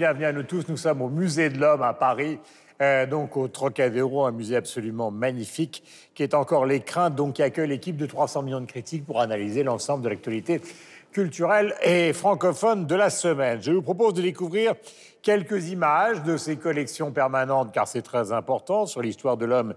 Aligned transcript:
Bienvenue 0.00 0.24
à 0.24 0.32
nous 0.32 0.44
tous. 0.44 0.66
Nous 0.66 0.78
sommes 0.78 1.02
au 1.02 1.10
Musée 1.10 1.50
de 1.50 1.58
l'Homme 1.58 1.82
à 1.82 1.92
Paris. 1.92 2.38
Euh, 2.80 3.04
donc 3.04 3.36
au 3.36 3.48
Trocadéro, 3.48 4.24
un 4.24 4.32
musée 4.32 4.56
absolument 4.56 5.10
magnifique 5.10 5.84
qui 6.14 6.22
est 6.22 6.32
encore 6.32 6.64
l'écrin, 6.64 7.10
donc 7.10 7.34
qui 7.34 7.42
accueille 7.42 7.68
l'équipe 7.68 7.98
de 7.98 8.06
300 8.06 8.40
millions 8.44 8.62
de 8.62 8.64
critiques 8.64 9.04
pour 9.04 9.20
analyser 9.20 9.62
l'ensemble 9.62 10.02
de 10.02 10.08
l'actualité 10.08 10.62
culturelle 11.12 11.74
et 11.82 12.14
francophone 12.14 12.86
de 12.86 12.94
la 12.94 13.10
semaine. 13.10 13.62
Je 13.62 13.72
vous 13.72 13.82
propose 13.82 14.14
de 14.14 14.22
découvrir 14.22 14.72
quelques 15.20 15.68
images 15.68 16.22
de 16.22 16.38
ces 16.38 16.56
collections 16.56 17.12
permanentes, 17.12 17.70
car 17.70 17.86
c'est 17.86 18.00
très 18.00 18.32
important 18.32 18.86
sur 18.86 19.02
l'histoire 19.02 19.36
de 19.36 19.44
l'homme 19.44 19.74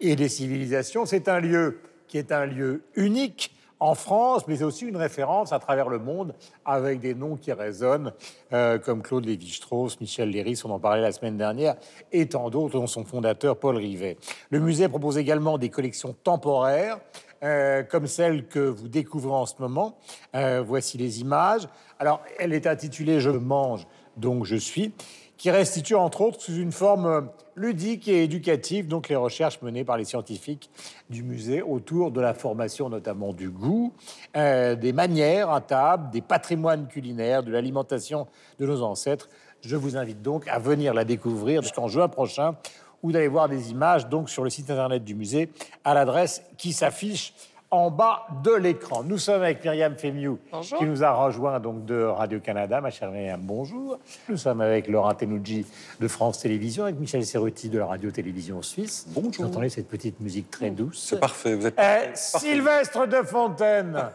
et 0.00 0.16
des 0.16 0.30
civilisations. 0.30 1.04
C'est 1.04 1.28
un 1.28 1.38
lieu 1.38 1.80
qui 2.08 2.16
est 2.16 2.32
un 2.32 2.46
lieu 2.46 2.84
unique 2.94 3.54
en 3.78 3.94
France, 3.94 4.46
mais 4.48 4.62
aussi 4.62 4.86
une 4.86 4.96
référence 4.96 5.52
à 5.52 5.58
travers 5.58 5.88
le 5.88 5.98
monde 5.98 6.34
avec 6.64 7.00
des 7.00 7.14
noms 7.14 7.36
qui 7.36 7.52
résonnent, 7.52 8.12
euh, 8.52 8.78
comme 8.78 9.02
Claude 9.02 9.26
Lévi-Strauss, 9.26 10.00
Michel 10.00 10.30
Léris, 10.30 10.62
on 10.64 10.70
en 10.70 10.78
parlait 10.78 11.02
la 11.02 11.12
semaine 11.12 11.36
dernière, 11.36 11.76
et 12.12 12.26
tant 12.26 12.48
d'autres, 12.48 12.78
dont 12.78 12.86
son 12.86 13.04
fondateur 13.04 13.58
Paul 13.58 13.76
Rivet. 13.76 14.16
Le 14.50 14.60
musée 14.60 14.88
propose 14.88 15.18
également 15.18 15.58
des 15.58 15.68
collections 15.68 16.14
temporaires, 16.24 16.98
euh, 17.42 17.82
comme 17.82 18.06
celle 18.06 18.46
que 18.46 18.60
vous 18.60 18.88
découvrez 18.88 19.34
en 19.34 19.46
ce 19.46 19.54
moment. 19.58 19.98
Euh, 20.34 20.62
voici 20.66 20.96
les 20.96 21.20
images. 21.20 21.68
Alors, 21.98 22.22
elle 22.38 22.54
est 22.54 22.66
intitulée 22.66 23.20
Je 23.20 23.30
mange, 23.30 23.86
donc 24.16 24.44
je 24.44 24.56
suis 24.56 24.94
qui 25.36 25.50
restitue 25.50 25.94
entre 25.94 26.22
autres 26.22 26.40
sous 26.40 26.56
une 26.56 26.72
forme 26.72 27.28
ludique 27.56 28.06
et 28.06 28.22
éducative 28.22 28.86
donc 28.86 29.08
les 29.08 29.16
recherches 29.16 29.60
menées 29.62 29.84
par 29.84 29.96
les 29.96 30.04
scientifiques 30.04 30.70
du 31.10 31.22
musée 31.22 31.62
autour 31.62 32.10
de 32.10 32.20
la 32.20 32.34
formation 32.34 32.88
notamment 32.88 33.32
du 33.32 33.48
goût, 33.48 33.92
euh, 34.36 34.76
des 34.76 34.92
manières 34.92 35.50
à 35.50 35.60
table, 35.60 36.10
des 36.10 36.20
patrimoines 36.20 36.86
culinaires, 36.86 37.42
de 37.42 37.50
l'alimentation 37.50 38.26
de 38.58 38.66
nos 38.66 38.82
ancêtres. 38.82 39.28
Je 39.62 39.74
vous 39.74 39.96
invite 39.96 40.22
donc 40.22 40.46
à 40.48 40.58
venir 40.58 40.92
la 40.94 41.04
découvrir 41.04 41.62
jusqu'en 41.62 41.88
juin 41.88 42.08
prochain 42.08 42.56
ou 43.02 43.10
d'aller 43.10 43.28
voir 43.28 43.48
des 43.48 43.70
images 43.70 44.08
donc 44.08 44.28
sur 44.28 44.44
le 44.44 44.50
site 44.50 44.70
internet 44.70 45.02
du 45.02 45.14
musée 45.14 45.50
à 45.84 45.94
l'adresse 45.94 46.42
qui 46.58 46.72
s'affiche 46.72 47.32
en 47.76 47.90
bas 47.90 48.26
de 48.42 48.52
l'écran. 48.52 49.04
Nous 49.04 49.18
sommes 49.18 49.42
avec 49.42 49.62
Myriam 49.62 49.96
Femiou, 49.96 50.38
qui 50.78 50.84
nous 50.84 51.04
a 51.04 51.12
rejoint 51.12 51.60
donc 51.60 51.84
de 51.84 52.02
Radio-Canada. 52.02 52.80
Ma 52.80 52.90
chère 52.90 53.10
Myriam, 53.10 53.40
bonjour. 53.42 53.98
Nous 54.28 54.38
sommes 54.38 54.62
avec 54.62 54.88
Laurent 54.88 55.12
Tenouji 55.14 55.66
de 56.00 56.08
France 56.08 56.40
Télévisions, 56.40 56.84
avec 56.84 56.98
Michel 56.98 57.24
Serruti 57.24 57.68
de 57.68 57.78
la 57.78 57.86
Radio-Télévision 57.86 58.62
Suisse. 58.62 59.06
Bonjour. 59.08 59.32
Vous 59.44 59.44
entendez 59.44 59.68
cette 59.68 59.88
petite 59.88 60.20
musique 60.20 60.50
très 60.50 60.70
douce. 60.70 61.06
C'est 61.10 61.20
parfait, 61.20 61.54
vous 61.54 61.66
êtes 61.66 61.78
eh, 61.78 62.10
Sylvestre 62.14 63.06
de 63.06 63.22
Fontaine 63.22 64.10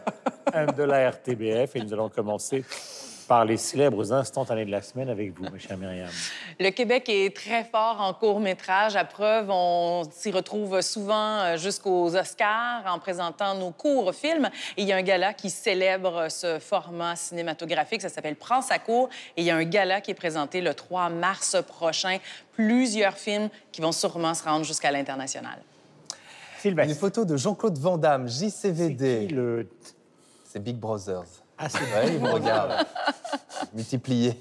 de 0.76 0.82
la 0.82 1.10
RTBF. 1.10 1.76
Et 1.76 1.82
nous 1.82 1.92
allons 1.92 2.08
commencer 2.08 2.64
par 3.32 3.46
les 3.46 3.56
célèbres 3.56 4.12
instantanés 4.12 4.66
de 4.66 4.70
la 4.70 4.82
semaine 4.82 5.08
avec 5.08 5.34
vous, 5.34 5.44
ma 5.44 5.58
chère 5.58 5.78
Myriam. 5.78 6.10
Le 6.60 6.68
Québec 6.68 7.08
est 7.08 7.34
très 7.34 7.64
fort 7.64 7.98
en 7.98 8.12
court-métrage. 8.12 8.94
À 8.94 9.06
preuve, 9.06 9.48
on 9.48 10.02
s'y 10.10 10.30
retrouve 10.30 10.82
souvent 10.82 11.38
euh, 11.38 11.56
jusqu'aux 11.56 12.14
Oscars 12.14 12.82
en 12.84 12.98
présentant 12.98 13.54
nos 13.54 13.70
courts 13.70 14.14
films. 14.14 14.50
Et 14.76 14.82
il 14.82 14.86
y 14.86 14.92
a 14.92 14.96
un 14.96 15.02
gala 15.02 15.32
qui 15.32 15.48
célèbre 15.48 16.26
ce 16.28 16.58
format 16.58 17.16
cinématographique. 17.16 18.02
Ça 18.02 18.10
s'appelle 18.10 18.36
Prends 18.36 18.60
sa 18.60 18.78
cour. 18.78 19.08
Et 19.38 19.40
il 19.40 19.44
y 19.46 19.50
a 19.50 19.56
un 19.56 19.64
gala 19.64 20.02
qui 20.02 20.10
est 20.10 20.14
présenté 20.14 20.60
le 20.60 20.74
3 20.74 21.08
mars 21.08 21.56
prochain. 21.66 22.18
Plusieurs 22.52 23.16
films 23.16 23.48
qui 23.72 23.80
vont 23.80 23.92
sûrement 23.92 24.34
se 24.34 24.44
rendre 24.44 24.66
jusqu'à 24.66 24.90
l'international. 24.90 25.58
Une 26.66 26.94
photo 26.94 27.24
de 27.24 27.38
Jean-Claude 27.38 27.78
Van 27.78 27.96
Damme, 27.96 28.28
JCVD. 28.28 29.28
C'est 29.28 29.34
le... 29.34 29.66
Big 30.60 30.76
Brothers. 30.76 31.41
Ah, 31.64 31.68
c'est 31.68 31.84
vrai, 31.84 32.14
il 32.14 32.20
me 32.20 32.28
regarde. 32.28 32.72
Multiplié. 33.72 34.36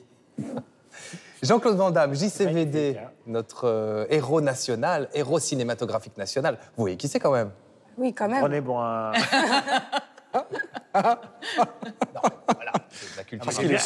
Jean-Claude 1.43 1.77
Van 1.77 1.91
Damme, 1.91 2.15
JCVD, 2.15 2.97
hein. 2.97 3.11
notre 3.27 3.67
euh, 3.67 4.05
héros 4.09 4.41
national, 4.41 5.07
héros 5.13 5.37
cinématographique 5.37 6.17
national. 6.17 6.57
Vous 6.75 6.83
voyez 6.83 6.97
qui 6.97 7.07
c'est 7.07 7.19
quand 7.19 7.31
même? 7.31 7.51
Oui, 7.95 8.11
quand 8.11 8.27
même. 8.27 8.39
Prenez 8.39 8.61
bon 8.61 8.79
un... 8.79 9.11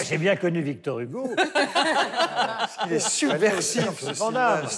J'ai 0.07 0.17
bien, 0.17 0.35
connu 0.35 0.61
Victor 0.61 0.99
Hugo. 0.99 1.29
Il 2.87 2.93
est 2.93 2.99
subversif. 2.99 4.03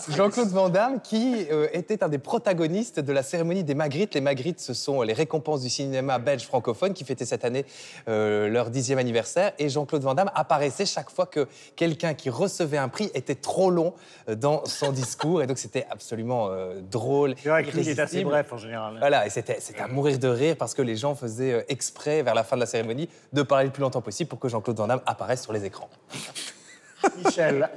Jean-Claude 0.09 0.49
Van 0.49 0.69
Damme, 0.69 1.01
qui 1.01 1.47
euh, 1.51 1.67
était 1.73 2.03
un 2.03 2.09
des 2.09 2.17
protagonistes 2.17 2.99
de 2.99 3.13
la 3.13 3.23
cérémonie 3.23 3.63
des 3.63 3.75
Magritte. 3.75 4.15
Les 4.15 4.21
Magritte, 4.21 4.59
ce 4.59 4.73
sont 4.73 5.01
les 5.01 5.13
récompenses 5.13 5.61
du 5.61 5.69
cinéma 5.69 6.19
belge 6.19 6.43
francophone 6.43 6.93
qui 6.93 7.05
fêtaient 7.05 7.25
cette 7.25 7.45
année 7.45 7.65
euh, 8.07 8.49
leur 8.49 8.69
dixième 8.69 8.99
anniversaire. 8.99 9.53
Et 9.59 9.69
Jean-Claude 9.69 10.03
Van 10.03 10.13
Damme 10.13 10.31
apparaissait 10.35 10.85
chaque 10.85 11.09
fois 11.09 11.25
que 11.25 11.47
quelqu'un 11.75 12.13
qui 12.13 12.29
recevait 12.29 12.77
un 12.77 12.89
prix 12.89 13.09
était 13.13 13.35
trop 13.35 13.71
long 13.71 13.93
euh, 14.29 14.35
dans 14.35 14.65
son 14.65 14.91
discours. 14.91 15.41
Et 15.41 15.47
donc, 15.47 15.57
c'était 15.57 15.87
absolument 15.89 16.49
drôle. 16.91 17.35
C'est 17.41 17.49
vrai 17.49 17.63
qu'il 17.63 17.87
est 17.87 17.99
assez 17.99 18.23
bref 18.23 18.51
en 18.51 18.57
général. 18.57 18.95
Voilà, 18.99 19.25
et 19.25 19.29
c'était 19.29 19.57
à 19.79 19.87
mourir 19.87 20.19
de 20.19 20.27
rire 20.27 20.55
parce 20.57 20.73
que 20.73 20.81
les 20.81 20.95
gens 20.95 21.15
faisaient 21.15 21.65
exprès, 21.69 22.21
vers 22.23 22.35
la 22.35 22.43
fin 22.43 22.55
de 22.55 22.61
la 22.61 22.65
cérémonie, 22.65 23.09
de 23.33 23.41
parler 23.41 23.65
le 23.65 23.71
plus 23.71 23.81
longtemps 23.81 24.01
possible 24.01 24.16
pour 24.25 24.39
que 24.39 24.49
Jean-Claude 24.49 24.77
Van 24.77 24.87
Damme 24.87 25.01
apparaisse 25.05 25.43
sur 25.43 25.53
les 25.53 25.65
écrans. 25.65 25.89
Michel. 27.23 27.69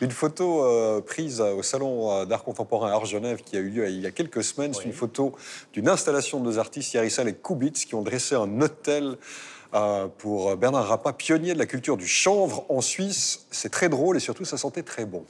Une 0.00 0.10
photo 0.10 0.64
euh, 0.64 1.00
prise 1.00 1.40
au 1.40 1.62
Salon 1.62 2.10
euh, 2.10 2.24
d'art 2.24 2.44
contemporain 2.44 2.92
à 2.92 3.04
Genève 3.04 3.42
qui 3.42 3.56
a 3.56 3.60
eu 3.60 3.68
lieu 3.68 3.88
il 3.88 4.00
y 4.00 4.06
a 4.06 4.10
quelques 4.10 4.42
semaines. 4.42 4.72
C'est 4.74 4.84
une 4.84 4.92
photo 4.92 5.34
d'une 5.72 5.88
installation 5.88 6.40
de 6.40 6.44
deux 6.44 6.58
artistes, 6.58 6.94
Yarissa 6.94 7.22
et 7.24 7.34
Kubitz, 7.34 7.84
qui 7.84 7.94
ont 7.94 8.02
dressé 8.02 8.34
un 8.34 8.60
hôtel 8.60 9.16
euh, 9.74 10.08
pour 10.18 10.56
Bernard 10.56 10.88
Rappa, 10.88 11.12
pionnier 11.12 11.54
de 11.54 11.58
la 11.58 11.66
culture 11.66 11.96
du 11.96 12.06
chanvre 12.06 12.64
en 12.68 12.80
Suisse. 12.80 13.46
C'est 13.50 13.70
très 13.70 13.88
drôle 13.88 14.16
et 14.16 14.20
surtout, 14.20 14.44
ça 14.44 14.56
sentait 14.56 14.82
très 14.82 15.04
bon. 15.04 15.24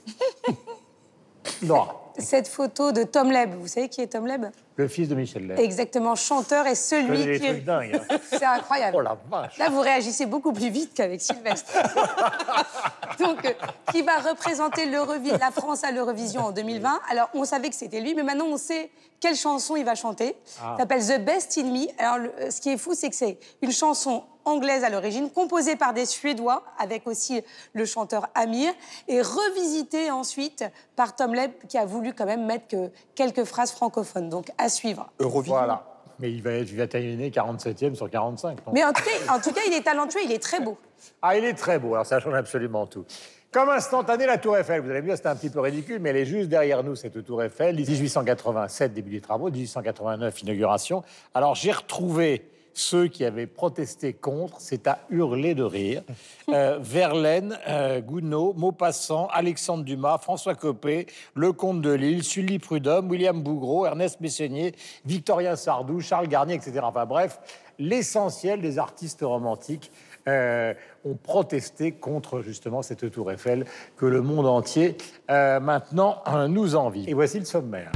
non 1.63 1.87
cette 2.19 2.49
photo 2.49 2.93
de 2.93 3.05
Tom 3.05 3.31
Leb. 3.31 3.55
Vous 3.55 3.67
savez 3.67 3.89
qui 3.89 4.01
est 4.01 4.09
Tom 4.09 4.27
Leb? 4.27 4.47
Le 4.77 4.89
fils 4.89 5.09
de 5.09 5.15
Michel 5.15 5.47
Leb. 5.47 5.59
Exactement, 5.59 6.15
chanteur 6.15 6.67
et 6.67 6.75
celui 6.75 7.39
qui. 7.39 7.47
Trucs 7.47 7.65
dingues, 7.65 8.01
hein. 8.11 8.17
C'est 8.31 8.45
incroyable. 8.45 8.97
Oh 8.99 9.03
la 9.03 9.19
vache. 9.31 9.59
Là, 9.59 9.69
vous 9.69 9.81
réagissez 9.81 10.27
beaucoup 10.27 10.53
plus 10.53 10.71
vite 10.71 10.93
qu'avec 10.95 11.21
Sylvestre. 11.21 11.73
Donc, 13.19 13.45
euh, 13.45 13.53
qui 13.93 14.03
va 14.03 14.19
représenter 14.19 14.87
la 14.87 15.51
France 15.51 15.85
à 15.85 15.91
l'Eurovision 15.91 16.47
en 16.47 16.53
2020. 16.53 17.01
Alors, 17.11 17.29
on 17.35 17.45
savait 17.45 17.69
que 17.69 17.77
c'était 17.77 18.01
lui, 18.01 18.15
mais 18.15 18.23
maintenant, 18.23 18.47
on 18.47 18.57
sait 18.57 18.91
quelle 19.21 19.37
chanson 19.37 19.77
il 19.77 19.85
va 19.85 19.95
chanter. 19.95 20.35
Ah. 20.59 20.73
Ça 20.73 20.79
s'appelle 20.79 21.07
The 21.07 21.25
Best 21.25 21.59
in 21.59 21.65
Me. 21.65 21.87
Alors, 21.99 22.29
ce 22.51 22.61
qui 22.61 22.71
est 22.71 22.79
fou, 22.79 22.95
c'est 22.95 23.11
que 23.11 23.17
c'est 23.17 23.39
une 23.61 23.73
chanson 23.73 24.25
anglaise 24.45 24.85
à 24.85 24.91
l'origine, 24.91 25.31
composée 25.31 25.77
par 25.77 25.95
des 25.95 26.07
Suédois, 26.07 26.65
avec 26.79 27.07
aussi 27.07 27.43
le 27.73 27.85
chanteur 27.85 28.29
Amir, 28.35 28.73
et 29.09 29.23
revisitée 29.23 30.11
ensuite 30.11 30.65
par 30.97 31.15
Tom 31.15 31.35
Leb, 31.35 31.53
qui 31.69 31.79
a 31.79 31.87
voulu 31.87 32.13
quand 32.13 32.27
même 32.27 32.45
mettre 32.45 32.69
que 32.69 32.91
quelques 33.15 33.45
phrases 33.45 33.73
francophones. 33.73 34.29
Donc, 34.29 34.51
à 34.63 34.69
suivre. 34.69 35.11
Eurovision. 35.19 35.57
Voilà. 35.57 35.85
Mais 36.19 36.31
il 36.31 36.43
va, 36.43 36.53
il 36.59 36.77
va 36.77 36.87
terminer 36.87 37.31
47e 37.31 37.95
sur 37.95 38.09
45. 38.09 38.59
Mais 38.73 38.85
en 38.85 38.93
tout, 38.93 39.03
cas, 39.03 39.35
en 39.35 39.41
tout 39.41 39.53
cas, 39.53 39.63
il 39.67 39.73
est 39.73 39.83
talentueux, 39.83 40.21
il 40.25 40.33
est 40.33 40.43
très 40.43 40.61
beau. 40.61 40.79
Ah, 41.21 41.37
il 41.37 41.45
est 41.45 41.55
très 41.55 41.79
beau, 41.79 41.95
alors 41.95 42.07
ça 42.07 42.21
change 42.21 42.35
absolument 42.35 42.87
tout. 42.87 43.05
Comme 43.51 43.69
instantané, 43.69 44.25
la 44.25 44.39
Tour 44.39 44.57
Eiffel. 44.57 44.81
Vous 44.81 44.91
allez 44.91 45.03
me 45.03 45.15
c'est 45.15 45.27
un 45.27 45.37
petit 45.37 45.51
peu 45.51 45.61
ridicule, 45.61 45.99
mais 46.01 46.11
elle 46.11 46.17
est 46.17 46.25
juste 46.25 46.49
derrière 46.49 46.83
nous, 46.83 46.97
cette 46.97 47.23
Tour 47.23 47.43
Eiffel. 47.43 47.77
1887, 47.77 48.95
début 48.95 49.11
des 49.11 49.21
travaux, 49.21 49.51
1889, 49.51 50.43
inauguration. 50.43 51.03
Alors, 51.35 51.55
j'ai 51.55 51.73
retrouvé 51.73 52.51
ceux 52.75 53.09
qui 53.09 53.25
avaient 53.25 53.47
protesté 53.47 54.13
contre, 54.13 54.61
c'est 54.61 54.87
à 54.87 55.01
hurler 55.11 55.55
de 55.55 55.63
rire. 55.63 56.03
Euh, 56.49 56.79
Verlaine, 56.81 57.59
euh, 57.69 58.01
Gounod, 58.01 58.57
Maupassant, 58.57 59.29
Alexandre 59.33 59.85
Dumas, 59.85 60.19
François 60.19 60.55
Copé, 60.55 61.07
Lecomte 61.35 61.81
de 61.81 61.93
Lille, 61.93 62.23
Sully 62.23 62.59
Prudhomme, 62.59 63.11
William 63.11 63.41
Bougreau, 63.43 63.87
Ernest 63.87 64.21
Messonnier, 64.21 64.75
Victorien 65.05 65.57
Sardou, 65.57 66.01
Charles 66.01 66.29
Garnier, 66.29 66.55
etc. 66.55 66.81
Enfin 66.83 67.07
bref, 67.07 67.39
l'essentiel 67.79 68.61
des 68.61 68.79
artistes 68.79 69.23
romantiques 69.23 69.91
euh, 70.29 70.75
ont 71.05 71.15
protesté 71.15 71.93
contre 71.93 72.43
justement 72.43 72.83
cette 72.83 73.11
tour 73.11 73.33
Eiffel 73.33 73.65
que 73.97 74.07
le 74.07 74.23
monde 74.23 74.47
entier 74.47 74.97
maintenant 75.29 76.23
nous 76.49 76.77
envie. 76.77 77.09
Et 77.09 77.15
voici 77.15 77.39
le 77.39 77.45
sommaire 77.45 77.91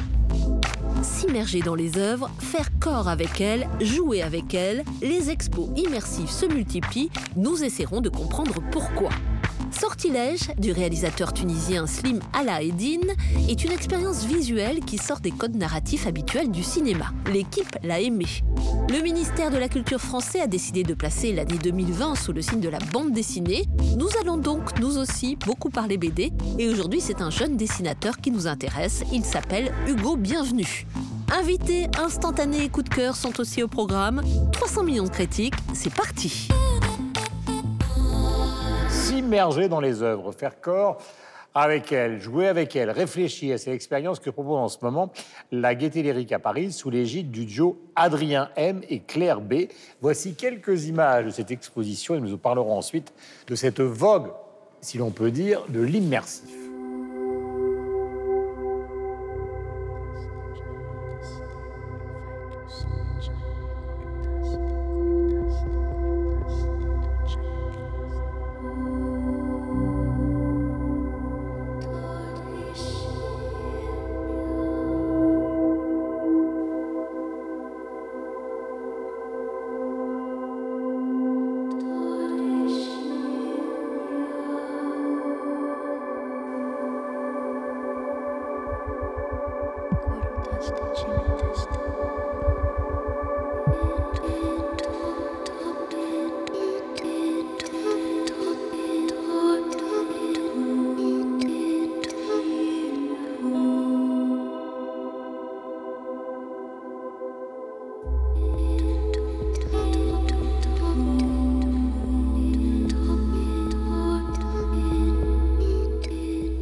s'immerger 1.07 1.61
dans 1.61 1.75
les 1.75 1.97
œuvres, 1.97 2.31
faire 2.39 2.69
corps 2.79 3.09
avec 3.09 3.41
elles, 3.41 3.69
jouer 3.81 4.23
avec 4.23 4.53
elles, 4.55 4.85
les 5.01 5.31
expos 5.31 5.69
immersifs 5.77 6.31
se 6.31 6.47
multiplient, 6.47 7.11
nous 7.37 7.63
essaierons 7.63 8.01
de 8.01 8.09
comprendre 8.09 8.61
pourquoi. 8.73 9.11
Sortilège 9.71 10.53
du 10.59 10.73
réalisateur 10.73 11.33
tunisien 11.33 11.87
Slim 11.87 12.21
Alaeddin 12.33 13.13
est 13.49 13.65
une 13.65 13.73
expérience 13.73 14.25
visuelle 14.25 14.81
qui 14.81 14.97
sort 14.97 15.21
des 15.21 15.31
codes 15.31 15.57
narratifs 15.57 16.07
habituels 16.07 16.51
du 16.51 16.63
cinéma. 16.63 17.13
L'équipe 17.33 17.77
l'a 17.83 18.01
aimé. 18.01 18.27
Le 18.89 19.03
ministère 19.03 19.51
de 19.51 19.59
la 19.59 19.69
Culture 19.69 20.01
français 20.01 20.41
a 20.41 20.47
décidé 20.47 20.83
de 20.83 20.95
placer 20.95 21.33
l'année 21.33 21.59
2020 21.63 22.15
sous 22.15 22.33
le 22.33 22.43
signe 22.43 22.61
de 22.61 22.69
la 22.69 22.79
bande 22.93 23.13
dessinée. 23.13 23.65
Nous 23.97 24.11
allons 24.21 24.37
donc, 24.37 24.79
nous 24.79 24.99
aussi, 24.99 25.37
beaucoup 25.37 25.71
parler 25.71 25.97
BD. 25.97 26.31
Et 26.59 26.69
aujourd'hui, 26.69 27.01
c'est 27.01 27.23
un 27.23 27.31
jeune 27.31 27.57
dessinateur 27.57 28.19
qui 28.19 28.31
nous 28.31 28.47
intéresse. 28.47 29.03
Il 29.11 29.25
s'appelle 29.25 29.73
Hugo 29.89 30.17
Bienvenu. 30.17 30.87
Invités, 31.33 31.87
instantanés 31.99 32.65
et 32.65 32.69
coups 32.69 32.91
de 32.91 32.95
cœur 32.95 33.17
sont 33.17 33.41
aussi 33.41 33.63
au 33.63 33.69
programme. 33.69 34.21
300 34.53 34.83
millions 34.85 35.05
de 35.05 35.09
critiques, 35.09 35.55
c'est 35.73 35.95
parti 35.95 36.49
s'immerger 39.27 39.69
dans 39.69 39.81
les 39.81 40.03
œuvres, 40.03 40.33
faire 40.33 40.61
corps 40.61 40.99
avec 41.57 41.91
elles, 41.91 42.21
jouer 42.21 42.49
avec 42.49 42.77
elles, 42.77 42.91
réfléchir. 42.91 43.59
C'est 43.59 43.71
l'expérience 43.71 44.21
que 44.21 44.29
propose 44.29 44.59
en 44.59 44.69
ce 44.69 44.77
moment 44.83 45.11
la 45.51 45.75
Gaîté 45.75 46.03
Lyrique 46.03 46.33
à 46.33 46.39
Paris 46.39 46.71
sous 46.71 46.91
l'égide 46.91 47.31
du 47.31 47.47
duo 47.47 47.81
Adrien 47.97 48.51
M 48.57 48.83
et 48.91 49.01
Claire 49.01 49.41
B. 49.41 49.69
Voici 50.03 50.35
quelques 50.35 50.85
images 50.85 51.25
de 51.25 51.31
cette 51.31 51.51
exposition 51.51 52.15
et 52.15 52.21
nous 52.21 52.35
en 52.35 52.37
parlerons 52.37 52.77
ensuite 52.77 53.15
de 53.47 53.55
cette 53.55 53.81
vogue, 53.81 54.33
si 54.83 54.99
l'on 54.99 55.11
peut 55.11 55.31
dire, 55.31 55.65
de 55.71 55.81
l'immersif. 55.81 56.66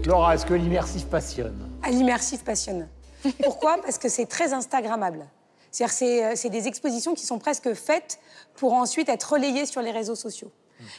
Laura, 0.07 0.35
est-ce 0.35 0.45
que 0.45 0.55
l'immersif 0.55 1.07
passionne? 1.07 1.57
Ah, 1.83 1.91
L'immersif 1.91 2.45
passionne. 2.45 2.89
Pourquoi? 3.43 3.79
Parce 3.83 3.99
que 3.99 4.09
c'est 4.09 4.27
très 4.27 4.53
Instagrammable. 4.53 5.27
C'est-à-dire 5.71 5.95
c'est, 5.95 6.25
euh, 6.25 6.33
c'est 6.37 6.51
des 6.51 6.69
expositions 6.69 7.15
qui 7.15 7.25
sont 7.25 7.39
presque 7.39 7.73
faites 7.75 8.19
pour 8.55 8.75
ensuite 8.75 9.09
être 9.09 9.33
relayées 9.33 9.67
sur 9.67 9.81
les 9.81 9.91
réseaux 9.91 10.15
sociaux. 10.15 10.53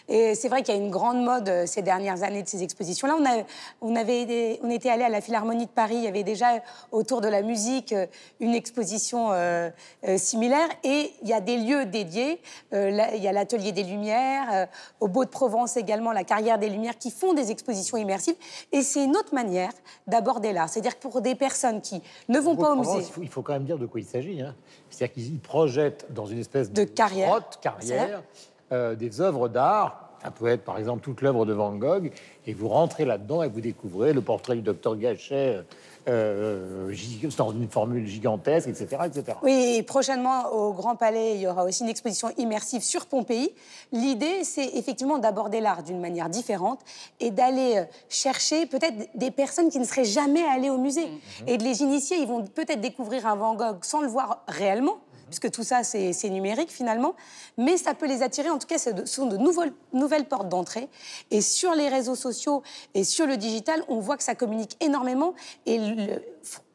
Et 0.10 0.36
c'est 0.36 0.50
vrai 0.50 0.64
qu'il 0.64 0.74
y 0.74 0.78
a 0.78 0.82
une 0.82 0.90
grande 0.90 1.24
mode 1.24 1.48
euh, 1.50 1.66
ces 1.66 1.82
dernières 1.82 2.24
années 2.24 2.42
de 2.44 2.48
ces 2.48 2.64
expositions-là. 2.64 3.16
On, 3.20 3.26
a- 3.26 3.44
on, 3.82 3.96
avait 3.96 4.22
été- 4.22 4.60
on 4.64 4.70
était 4.70 4.90
allé 4.90 5.04
à 5.04 5.10
la 5.10 5.22
Philharmonie 5.22 5.66
de 5.66 5.72
Paris, 5.72 5.96
il 5.98 6.04
y 6.04 6.08
avait 6.08 6.24
déjà 6.24 6.62
autour 6.92 7.22
de 7.22 7.28
la 7.28 7.42
musique 7.42 7.92
euh, 7.94 8.06
une 8.40 8.56
exposition 8.56 9.32
euh, 9.32 9.70
euh, 10.08 10.18
similaire. 10.18 10.68
Et 10.84 11.12
il 11.22 11.28
y 11.28 11.34
a 11.34 11.42
des 11.42 11.58
lieux 11.58 11.86
dédiés. 11.86 12.42
Euh, 12.74 12.90
là, 12.92 13.14
il 13.16 13.22
y 13.24 13.28
a 13.28 13.32
l'Atelier 13.32 13.72
des 13.72 13.84
Lumières, 13.84 14.48
euh, 14.54 14.66
au 15.00 15.08
Beau 15.08 15.26
de 15.26 15.30
Provence 15.30 15.78
également, 15.78 16.12
la 16.12 16.24
Carrière 16.24 16.58
des 16.58 16.70
Lumières, 16.70 16.98
qui 16.98 17.12
font 17.12 17.34
des 17.34 17.52
expositions 17.52 17.98
immersives. 17.98 18.36
Et 18.72 18.82
c'est 18.82 19.04
une 19.04 19.16
autre 19.18 19.34
manière 19.36 19.72
d'aborder 20.08 20.54
l'art. 20.54 20.70
C'est-à-dire 20.70 20.98
que 20.98 21.08
pour 21.08 21.22
des 21.22 21.36
personnes 21.36 21.82
qui 21.82 22.02
ne 22.30 22.40
vont 22.40 22.56
pas 22.56 22.72
au 22.72 22.76
musée, 22.78 22.98
il 23.00 23.04
faut, 23.04 23.22
il 23.22 23.30
faut 23.30 23.42
quand 23.42 23.54
même 23.54 23.66
dire 23.66 23.78
de 23.78 23.86
quoi 23.86 24.00
il 24.00 24.06
s'agit. 24.06 24.42
hein. 24.42 24.56
C'est-à-dire 24.90 25.14
qu'ils 25.14 25.40
projettent 25.40 26.06
dans 26.12 26.26
une 26.26 26.40
espèce 26.40 26.72
De 26.72 26.84
carrière. 26.86 27.30
grotte, 27.30 27.60
carrière, 27.62 28.24
euh, 28.72 28.96
des 28.96 29.22
œuvres 29.22 29.48
d'art. 29.50 30.02
Ça 30.24 30.32
peut 30.32 30.48
être 30.48 30.64
par 30.64 30.80
exemple 30.80 31.02
toute 31.02 31.22
l'œuvre 31.22 31.46
de 31.46 31.54
Van 31.54 31.74
Gogh, 31.74 32.12
et 32.48 32.54
vous 32.54 32.68
rentrez 32.68 33.06
là-dedans 33.06 33.44
et 33.44 33.48
vous 33.48 33.62
découvrez 33.62 34.12
le 34.12 34.22
portrait 34.22 34.56
du 34.56 34.62
docteur 34.64 34.96
Gachet 34.96 35.60
euh, 36.08 36.92
gi- 36.92 37.28
dans 37.38 37.52
une 37.52 37.68
formule 37.70 38.08
gigantesque, 38.08 38.68
etc. 38.68 38.88
etc. 39.06 39.38
Oui, 39.44 39.76
et 39.78 39.84
prochainement 39.84 40.48
au 40.52 40.74
Grand 40.74 40.96
Palais, 40.96 41.36
il 41.36 41.42
y 41.42 41.48
aura 41.48 41.64
aussi 41.64 41.84
une 41.84 41.90
exposition 41.90 42.30
immersive 42.38 42.82
sur 42.84 43.06
Pompéi. 43.08 43.54
L'idée, 43.92 44.44
c'est 44.44 44.66
effectivement 44.76 45.18
d'aborder 45.18 45.60
l'art 45.62 45.84
d'une 45.84 46.00
manière 46.00 46.30
différente 46.30 46.80
et 47.20 47.30
d'aller 47.32 47.74
euh, 47.78 47.84
chercher 48.10 48.66
peut-être 48.66 48.96
des 49.16 49.32
personnes 49.32 49.70
qui 49.70 49.80
ne 49.80 49.86
seraient 49.86 50.06
jamais 50.06 50.44
allées 50.44 50.70
au 50.70 50.78
musée 50.78 51.08
et 51.48 51.58
de 51.58 51.64
les 51.64 51.82
initier. 51.82 52.18
Ils 52.18 52.28
vont 52.28 52.44
peut-être 52.46 52.82
découvrir 52.82 53.28
un 53.28 53.36
Van 53.36 53.56
Gogh 53.56 53.78
sans 53.84 54.02
le 54.02 54.08
voir 54.08 54.44
réellement. 54.48 54.98
Puisque 55.28 55.50
tout 55.52 55.64
ça, 55.64 55.84
c'est 55.84 56.30
numérique 56.30 56.70
finalement. 56.72 57.16
Mais 57.58 57.78
ça 57.78 57.94
peut 57.94 58.08
les 58.08 58.22
attirer. 58.24 58.50
En 58.50 58.58
tout 58.58 58.68
cas, 58.68 58.78
ce 58.78 58.90
sont 59.06 59.26
de 59.26 59.38
nouvelles, 59.38 59.74
nouvelles 59.94 60.26
portes 60.26 60.50
d'entrée. 60.50 60.88
Et 61.32 61.42
sur 61.42 61.74
les 61.74 61.90
réseaux 61.90 62.16
sociaux 62.16 62.62
et 62.94 63.04
sur 63.04 63.26
le 63.26 63.38
digital, 63.38 63.84
on 63.88 64.00
voit 64.00 64.18
que 64.18 64.24
ça 64.24 64.36
communique 64.36 64.78
énormément. 64.82 65.34
Et 65.66 65.78
le, 65.78 66.22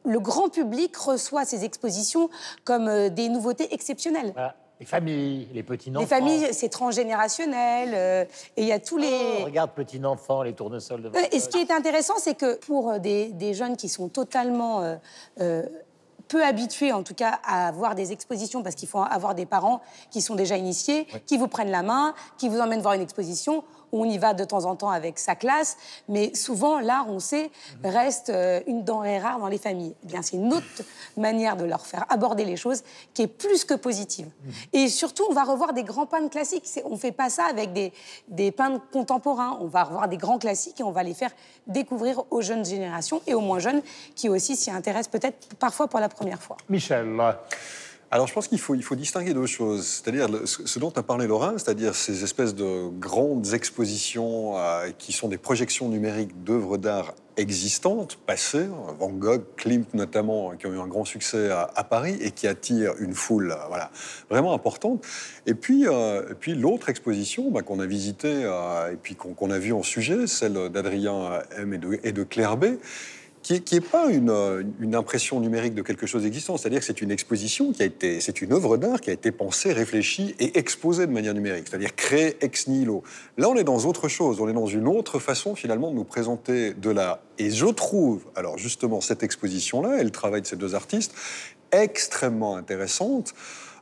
le 0.05 0.21
grand 0.21 0.49
public 0.49 0.97
reçoit 0.97 1.45
ces 1.45 1.65
expositions 1.65 2.29
comme 2.65 2.89
euh, 2.89 3.09
des 3.09 3.29
nouveautés 3.29 3.73
exceptionnelles. 3.73 4.33
Voilà. 4.33 4.57
Les 4.81 4.87
familles, 4.87 5.47
les 5.53 5.63
petits-enfants. 5.63 6.01
Les 6.01 6.07
familles, 6.07 6.49
c'est 6.53 6.71
transgénérationnel. 6.71 7.91
euh, 7.93 8.25
et 8.57 8.63
il 8.63 8.67
y 8.67 8.73
a 8.73 8.79
tous 8.79 8.97
les... 8.97 9.39
Oh, 9.43 9.45
regarde, 9.45 9.73
petit-enfant, 9.73 10.43
les 10.43 10.55
tournesols 10.55 11.03
de 11.03 11.09
Van 11.11 11.19
Euh, 11.19 11.23
Et 11.33 11.39
ce 11.39 11.51
qui 11.51 11.59
est 11.59 11.71
intéressant, 11.71 12.15
c'est 12.17 12.35
que 12.35 12.57
pour 12.57 12.89
euh, 12.91 12.99
des, 12.99 13.27
des 13.27 13.53
jeunes 13.53 13.77
qui 13.77 13.91
sont 13.91 14.09
totalement 14.09 14.81
euh, 15.39 15.63
peu 16.31 16.45
habitués, 16.45 16.93
en 16.93 17.03
tout 17.03 17.13
cas, 17.13 17.41
à 17.45 17.73
voir 17.73 17.95
des 17.95 18.13
expositions, 18.13 18.63
parce 18.63 18.77
qu'il 18.77 18.89
faut 18.89 19.01
avoir 19.01 19.35
des 19.35 19.47
parents 19.47 19.83
qui 20.11 20.23
sont 20.23 20.37
déjà 20.37 20.57
initiés, 20.57 21.07
qui 21.27 21.37
vous 21.37 21.49
prennent 21.49 21.73
la 21.73 21.83
main, 21.83 22.15
qui 22.39 22.49
vous 22.49 22.61
emmènent 22.61 22.81
voir 22.81 22.95
une 22.95 23.03
exposition. 23.03 23.65
On 23.93 24.05
y 24.05 24.19
va 24.19 24.35
de 24.35 24.45
temps 24.45 24.65
en 24.65 24.77
temps 24.77 24.91
avec 24.91 25.19
sa 25.19 25.35
classe, 25.35 25.77
mais 26.09 26.35
souvent, 26.35 26.81
l'art, 26.81 27.09
on 27.09 27.19
sait, 27.19 27.51
reste 27.85 28.31
euh, 28.31 28.61
une 28.67 28.85
denrée 28.85 29.19
rare 29.19 29.39
dans 29.39 29.49
les 29.49 29.59
familles. 29.59 29.95
Eh 30.05 30.07
bien, 30.07 30.23
c'est 30.23 30.37
une 30.37 30.53
autre 30.53 30.65
manière 31.17 31.57
de 31.57 31.65
leur 31.65 31.87
faire 31.87 32.07
aborder 32.09 32.45
les 32.45 32.57
choses 32.57 32.83
qui 33.15 33.23
est 33.23 33.27
plus 33.27 33.65
que 33.65 33.75
positive. 33.75 34.29
Et 34.73 34.89
surtout, 34.89 35.25
on 35.29 35.33
va 35.33 35.45
revoir 35.45 35.73
des 35.73 35.85
grands 35.85 36.07
peintres 36.07 36.31
classiques. 36.31 36.69
On 36.85 36.91
ne 36.91 36.97
fait 36.97 37.13
pas 37.13 37.31
ça 37.31 37.45
avec 37.45 37.73
des, 37.73 37.93
des 38.29 38.53
peintres 38.53 38.83
contemporains. 38.93 39.59
On 39.61 39.67
va 39.67 39.85
revoir 39.85 40.09
des 40.09 40.17
grands 40.17 40.39
classiques 40.39 40.81
et 40.81 40.85
on 40.85 40.93
va 40.93 41.03
les 41.03 41.15
faire 41.15 41.31
découvrir 41.67 42.25
aux 42.31 42.41
jeunes 42.43 42.65
générations 42.65 43.21
et 43.27 43.35
aux 43.35 43.41
moins 43.41 43.59
jeunes 43.59 43.83
qui 44.15 44.29
aussi 44.29 44.57
s'y 44.57 44.71
intéressent 44.71 45.09
peut-être 45.09 45.55
parfois 45.57 45.89
pour 45.89 46.01
la 46.01 46.09
première 46.09 46.43
fois. 46.43 46.57
Michel, 46.69 47.07
Alors 48.13 48.27
je 48.27 48.35
pense 48.35 48.49
qu'il 48.49 48.59
faut, 48.59 48.75
il 48.75 48.83
faut 48.83 48.97
distinguer 48.97 49.35
deux 49.35 49.47
choses. 49.47 49.87
C'est-à-dire 49.87 50.29
ce 50.45 50.79
dont 50.81 50.91
a 50.97 51.03
parlé 51.03 51.29
Laurent, 51.29 51.53
c'est-à-dire 51.57 51.95
ces 51.95 52.25
espèces 52.25 52.57
de 52.57 52.89
grandes 52.99 53.55
expositions 53.55 54.59
euh, 54.59 54.91
qui 54.99 55.13
sont 55.13 55.29
des 55.29 55.39
projections 55.39 55.89
numériques 55.89 56.43
d'œuvres 56.43 56.77
d'art 56.77 57.15
existantes, 57.37 58.19
passées, 58.27 58.67
Van 58.99 59.11
Gogh, 59.11 59.43
Klimt 59.57 59.95
notamment, 59.95 60.57
qui 60.57 60.67
ont 60.67 60.73
eu 60.73 60.81
un 60.81 60.89
grand 60.89 61.05
succès 61.05 61.51
à, 61.51 61.85
Paris 61.85 62.19
et 62.21 62.33
qui 62.33 62.49
attirent 62.49 62.95
une 62.99 63.15
foule 63.15 63.53
euh, 63.53 63.69
voilà, 63.69 63.93
vraiment 64.29 64.55
importante. 64.55 65.07
Et 65.47 65.55
puis, 65.55 65.87
euh, 65.87 66.33
et 66.33 66.35
puis 66.35 66.57
l'autre 66.57 66.89
exposition 66.89 67.53
bah, 67.53 67.63
qu'on 67.63 67.79
a 67.79 67.87
visitée 67.87 68.43
et 68.93 68.97
puis 69.01 69.15
qu'on 69.15 69.35
qu'on 69.35 69.53
a 69.53 69.59
vue 69.61 69.73
en 69.73 69.85
sujet, 69.85 70.27
celle 70.27 70.69
d'Adrien 70.71 71.43
M 71.57 71.75
et 71.75 71.79
de, 71.79 72.01
et 72.03 72.11
de 72.11 72.25
Claire 72.25 72.57
B, 72.57 72.65
qui 73.43 73.55
n'est 73.55 73.59
est 73.59 73.81
pas 73.81 74.11
une, 74.11 74.31
euh, 74.31 74.63
une 74.81 74.95
impression 74.95 75.41
numérique 75.41 75.75
de 75.75 75.83
quelque 75.83 76.07
chose 76.07 76.25
d'existant, 76.25 76.57
c'est-à-dire 76.57 76.81
que 76.81 76.85
c'est 76.85 77.01
une 77.01 77.11
exposition 77.11 77.73
qui 77.73 77.83
a 77.83 77.87
été, 77.87 78.21
c'est 78.21 78.43
une 78.43 78.53
œuvre 78.53 78.77
d'art 78.77 79.01
qui 79.01 79.11
a 79.11 79.13
été 79.13 79.33
pensée, 79.33 79.73
réfléchie 79.73 80.35
et 80.39 80.59
exposée 80.59 81.07
de 81.07 81.13
manière 81.13 81.35
numérique, 81.35 81.65
c'est-à-dire 81.69 81.95
créée 81.97 82.37
ex 82.41 82.67
nihilo. 82.69 83.03
Là, 83.39 83.49
on 83.49 83.57
est 83.57 83.65
dans 83.65 83.87
autre 83.87 84.09
chose, 84.09 84.41
on 84.41 84.49
est 84.49 84.53
dans 84.53 84.67
une 84.67 84.87
autre 84.87 85.19
façon 85.19 85.55
finalement 85.55 85.91
de 85.91 85.97
nous 85.97 86.05
présenter 86.05 86.75
de 86.75 86.91
l'art. 86.91 87.21
Et 87.39 87.51
je 87.51 87.67
trouve, 87.67 88.25
alors 88.37 88.59
justement, 88.59 89.01
cette 89.01 89.23
exposition-là 89.23 90.01
et 90.01 90.05
le 90.05 90.11
travail 90.11 90.43
de 90.43 90.47
ces 90.47 90.57
deux 90.57 90.75
artistes 90.75 91.15
extrêmement 91.73 92.57
intéressante. 92.57 93.35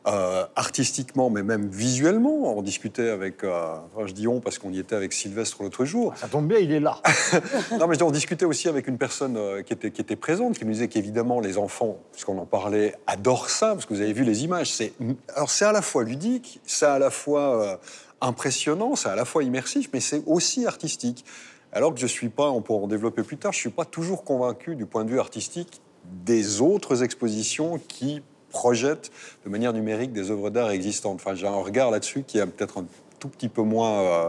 Euh, 0.07 0.47
artistiquement, 0.57 1.29
mais 1.29 1.43
même 1.43 1.69
visuellement. 1.69 2.57
On 2.57 2.63
discutait 2.63 3.11
avec, 3.11 3.45
euh, 3.45 3.77
enfin, 3.95 4.07
je 4.07 4.13
dis 4.13 4.29
on 4.29 4.41
parce 4.41 4.59
qu'on 4.59 4.73
y 4.73 4.79
était 4.79 4.95
avec 4.95 5.13
Sylvestre 5.13 5.63
l'autre 5.63 5.85
jour. 5.85 6.15
ça 6.17 6.29
tombe 6.29 6.47
bien, 6.47 6.59
il 6.59 6.73
est 6.73 6.81
là. 6.81 7.01
Non, 7.79 7.87
mais 7.87 7.95
je 7.95 7.99
dis, 7.99 8.05
on 8.05 8.11
discutait 8.11 8.45
aussi 8.45 8.69
avec 8.69 8.89
une 8.89 8.97
personne 8.97 9.37
euh, 9.37 9.63
qui, 9.63 9.73
était, 9.73 9.91
qui 9.91 10.01
était 10.01 10.17
présente, 10.17 10.59
qui 10.59 10.65
nous 10.65 10.73
disait 10.73 10.89
qu'évidemment, 10.89 11.41
les 11.41 11.59
enfants, 11.59 11.99
puisqu'on 12.13 12.39
en 12.39 12.47
parlait, 12.47 12.95
adorent 13.07 13.51
ça, 13.51 13.75
parce 13.75 13.87
que 13.87 13.95
vous 13.95 14.01
avez 14.01 14.13
vu 14.13 14.25
les 14.25 14.45
images. 14.45 14.73
C'est, 14.73 14.93
alors, 15.35 15.51
c'est 15.51 15.65
à 15.65 15.73
la 15.73 15.83
fois 15.83 16.05
ludique, 16.05 16.61
c'est 16.65 16.87
à 16.87 16.99
la 16.99 17.11
fois 17.11 17.63
euh, 17.63 17.77
impressionnant, 18.21 18.97
c'est 18.97 19.09
à 19.09 19.17
la 19.17 19.25
fois 19.25 19.43
immersif, 19.43 19.91
mais 19.93 20.01
c'est 20.01 20.23
aussi 20.27 20.67
artistique. 20.67 21.25
Alors 21.73 21.93
que 21.93 22.01
je 22.01 22.07
suis 22.07 22.31
pas, 22.31 22.51
on 22.51 22.63
pourra 22.63 22.85
en 22.85 22.89
développer 22.89 23.23
plus 23.23 23.37
tard, 23.37 23.53
je 23.53 23.59
suis 23.59 23.71
pas 23.71 23.85
toujours 23.85 24.25
convaincu 24.25 24.75
du 24.75 24.87
point 24.87 25.05
de 25.05 25.11
vue 25.11 25.21
artistique 25.21 25.83
des 26.25 26.63
autres 26.63 27.03
expositions 27.03 27.79
qui 27.89 28.23
projettent 28.51 29.11
de 29.45 29.51
manière 29.51 29.73
numérique 29.73 30.13
des 30.13 30.31
œuvres 30.31 30.51
d'art 30.51 30.71
existantes. 30.71 31.17
Enfin, 31.17 31.35
j'ai 31.35 31.47
un 31.47 31.63
regard 31.63 31.91
là-dessus 31.91 32.25
qui 32.27 32.39
est 32.39 32.47
peut-être 32.47 32.79
un 32.79 32.87
tout 33.19 33.29
petit 33.29 33.49
peu 33.49 33.63
moins 33.63 34.01
euh, 34.01 34.29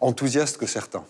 enthousiaste 0.00 0.58
que 0.58 0.66
certains. 0.66 1.04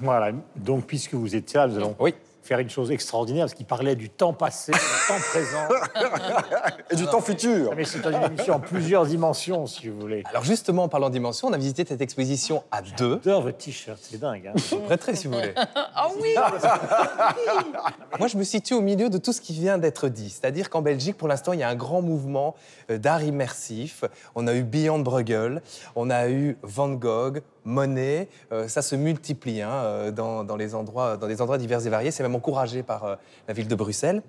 Voilà, 0.00 0.32
donc 0.56 0.86
puisque 0.86 1.14
vous 1.14 1.34
étiez 1.34 1.58
là, 1.58 1.66
nous 1.66 1.76
allons 1.76 1.96
Oui. 1.98 2.14
Faire 2.46 2.58
une 2.60 2.70
chose 2.70 2.90
extraordinaire, 2.90 3.44
parce 3.44 3.54
qu'il 3.54 3.66
parlait 3.66 3.96
du 3.96 4.08
temps 4.08 4.32
passé, 4.32 4.72
du 4.72 4.78
temps 4.78 5.18
présent. 5.30 5.68
Et 6.90 6.96
du 6.96 7.06
temps 7.06 7.20
futur. 7.20 7.72
Mais 7.76 7.84
c'est 7.84 8.04
une 8.06 8.22
émission 8.22 8.54
en 8.54 8.60
plusieurs 8.60 9.04
dimensions, 9.06 9.66
si 9.66 9.88
vous 9.88 9.98
voulez. 10.00 10.22
Alors 10.30 10.44
justement, 10.44 10.84
en 10.84 10.88
parlant 10.88 11.10
dimension, 11.10 11.48
on 11.48 11.52
a 11.52 11.58
visité 11.58 11.84
cette 11.86 12.00
exposition 12.00 12.62
à 12.70 12.80
deux. 12.82 13.20
J'adore 13.24 13.42
votre 13.42 13.58
t-shirt, 13.58 13.98
c'est 14.00 14.18
dingue. 14.20 14.46
hein. 14.48 14.52
Je 14.56 14.76
prêterai 14.76 15.16
si 15.16 15.26
vous 15.26 15.34
voulez. 15.34 15.52
Ah 15.56 16.08
oui! 16.22 16.34
Moi, 18.18 18.28
je 18.28 18.36
me 18.36 18.44
situe 18.44 18.74
au 18.74 18.80
milieu 18.80 19.10
de 19.10 19.18
tout 19.18 19.32
ce 19.32 19.40
qui 19.40 19.52
vient 19.52 19.78
d'être 19.78 20.08
dit. 20.08 20.30
C'est-à-dire 20.30 20.70
qu'en 20.70 20.82
Belgique, 20.82 21.16
pour 21.16 21.28
l'instant, 21.28 21.52
il 21.52 21.60
y 21.60 21.62
a 21.62 21.68
un 21.68 21.74
grand 21.74 22.02
mouvement 22.02 22.54
euh, 22.90 22.98
d'art 22.98 23.22
immersif. 23.22 24.04
On 24.34 24.46
a 24.46 24.54
eu 24.54 24.62
Beyond 24.62 25.00
Bruegel, 25.00 25.62
on 25.96 26.10
a 26.10 26.28
eu 26.28 26.56
Van 26.62 26.88
Gogh, 26.90 27.42
Monet. 27.66 28.28
Euh, 28.52 28.68
ça 28.68 28.80
se 28.80 28.96
multiplie 28.96 29.60
hein, 29.60 29.72
euh, 29.72 30.10
dans, 30.10 30.44
dans 30.44 30.56
les 30.56 30.74
endroits, 30.74 31.18
dans 31.18 31.26
des 31.26 31.42
endroits 31.42 31.58
divers 31.58 31.86
et 31.86 31.90
variés. 31.90 32.10
C'est 32.10 32.22
même 32.22 32.34
encouragé 32.34 32.82
par 32.82 33.04
euh, 33.04 33.16
la 33.46 33.52
ville 33.52 33.68
de 33.68 33.74
Bruxelles. 33.74 34.22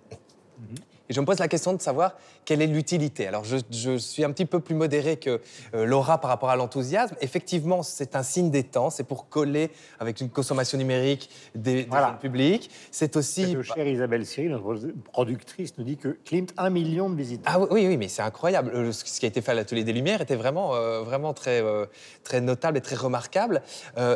Et 1.09 1.13
je 1.13 1.21
me 1.21 1.25
pose 1.25 1.39
la 1.39 1.47
question 1.47 1.71
de 1.71 1.81
savoir 1.81 2.15
quelle 2.47 2.61
est 2.61 2.67
l'utilité. 2.67 3.27
Alors, 3.27 3.43
je, 3.43 3.57
je 3.69 3.97
suis 3.97 4.23
un 4.23 4.31
petit 4.31 4.45
peu 4.45 4.61
plus 4.61 4.73
modéré 4.73 5.17
que 5.17 5.41
euh, 5.73 5.85
Laura 5.85 6.21
par 6.21 6.29
rapport 6.29 6.49
à 6.49 6.55
l'enthousiasme. 6.55 7.13
Effectivement, 7.19 7.83
c'est 7.83 8.15
un 8.15 8.23
signe 8.23 8.49
des 8.51 8.63
temps. 8.63 8.89
C'est 8.89 9.03
pour 9.03 9.27
coller 9.27 9.69
avec 9.99 10.21
une 10.21 10.29
consommation 10.29 10.77
numérique 10.77 11.29
des, 11.55 11.83
des 11.83 11.89
Voilà. 11.89 12.07
jeunes 12.07 12.19
publics. 12.19 12.71
C'est 12.89 13.17
aussi. 13.17 13.53
Notre 13.53 13.75
chère 13.75 13.85
Isabelle 13.85 14.25
Siri, 14.25 14.47
notre 14.47 14.63
productrice, 15.11 15.77
nous 15.77 15.83
dit 15.83 15.97
que 15.97 16.17
Klimt, 16.23 16.53
un 16.57 16.69
million 16.69 17.09
de 17.09 17.15
visiteurs. 17.17 17.53
Ah 17.53 17.59
oui, 17.69 17.85
oui, 17.85 17.97
mais 17.97 18.07
c'est 18.07 18.21
incroyable. 18.21 18.71
Euh, 18.73 18.93
Ce 18.93 19.03
qui 19.03 19.25
a 19.25 19.27
été 19.27 19.41
fait 19.41 19.51
à 19.51 19.53
l'Atelier 19.53 19.83
des 19.83 19.91
Lumières 19.91 20.21
était 20.21 20.37
vraiment, 20.37 20.73
euh, 20.73 21.01
vraiment 21.01 21.33
très, 21.33 21.61
euh, 21.61 21.85
très 22.23 22.39
notable 22.39 22.77
et 22.77 22.81
très 22.81 22.95
remarquable. 22.95 23.61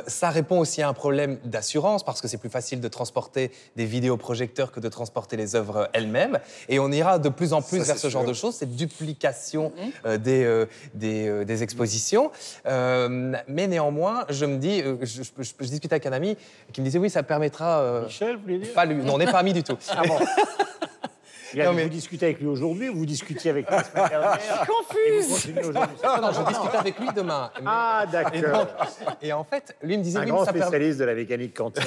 Ça 0.08 0.30
répond 0.30 0.60
aussi 0.60 0.82
à 0.82 0.88
un 0.88 0.94
problème 0.94 1.38
d'assurance 1.44 2.06
parce 2.06 2.22
que 2.22 2.30
c'est 2.30 2.38
plus 2.38 2.50
facile 2.50 2.80
de 2.80 2.88
transporter 2.88 3.52
des 3.76 3.86
vidéoprojecteurs 3.86 4.72
que 4.72 4.80
de 4.80 4.88
transporter 4.88 5.36
les 5.36 5.58
œuvres 5.58 5.90
elles-mêmes. 5.92 6.40
Et 6.70 6.80
on 6.80 6.90
ira 6.94 7.20
de 7.20 7.28
plus 7.28 7.52
en 7.52 7.62
plus 7.62 7.80
Ça, 7.80 7.84
vers 7.88 7.98
ce 7.98 8.08
genre 8.08 8.21
de 8.26 8.34
choses, 8.34 8.56
cette 8.56 8.76
duplication 8.76 9.72
euh, 10.06 10.18
des, 10.18 10.44
euh, 10.44 10.66
des, 10.94 11.28
euh, 11.28 11.44
des 11.46 11.64
expositions. 11.64 12.32
Euh, 12.66 13.34
mais 13.48 13.68
néanmoins, 13.68 14.26
je 14.30 14.46
me 14.46 14.58
dis, 14.58 14.82
je, 15.02 15.06
je- 15.24 15.24
je- 15.40 15.52
je 15.60 15.68
discutais 15.68 15.94
avec 15.94 16.06
un 16.06 16.14
ami 16.14 16.38
qui 16.74 16.82
me 16.82 16.86
disait 16.86 17.00
oui, 17.00 17.10
ça 17.10 17.24
permettra. 17.24 17.80
euh, 17.82 18.06
Michel, 18.06 18.36
vous 18.36 18.42
voulez 18.44 18.58
dire? 18.60 18.74
pas 18.74 18.86
lui, 18.86 18.96
non, 19.04 19.16
on 19.16 19.18
n'est 19.18 19.26
pas 19.32 19.40
amis 19.40 19.54
du 19.54 19.64
tout. 19.64 19.78
Ah 19.90 20.04
bon 20.08 20.18
Bien, 21.54 21.66
Non, 21.66 21.74
mais 21.74 21.84
Vous 21.84 21.90
discutez 21.90 22.26
avec 22.28 22.40
lui 22.40 22.48
aujourd'hui 22.48 22.90
ou 22.90 22.96
vous 22.98 23.06
discutez 23.06 23.50
avec 23.50 23.70
lui 23.70 23.76
la 23.76 23.84
semaine 23.84 24.08
dernière 24.10 24.40
Et 25.08 25.20
vous 25.22 25.34
continuez 25.34 25.64
aujourd'hui 25.66 25.98
Non, 26.04 26.22
non, 26.22 26.32
je 26.32 26.42
discute 26.48 26.76
avec 26.76 27.00
lui 27.00 27.08
demain. 27.16 27.52
Mais- 27.58 27.68
Ah, 27.68 28.06
d'accord. 28.12 28.68
et 29.22 29.34
en 29.34 29.44
fait, 29.44 29.76
lui 29.82 29.98
me 29.98 30.04
disait, 30.04 30.20
Un 30.20 30.24
oui, 30.24 30.30
grand 30.32 30.46
per- 30.46 30.52
spécialiste 30.60 31.00
de 31.00 31.06
la 31.06 31.14
mécanique 31.14 31.56
quantique. 31.56 31.84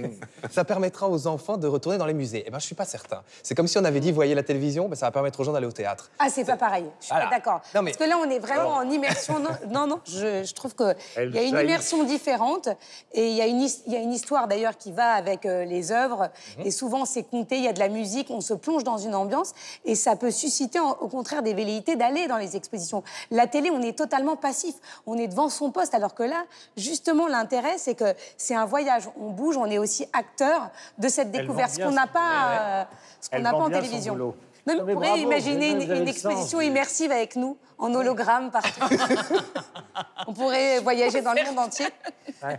ça 0.50 0.64
permettra 0.64 1.08
aux 1.08 1.26
enfants 1.26 1.56
de 1.56 1.66
retourner 1.66 1.98
dans 1.98 2.06
les 2.06 2.14
musées. 2.14 2.44
Eh 2.46 2.50
ben, 2.50 2.58
je 2.58 2.66
suis 2.66 2.74
pas 2.74 2.84
certain. 2.84 3.22
C'est 3.42 3.54
comme 3.54 3.66
si 3.68 3.78
on 3.78 3.84
avait 3.84 4.00
dit, 4.00 4.12
voyez 4.12 4.34
la 4.34 4.42
télévision, 4.42 4.88
ben, 4.88 4.94
ça 4.94 5.06
va 5.06 5.12
permettre 5.12 5.40
aux 5.40 5.44
gens 5.44 5.52
d'aller 5.52 5.66
au 5.66 5.72
théâtre. 5.72 6.10
Ah, 6.18 6.28
c'est 6.28 6.44
pas 6.44 6.56
pareil. 6.56 6.84
Je 7.00 7.06
suis 7.06 7.12
Voilà. 7.14 7.28
pas 7.28 7.36
d'accord. 7.36 7.60
Mais- 7.74 7.92
Parce 7.92 7.96
que 7.96 8.04
là, 8.04 8.16
on 8.18 8.30
est 8.30 8.38
vraiment 8.38 8.74
en 8.76 8.88
immersion. 8.90 9.38
Non, 9.38 9.50
non, 9.70 9.86
non, 9.86 10.00
je, 10.06 10.44
je 10.44 10.54
trouve 10.54 10.74
qu'il 10.74 10.94
y 11.16 11.38
a 11.38 11.42
une 11.42 11.58
immersion 11.58 12.04
différente. 12.04 12.68
Et 13.12 13.28
il 13.28 13.34
y, 13.36 13.40
a 13.42 13.46
une 13.46 13.60
his- 13.60 13.82
il 13.86 13.92
y 13.92 13.96
a 13.96 14.00
une 14.00 14.12
histoire 14.12 14.48
d'ailleurs 14.48 14.76
qui 14.76 14.92
va 14.92 15.12
avec 15.12 15.46
euh, 15.46 15.64
les 15.64 15.92
œuvres. 15.92 16.30
Mhm. 16.58 16.66
Et 16.66 16.70
souvent, 16.70 17.04
c'est 17.04 17.22
compté, 17.24 17.56
il 17.56 17.64
y 17.64 17.68
a 17.68 17.72
de 17.72 17.78
la 17.80 17.88
musique, 17.88 18.28
on 18.30 18.40
se 18.40 18.54
plonge 18.54 18.84
dans 18.84 18.98
une 19.04 19.14
ambiance. 19.14 19.52
Et 19.84 19.94
ça 19.94 20.16
peut 20.16 20.30
susciter, 20.30 20.80
au 20.80 21.08
contraire, 21.08 21.42
des 21.42 21.54
velléités 21.54 21.96
d'aller 21.96 22.26
dans 22.26 22.36
les 22.36 22.56
expositions. 22.56 23.02
La 23.30 23.46
télé, 23.46 23.70
on 23.70 23.82
est 23.82 23.96
totalement 23.96 24.36
passif. 24.36 24.74
On 25.06 25.16
est 25.16 25.28
devant 25.28 25.48
son 25.48 25.70
poste. 25.70 25.94
Alors 25.94 26.14
que 26.14 26.22
là, 26.22 26.44
justement, 26.76 27.26
l'intérêt, 27.26 27.78
c'est 27.78 27.94
que 27.94 28.14
c'est 28.36 28.54
un 28.54 28.66
voyage. 28.66 29.08
On 29.20 29.30
bouge, 29.30 29.56
on 29.56 29.66
est 29.66 29.78
aussi 29.78 30.06
acteur 30.12 30.70
de 30.98 31.08
cette 31.08 31.30
découverte. 31.30 31.72
Ce 31.72 31.80
qu'on 31.80 31.92
n'a 31.92 32.06
pas, 32.06 32.48
euh, 32.50 32.84
ce 33.20 33.30
qu'on 33.30 33.40
n'a 33.40 33.50
pas 33.50 33.58
en 33.58 33.70
télévision. 33.70 34.34
Non, 34.66 34.74
mais 34.84 34.92
vous 34.92 35.00
pourriez 35.00 35.22
imaginer 35.22 35.70
une, 35.70 36.08
exposition 36.08 36.60
immersive 36.60 37.10
avec 37.10 37.34
nous, 37.34 37.56
en 37.82 37.94
hologramme 37.94 38.50
partout. 38.50 38.80
On 40.26 40.32
pourrait 40.32 40.78
voyager 40.80 41.20
dans 41.20 41.32
le 41.32 41.44
monde 41.44 41.58
entier. 41.58 41.86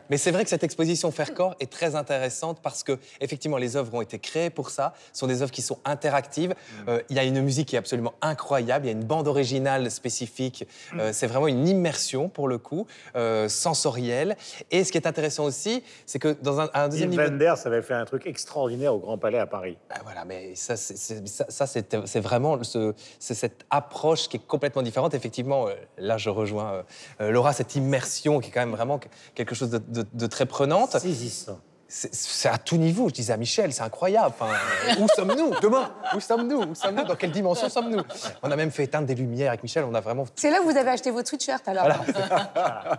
Mais 0.09 0.17
c'est 0.17 0.31
vrai 0.31 0.43
que 0.43 0.49
cette 0.49 0.63
exposition 0.63 1.11
Faircore 1.11 1.55
est 1.59 1.71
très 1.71 1.95
intéressante 1.95 2.59
parce 2.61 2.83
que, 2.83 2.99
effectivement, 3.21 3.57
les 3.57 3.75
œuvres 3.75 3.93
ont 3.95 4.01
été 4.01 4.19
créées 4.19 4.49
pour 4.49 4.69
ça. 4.69 4.93
Ce 5.13 5.19
sont 5.19 5.27
des 5.27 5.41
œuvres 5.41 5.51
qui 5.51 5.61
sont 5.61 5.79
interactives. 5.85 6.53
Euh, 6.87 7.01
Il 7.09 7.15
y 7.15 7.19
a 7.19 7.23
une 7.23 7.41
musique 7.41 7.69
qui 7.69 7.75
est 7.75 7.79
absolument 7.79 8.13
incroyable. 8.21 8.85
Il 8.85 8.89
y 8.89 8.91
a 8.91 8.97
une 8.97 9.03
bande 9.05 9.27
originale 9.27 9.89
spécifique. 9.91 10.67
Euh, 10.97 11.11
c'est 11.13 11.27
vraiment 11.27 11.47
une 11.47 11.67
immersion, 11.67 12.29
pour 12.29 12.47
le 12.47 12.57
coup, 12.57 12.85
euh, 13.15 13.47
sensorielle. 13.49 14.35
Et 14.71 14.83
ce 14.83 14.91
qui 14.91 14.97
est 14.97 15.07
intéressant 15.07 15.45
aussi, 15.45 15.83
c'est 16.05 16.19
que 16.19 16.35
dans 16.41 16.59
un, 16.61 16.69
un 16.73 16.89
deuxième 16.89 17.09
niveau... 17.09 17.23
Wenders 17.23 17.65
avait 17.65 17.81
fait 17.81 17.93
un 17.95 18.05
truc 18.05 18.27
extraordinaire 18.27 18.93
au 18.93 18.99
Grand 18.99 19.17
Palais 19.17 19.39
à 19.39 19.47
Paris. 19.47 19.77
Ah, 19.89 19.99
voilà, 20.03 20.25
mais 20.25 20.55
ça, 20.55 20.75
c'est- 20.75 20.97
ça- 21.27 21.45
ça, 21.49 22.19
vraiment 22.19 22.61
ce- 22.63 22.93
c'est 23.19 23.33
cette 23.33 23.65
approche 23.69 24.27
qui 24.29 24.37
est 24.37 24.45
complètement 24.47 24.81
différente. 24.81 25.12
Effectivement, 25.13 25.67
euh, 25.67 25.73
là, 25.97 26.17
je 26.17 26.29
rejoins 26.29 26.73
euh, 26.73 26.83
euh, 27.21 27.31
Laura, 27.31 27.53
cette 27.53 27.75
immersion 27.75 28.39
qui 28.39 28.49
est 28.49 28.51
quand 28.51 28.59
même 28.61 28.71
vraiment 28.75 28.99
que- 28.99 29.07
quelque 29.35 29.55
chose 29.55 29.69
de 29.69 30.27
très 30.27 30.45
prenante. 30.45 30.91
Saisissant. 30.97 31.59
C'est 31.95 32.49
à 32.49 32.57
tout 32.57 32.77
niveau. 32.77 33.07
Je 33.09 33.13
disais 33.13 33.33
à 33.33 33.37
Michel, 33.37 33.71
c'est 33.71 33.83
incroyable. 33.83 34.33
Enfin, 34.39 34.51
où 34.99 35.05
sommes-nous? 35.15 35.51
Demain 35.61 35.91
Où 36.15 36.19
sommes-nous? 36.19 36.63
Où 36.63 36.73
sommes-nous? 36.73 37.03
Dans 37.03 37.15
quelle 37.15 37.29
dimension 37.31 37.69
sommes-nous? 37.69 38.01
On 38.41 38.49
a 38.49 38.55
même 38.55 38.71
fait 38.71 38.85
éteindre 38.85 39.05
des 39.05 39.13
lumières 39.13 39.49
avec 39.49 39.61
Michel. 39.61 39.83
On 39.87 39.93
a 39.93 40.01
vraiment. 40.01 40.25
C'est 40.35 40.49
là 40.49 40.57
où 40.61 40.63
vous 40.71 40.75
avez 40.75 40.89
acheté 40.89 41.11
votre 41.11 41.29
sweatshirt 41.29 41.67
alors. 41.67 41.85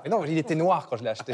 Mais 0.05 0.11
non, 0.11 0.25
il 0.25 0.39
était 0.39 0.55
noir 0.55 0.87
quand 0.89 0.97
je 0.97 1.03
l'ai 1.03 1.11
acheté. 1.11 1.33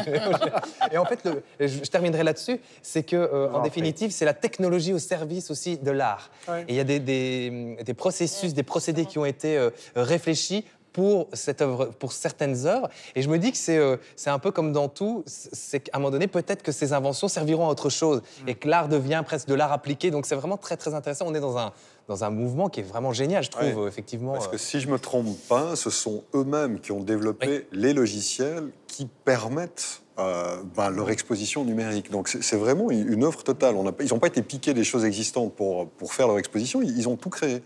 Et 0.91 0.97
en 0.97 1.05
fait, 1.05 1.21
le- 1.25 1.43
je, 1.69 1.81
terminerai 1.91 2.23
là-dessus, 2.25 2.59
c'est 2.83 3.03
que, 3.03 3.17
euh, 3.17 3.51
en 3.53 3.57
en 3.61 3.63
définitive, 3.63 4.11
c'est 4.11 4.25
la 4.25 4.33
technologie 4.33 4.95
au 4.95 4.99
service 4.99 5.51
aussi 5.51 5.77
de 5.77 5.91
l'art. 5.91 6.31
Ouais. 6.49 6.63
Et 6.63 6.71
il 6.73 6.77
y 6.77 6.81
a 6.81 6.85
des, 6.85 6.99
des- 6.99 7.77
des 7.85 7.95
processus, 7.95 8.55
des 8.55 8.63
procédés 8.63 9.05
qui 9.05 9.19
ont 9.19 9.27
été 9.27 9.59
euh, 9.59 9.69
réfléchis 9.97 10.65
pour 10.93 11.29
cette 11.33 11.63
œuvre, 11.63 11.87
pour 11.87 12.13
certaines 12.13 12.67
œuvres. 12.67 12.89
Et 13.15 13.23
je 13.23 13.29
me 13.29 13.39
dis 13.39 13.53
que 13.53 13.59
c'est 13.59 13.79
euh, 13.79 13.97
un 14.27 14.39
peu 14.39 14.51
comme 14.51 14.73
dans 14.73 14.89
tout, 14.89 15.23
c'est 15.27 15.81
qu'à 15.81 15.93
un 15.97 15.99
moment 16.01 16.11
donné, 16.11 16.27
peut-être 16.27 16.63
que 16.63 16.73
ces 16.73 16.93
inventions 16.93 17.29
serviront 17.29 17.67
à 17.69 17.71
autre 17.71 17.91
chose 17.91 18.23
et 18.47 18.55
que 18.55 18.69
l'art 18.69 18.89
devient 18.89 19.23
presque 19.25 19.47
de 19.49 19.55
l'art 19.55 19.73
appliqué. 19.73 20.11
Donc 20.11 20.27
c'est 20.27 20.35
vraiment 20.35 20.57
très 20.57 20.77
très 20.77 20.95
intéressant. 20.95 21.27
On 21.29 21.35
est 21.35 21.41
dans 21.41 21.59
un 21.59 21.73
dans 22.09 22.25
un 22.25 22.31
mouvement 22.31 22.69
qui 22.69 22.81
est 22.81 22.83
vraiment 22.83 23.13
génial, 23.13 23.45
je 23.45 23.51
trouve 23.51 23.63
Ouais. 23.83 23.87
effectivement. 23.89 24.33
Parce 24.33 24.49
que 24.49 24.59
si 24.59 24.81
je 24.81 24.89
me 24.89 24.99
trompe 24.99 25.29
pas, 25.49 25.77
ce 25.77 25.91
sont 25.91 26.25
eux-mêmes 26.35 26.81
qui 26.81 26.91
ont 26.91 26.99
développé 27.05 27.69
les 27.71 27.93
logiciels 27.93 28.71
qui 28.89 29.07
permettent 29.25 30.03
euh, 30.19 30.57
ben, 30.77 30.91
leur 30.91 31.09
exposition 31.11 31.65
numérique. 31.65 32.11
Donc 32.11 32.29
c'est 32.29 32.57
vraiment 32.57 32.91
une 32.91 33.23
œuvre 33.23 33.45
totale. 33.45 33.77
On 33.77 33.87
a 33.87 33.93
pas- 33.93 34.03
ils 34.03 34.11
n'ont 34.13 34.19
pas 34.19 34.27
été 34.27 34.43
piqués 34.43 34.75
des 34.75 34.83
choses 34.83 35.05
existantes 35.05 35.55
pour, 35.55 35.89
pour 35.89 36.13
faire 36.13 36.27
leur 36.27 36.39
exposition, 36.39 36.83
ils, 36.83 36.99
ils 36.99 37.09
ont 37.09 37.17
tout 37.17 37.31
créé. 37.31 37.63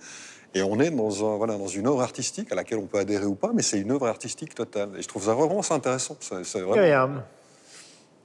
Et 0.55 0.63
on 0.63 0.79
est 0.81 0.91
dans, 0.91 1.25
un, 1.35 1.37
voilà, 1.37 1.57
dans 1.57 1.67
une 1.67 1.87
œuvre 1.87 2.03
artistique 2.03 2.51
à 2.53 2.55
laquelle 2.55 2.79
on 2.79 2.87
peut 2.87 2.99
adhérer 2.99 3.25
ou 3.27 3.35
pas, 3.35 3.51
mais 3.55 3.63
c'est 3.63 3.79
une 3.81 3.91
œuvre 3.91 4.07
artistique 4.07 4.55
totale. 4.55 4.91
Et 4.99 5.03
je 5.03 5.09
trouve 5.09 5.25
ça 5.25 5.35
vraiment 5.35 5.61
intéressant. 5.71 6.17
C'est 6.21 6.61
vraiment... 6.61 6.75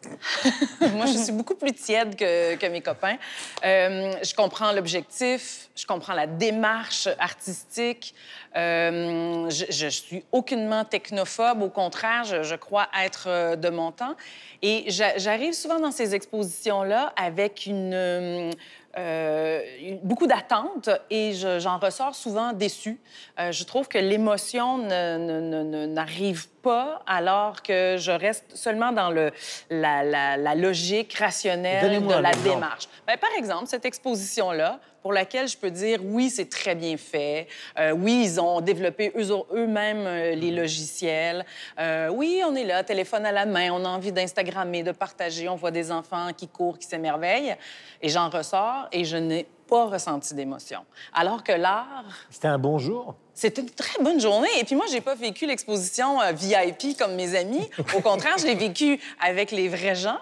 Moi, 0.94 1.06
je 1.08 1.18
suis 1.18 1.34
beaucoup 1.34 1.56
plus 1.56 1.74
tiède 1.74 2.16
que, 2.16 2.56
que 2.56 2.66
mes 2.68 2.80
copains. 2.82 3.18
Euh, 3.66 4.14
je 4.24 4.34
comprends 4.34 4.72
l'objectif, 4.72 5.70
je 5.76 5.86
comprends 5.86 6.14
la 6.14 6.26
démarche 6.26 7.10
artistique. 7.20 8.16
Euh, 8.56 9.50
je, 9.50 9.66
je 9.70 9.88
suis 9.90 10.24
aucunement 10.32 10.86
technophobe. 10.86 11.62
Au 11.64 11.70
contraire, 11.70 12.24
je, 12.24 12.44
je 12.44 12.56
crois 12.56 12.88
être 13.04 13.26
euh, 13.28 13.56
de 13.58 13.70
mon 13.70 13.92
temps. 13.92 14.16
Et 14.62 14.86
j'a- 14.88 15.18
j'arrive 15.18 15.54
souvent 15.54 15.80
dans 15.82 15.92
ces 15.92 16.16
expositions-là 16.16 17.12
avec 17.18 17.66
une, 17.66 18.52
euh, 19.00 19.62
beaucoup 20.04 20.28
d'attentes 20.28 20.90
et 21.10 21.34
je- 21.34 21.60
j'en 21.60 21.78
ressors 21.80 22.14
souvent 22.16 22.52
déçue. 22.54 23.00
Euh, 23.40 23.52
je 23.52 23.64
trouve 23.64 23.88
que 23.88 23.98
l'émotion 23.98 24.78
n'arrive 24.78 26.48
pas 26.48 26.59
alors 27.08 27.62
que 27.62 27.96
je 27.98 28.12
reste 28.12 28.56
seulement 28.56 28.92
dans 28.92 29.10
le, 29.10 29.32
la, 29.70 30.04
la- 30.04 30.38
la 30.38 30.56
logique 30.56 31.14
rationnelle 31.14 32.02
de 32.02 32.14
la 32.22 32.32
démarche. 32.44 32.88
Ben, 33.08 33.18
par 33.18 33.32
exemple, 33.38 33.68
cette 33.68 33.86
exposition-là, 33.86 34.80
pour 35.02 35.14
laquelle 35.14 35.48
je 35.48 35.58
peux 35.58 35.72
dire 35.72 36.00
oui, 36.04 36.30
c'est 36.30 36.50
très 36.50 36.76
bien 36.76 36.98
fait. 36.98 37.48
Euh, 37.78 37.92
oui, 37.92 38.22
ils 38.26 38.42
ont 38.42 38.60
développé 38.60 39.14
eux- 39.16 39.32
eux-mêmes 39.54 40.06
euh, 40.06 40.36
les 40.36 40.52
logiciels. 40.52 41.46
Euh, 41.80 42.10
oui, 42.10 42.42
on 42.46 42.54
est 42.56 42.66
là, 42.66 42.84
téléphone 42.84 43.26
à 43.26 43.32
la 43.32 43.46
main, 43.46 43.72
on 43.72 43.86
a 43.86 43.88
envie 43.88 44.12
d'Instagrammer, 44.12 44.84
de 44.84 44.92
partager, 44.92 45.48
on 45.48 45.56
voit 45.56 45.72
des 45.72 45.90
enfants 45.92 46.32
qui 46.36 46.50
courent, 46.50 46.78
qui 46.78 46.88
s'émerveillent. 46.88 47.56
Et 48.02 48.10
j'en 48.10 48.30
ressors 48.30 48.88
et 48.92 49.06
je 49.06 49.16
n'ai 49.18 49.48
pas 49.70 49.86
ressenti 49.86 50.34
d'émotion. 50.34 50.82
Alors 51.14 51.44
que 51.44 51.52
l'art, 51.52 52.04
c'était 52.30 52.48
un 52.48 52.58
bon 52.58 52.78
jour? 52.78 53.16
C'était 53.34 53.62
une 53.62 53.70
très 53.70 54.04
bonne 54.04 54.20
journée. 54.20 54.50
Et 54.60 54.66
puis 54.66 54.76
moi, 54.76 54.84
j'ai 54.92 55.00
pas 55.00 55.16
vécu 55.16 55.46
l'exposition 55.46 56.20
euh, 56.22 56.34
VIP 56.34 56.98
comme 56.98 57.16
mes 57.16 57.38
amis. 57.38 57.70
Au 57.96 58.02
contraire, 58.02 58.36
je 58.38 58.46
l'ai 58.46 58.56
vécu 58.56 59.00
avec 59.26 59.52
les 59.52 59.70
vrais 59.70 59.96
gens. 59.96 60.18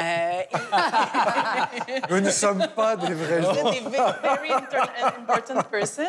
Euh, 0.00 0.42
Nous 2.10 2.20
ne 2.20 2.30
sommes 2.30 2.64
pas 2.76 2.94
des 2.94 3.12
vrais 3.12 3.42
gens. 3.42 3.70
des 3.72 3.80
very 3.80 4.52
important 5.18 5.62
person. 5.68 6.04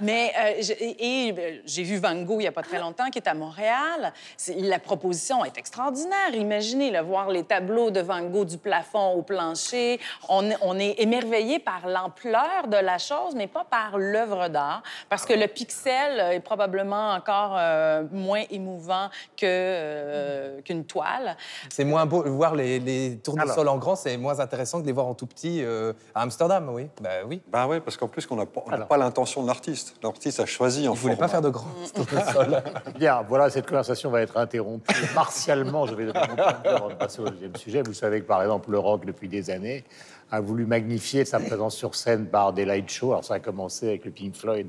Mais 0.00 0.32
euh, 0.36 0.62
et, 0.80 1.28
et, 1.28 1.32
euh, 1.38 1.60
j'ai 1.64 1.84
vu 1.84 1.98
Van 1.98 2.16
Gogh 2.22 2.40
il 2.40 2.44
y 2.44 2.48
a 2.48 2.52
pas 2.52 2.62
très 2.62 2.80
longtemps, 2.80 3.08
qui 3.10 3.18
est 3.18 3.28
à 3.28 3.34
Montréal. 3.34 4.12
C'est- 4.36 4.54
La 4.60 4.80
proposition 4.80 5.44
est 5.44 5.56
extraordinaire. 5.58 6.34
Imaginez, 6.34 6.90
là, 6.90 7.02
voir 7.02 7.28
les 7.30 7.44
tableaux 7.44 7.92
de 7.92 8.00
Van 8.00 8.22
Gogh 8.22 8.46
du 8.48 8.58
plafond 8.58 9.12
au 9.12 9.22
plancher. 9.22 10.00
On, 10.28 10.50
on 10.62 10.76
est 10.78 10.96
émerveillé 10.98 11.60
par 11.60 11.86
l'ampleur 11.86 12.29
de 12.30 12.76
la 12.76 12.98
chose, 12.98 13.34
mais 13.34 13.46
pas 13.46 13.64
par 13.64 13.98
l'œuvre 13.98 14.48
d'art, 14.48 14.82
parce 15.08 15.24
que 15.24 15.32
le 15.32 15.46
pixel 15.46 16.20
est 16.34 16.40
probablement 16.40 17.12
encore 17.12 17.56
euh, 17.58 18.04
moins 18.10 18.42
émouvant 18.50 19.08
que, 19.36 19.44
euh, 19.44 20.60
qu'une 20.62 20.84
toile. 20.84 21.36
C'est 21.70 21.84
moins 21.84 22.06
beau. 22.06 22.22
Voir 22.22 22.54
les, 22.54 22.78
les 22.78 23.18
tournesols 23.18 23.68
en 23.68 23.78
grand, 23.78 23.96
c'est 23.96 24.16
moins 24.16 24.40
intéressant 24.40 24.78
que 24.78 24.82
de 24.82 24.86
les 24.86 24.92
voir 24.92 25.06
en 25.06 25.14
tout 25.14 25.26
petit 25.26 25.62
euh, 25.64 25.92
à 26.14 26.22
Amsterdam, 26.22 26.68
oui. 26.72 26.88
Bah 27.00 27.08
oui. 27.26 27.40
Bah 27.48 27.66
oui, 27.68 27.80
parce 27.80 27.96
qu'en 27.96 28.08
plus, 28.08 28.26
on 28.30 28.36
n'a 28.36 28.46
pas, 28.46 28.62
on 28.90 28.96
l'intention 28.96 29.42
de 29.42 29.48
l'artiste. 29.48 29.94
L'artiste 30.02 30.40
a 30.40 30.46
choisi 30.46 30.88
en 30.88 30.94
Ils 30.94 30.98
voulaient 30.98 31.14
format. 31.14 31.26
pas 31.26 31.32
faire 31.32 31.42
de 31.42 31.50
grands 31.50 31.68
tournesols. 31.94 32.62
Bien, 32.98 33.24
voilà, 33.28 33.50
cette 33.50 33.66
conversation 33.66 34.10
va 34.10 34.22
être 34.22 34.36
interrompue. 34.36 34.94
Martialement, 35.14 35.86
je 35.86 35.94
vais 35.94 36.12
passer 36.98 37.20
au 37.20 37.28
deuxième 37.28 37.56
sujet. 37.56 37.82
Vous 37.82 37.94
savez 37.94 38.20
que, 38.20 38.26
par 38.26 38.42
exemple, 38.42 38.70
le 38.70 38.78
rock, 38.78 39.04
depuis 39.04 39.28
des 39.28 39.50
années, 39.50 39.84
a 40.30 40.40
voulu 40.40 40.66
magnifier 40.66 41.24
sa 41.24 41.40
présence 41.40 41.76
sur 41.76 41.94
scène 41.94 42.26
par 42.26 42.52
des 42.52 42.64
light 42.64 42.88
shows. 42.88 43.12
Alors, 43.12 43.24
ça 43.24 43.34
a 43.34 43.40
commencé 43.40 43.88
avec 43.88 44.04
le 44.04 44.10
Pink 44.10 44.34
Floyd 44.36 44.68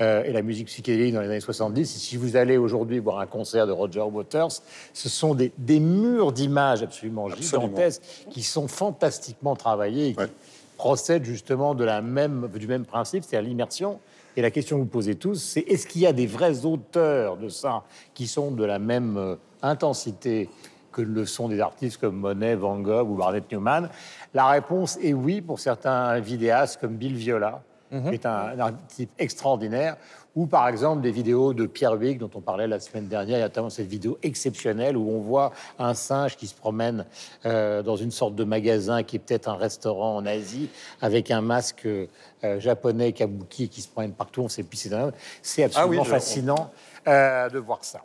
euh, 0.00 0.22
et 0.24 0.32
la 0.32 0.42
musique 0.42 0.66
psychédélique 0.66 1.14
dans 1.14 1.20
les 1.20 1.28
années 1.28 1.40
70. 1.40 1.80
Et 1.96 1.98
si 1.98 2.16
vous 2.16 2.36
allez 2.36 2.56
aujourd'hui 2.56 2.98
voir 2.98 3.20
un 3.20 3.26
concert 3.26 3.66
de 3.66 3.72
Roger 3.72 4.00
Waters, 4.02 4.48
ce 4.92 5.08
sont 5.08 5.34
des, 5.34 5.52
des 5.58 5.80
murs 5.80 6.32
d'images 6.32 6.82
absolument, 6.82 7.28
Absolument. 7.28 7.66
gigantesques 7.68 8.02
qui 8.30 8.42
sont 8.42 8.68
fantastiquement 8.68 9.54
travaillés 9.56 10.08
et 10.08 10.12
qui 10.14 10.20
Ouais. 10.20 10.28
procèdent 10.76 11.24
justement 11.24 11.74
de 11.74 11.84
la 11.84 12.02
même, 12.02 12.48
du 12.54 12.66
même 12.66 12.84
principe, 12.84 13.24
c'est-à-dire 13.24 13.48
l'immersion. 13.48 13.98
Et 14.36 14.42
la 14.42 14.50
question 14.50 14.76
que 14.76 14.82
vous 14.82 14.88
posez 14.88 15.14
tous, 15.14 15.36
c'est 15.36 15.60
est-ce 15.60 15.86
qu'il 15.86 16.02
y 16.02 16.06
a 16.06 16.12
des 16.12 16.26
vrais 16.26 16.66
auteurs 16.66 17.38
de 17.38 17.48
ça 17.48 17.84
qui 18.12 18.26
sont 18.26 18.50
de 18.50 18.64
la 18.64 18.78
même 18.78 19.16
euh, 19.16 19.36
intensité 19.62 20.50
que 20.96 21.02
le 21.02 21.26
sont 21.26 21.48
des 21.48 21.60
artistes 21.60 21.98
comme 21.98 22.16
Monet, 22.16 22.54
Van 22.54 22.78
Gogh 22.78 23.10
ou 23.10 23.16
Barnett 23.16 23.44
Newman 23.52 23.90
La 24.32 24.46
réponse 24.46 24.98
est 25.02 25.12
oui 25.12 25.42
pour 25.42 25.60
certains 25.60 26.18
vidéastes 26.20 26.80
comme 26.80 26.96
Bill 26.96 27.14
Viola, 27.14 27.60
qui 27.90 28.14
est 28.14 28.24
un, 28.26 28.58
un 28.58 28.72
type 28.88 29.10
extraordinaire, 29.18 29.96
ou 30.34 30.46
par 30.46 30.68
exemple 30.68 31.02
des 31.02 31.10
vidéos 31.10 31.52
de 31.54 31.66
Pierre 31.66 31.94
Huyghe 31.94 32.18
dont 32.18 32.30
on 32.34 32.40
parlait 32.40 32.66
la 32.66 32.80
semaine 32.80 33.06
dernière. 33.08 33.36
Il 33.36 33.40
y 33.40 33.42
a 33.42 33.46
notamment 33.46 33.70
cette 33.70 33.86
vidéo 33.88 34.18
exceptionnelle 34.22 34.96
où 34.96 35.08
on 35.10 35.20
voit 35.20 35.52
un 35.78 35.92
singe 35.94 36.36
qui 36.36 36.46
se 36.46 36.54
promène 36.54 37.04
euh, 37.44 37.82
dans 37.82 37.96
une 37.96 38.10
sorte 38.10 38.34
de 38.34 38.44
magasin 38.44 39.02
qui 39.02 39.16
est 39.16 39.18
peut-être 39.18 39.48
un 39.48 39.56
restaurant 39.56 40.16
en 40.16 40.26
Asie 40.26 40.68
avec 41.00 41.30
un 41.30 41.40
masque 41.42 41.86
euh, 41.86 42.06
japonais 42.58 43.12
kabuki 43.12 43.68
qui 43.68 43.80
se 43.82 43.88
promène 43.88 44.12
partout. 44.12 44.42
On 44.42 44.48
sait 44.48 44.62
plus 44.62 44.76
c'est 44.78 44.92
un- 44.94 45.12
C'est 45.42 45.64
absolument 45.64 45.92
Ah 45.98 46.04
oui, 46.04 46.10
fascinant 46.10 46.70
euh, 47.08 47.48
de 47.48 47.58
voir 47.58 47.84
ça. 47.84 48.00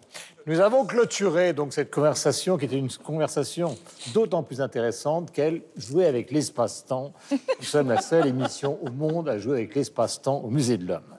Nous 0.45 0.59
avons 0.59 0.85
clôturé 0.85 1.53
donc 1.53 1.73
cette 1.73 1.91
conversation 1.91 2.57
qui 2.57 2.65
était 2.65 2.77
une 2.77 2.89
conversation 2.89 3.75
d'autant 4.13 4.43
plus 4.43 4.61
intéressante 4.61 5.31
qu'elle 5.31 5.61
jouait 5.75 6.07
avec 6.07 6.31
l'espace-temps. 6.31 7.13
Nous 7.31 7.65
sommes 7.65 7.89
la 7.89 8.01
seule 8.01 8.27
émission 8.27 8.79
au 8.81 8.91
monde 8.91 9.29
à 9.29 9.37
jouer 9.37 9.57
avec 9.57 9.75
l'espace-temps 9.75 10.41
au 10.41 10.49
Musée 10.49 10.77
de 10.77 10.85
l'Homme. 10.85 11.17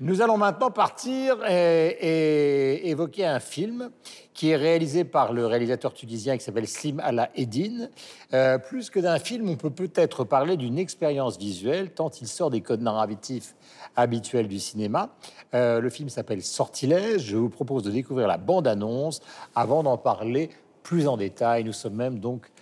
Nous 0.00 0.22
allons 0.22 0.36
maintenant 0.36 0.70
partir 0.70 1.44
et, 1.50 2.88
évoquer 2.88 3.26
un 3.26 3.40
film 3.40 3.90
qui 4.32 4.50
est 4.50 4.56
réalisé 4.56 5.02
par 5.02 5.32
le 5.32 5.44
réalisateur 5.44 5.92
tunisien 5.92 6.36
qui 6.36 6.44
s'appelle 6.44 6.68
Slim 6.68 7.00
Allah 7.00 7.30
Eddine. 7.34 7.90
Euh, 8.32 8.58
plus 8.58 8.90
que 8.90 9.00
d'un 9.00 9.18
film, 9.18 9.48
on 9.48 9.56
peut 9.56 9.70
peut-être 9.70 10.22
parler 10.22 10.56
d'une 10.56 10.78
expérience 10.78 11.36
visuelle, 11.36 11.90
tant 11.90 12.10
il 12.10 12.28
sort 12.28 12.50
des 12.50 12.60
codes 12.60 12.80
narratifs 12.80 13.56
habituels 13.96 14.46
du 14.46 14.60
cinéma. 14.60 15.10
Euh, 15.52 15.80
le 15.80 15.90
film 15.90 16.08
s'appelle 16.08 16.42
Sortilège. 16.44 17.22
Je 17.22 17.36
vous 17.36 17.50
propose 17.50 17.82
de 17.82 17.90
découvrir 17.90 18.28
la 18.28 18.38
bande-annonce 18.38 19.20
avant 19.56 19.82
d'en 19.82 19.98
parler 19.98 20.50
plus 20.84 21.08
en 21.08 21.16
détail. 21.16 21.64
Nous 21.64 21.72
sommes 21.72 21.96
même 21.96 22.20
donc, 22.20 22.52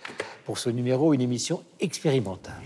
pour 0.43 0.57
ce 0.57 0.71
numéro, 0.71 1.13
une 1.13 1.21
émission 1.21 1.61
expérimentale. 1.79 2.63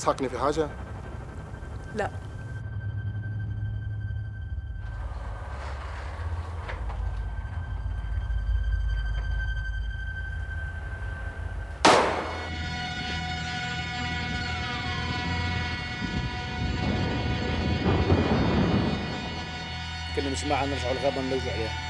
تضحكني 0.00 0.28
في 0.28 0.38
حاجة؟ 0.38 0.68
لا 1.94 2.10
كنا 20.16 20.30
مش 20.30 20.44
معنا 20.44 20.66
نرجعوا 20.66 20.92
الغابة 20.92 21.20
نلوجوا 21.20 21.52
عليها 21.52 21.89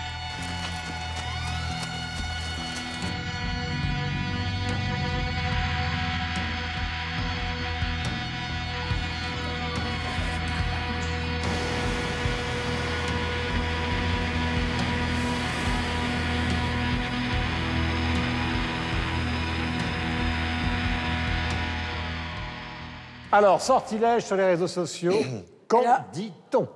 Alors, 23.40 23.62
sortilège 23.62 24.26
sur 24.26 24.36
les 24.36 24.44
réseaux 24.44 24.68
sociaux, 24.68 25.14
qu'en 25.68 25.80
Alors- 25.80 26.00
dit-on 26.12 26.68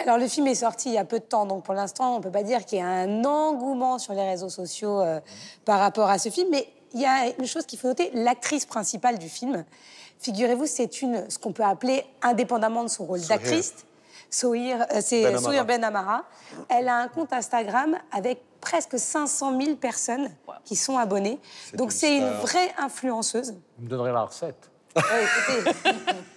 Alors, 0.00 0.18
le 0.18 0.26
film 0.26 0.48
est 0.48 0.56
sorti 0.56 0.88
il 0.88 0.94
y 0.94 0.98
a 0.98 1.04
peu 1.04 1.20
de 1.20 1.24
temps, 1.24 1.46
donc 1.46 1.62
pour 1.62 1.72
l'instant, 1.72 2.14
on 2.14 2.18
ne 2.18 2.22
peut 2.24 2.32
pas 2.32 2.42
dire 2.42 2.64
qu'il 2.64 2.78
y 2.78 2.82
a 2.82 2.88
un 2.88 3.24
engouement 3.24 4.00
sur 4.00 4.12
les 4.14 4.28
réseaux 4.28 4.48
sociaux 4.48 5.00
euh, 5.00 5.20
par 5.64 5.78
rapport 5.78 6.10
à 6.10 6.18
ce 6.18 6.28
film. 6.28 6.48
Mais 6.50 6.66
il 6.94 7.00
y 7.00 7.06
a 7.06 7.28
une 7.38 7.46
chose 7.46 7.64
qu'il 7.64 7.78
faut 7.78 7.86
noter 7.86 8.10
l'actrice 8.12 8.66
principale 8.66 9.20
du 9.20 9.28
film, 9.28 9.64
figurez-vous, 10.18 10.66
c'est 10.66 11.00
une, 11.00 11.30
ce 11.30 11.38
qu'on 11.38 11.52
peut 11.52 11.62
appeler, 11.62 12.04
indépendamment 12.22 12.82
de 12.82 12.88
son 12.88 13.04
rôle 13.04 13.20
d'actrice, 13.20 13.72
Sohir, 14.32 14.86
euh, 14.92 15.00
c'est 15.00 15.22
Ben. 15.22 15.38
Sohir 15.38 15.64
Ben 15.64 15.84
Amara. 15.84 16.24
Elle 16.68 16.88
a 16.88 16.96
un 16.96 17.06
compte 17.08 17.32
Instagram 17.32 17.96
avec 18.10 18.40
presque 18.60 18.98
500 18.98 19.60
000 19.60 19.76
personnes 19.76 20.28
qui 20.64 20.74
sont 20.74 20.98
abonnées. 20.98 21.38
Donc, 21.74 21.92
c'est 21.92 22.16
une 22.16 22.30
vraie 22.30 22.72
influenceuse. 22.78 23.54
Vous 23.78 23.84
me 23.84 23.88
donnerez 23.88 24.12
la 24.12 24.22
recette. 24.22 24.70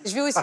Je 0.05 0.13
vais 0.13 0.21
aussi 0.21 0.39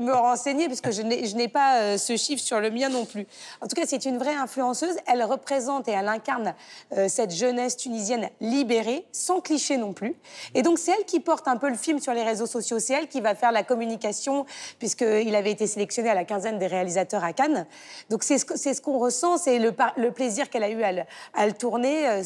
me 0.00 0.12
renseigner 0.12 0.68
parce 0.68 0.80
que 0.80 0.90
je 0.90 1.02
n'ai 1.02 1.48
pas 1.48 1.78
euh, 1.78 1.98
ce 1.98 2.16
chiffre 2.16 2.42
sur 2.42 2.60
le 2.60 2.70
mien 2.70 2.88
non 2.88 3.04
plus. 3.04 3.26
En 3.60 3.66
tout 3.66 3.76
cas, 3.76 3.82
c'est 3.86 4.04
une 4.04 4.18
vraie 4.18 4.34
influenceuse. 4.34 4.96
Elle 5.06 5.22
représente 5.24 5.88
et 5.88 5.92
elle 5.92 6.08
incarne 6.08 6.54
euh, 6.96 7.08
cette 7.08 7.32
jeunesse 7.32 7.76
tunisienne 7.76 8.30
libérée, 8.40 9.04
sans 9.12 9.40
cliché 9.40 9.76
non 9.76 9.92
plus. 9.92 10.14
Et 10.54 10.62
donc, 10.62 10.78
c'est 10.78 10.92
elle 10.92 11.04
qui 11.04 11.20
porte 11.20 11.48
un 11.48 11.56
peu 11.56 11.68
le 11.68 11.76
film 11.76 11.98
sur 11.98 12.14
les 12.14 12.22
réseaux 12.22 12.46
sociaux. 12.46 12.78
C'est 12.78 12.94
elle 12.94 13.08
qui 13.08 13.20
va 13.20 13.34
faire 13.34 13.52
la 13.52 13.62
communication 13.62 14.46
puisqu'il 14.78 15.34
avait 15.34 15.50
été 15.50 15.66
sélectionné 15.66 16.10
à 16.10 16.14
la 16.14 16.24
quinzaine 16.24 16.58
des 16.58 16.66
réalisateurs 16.66 17.24
à 17.24 17.32
Cannes. 17.32 17.66
Donc, 18.10 18.22
c'est 18.22 18.38
ce 18.38 18.80
qu'on 18.80 18.98
ressent, 18.98 19.36
c'est 19.38 19.58
le, 19.58 19.72
plaisir 20.12 20.48
qu'elle 20.48 20.64
a 20.64 20.70
eu 20.70 20.82
à 20.82 21.46
le, 21.46 21.52
tourner. 21.52 22.08
Euh, 22.08 22.22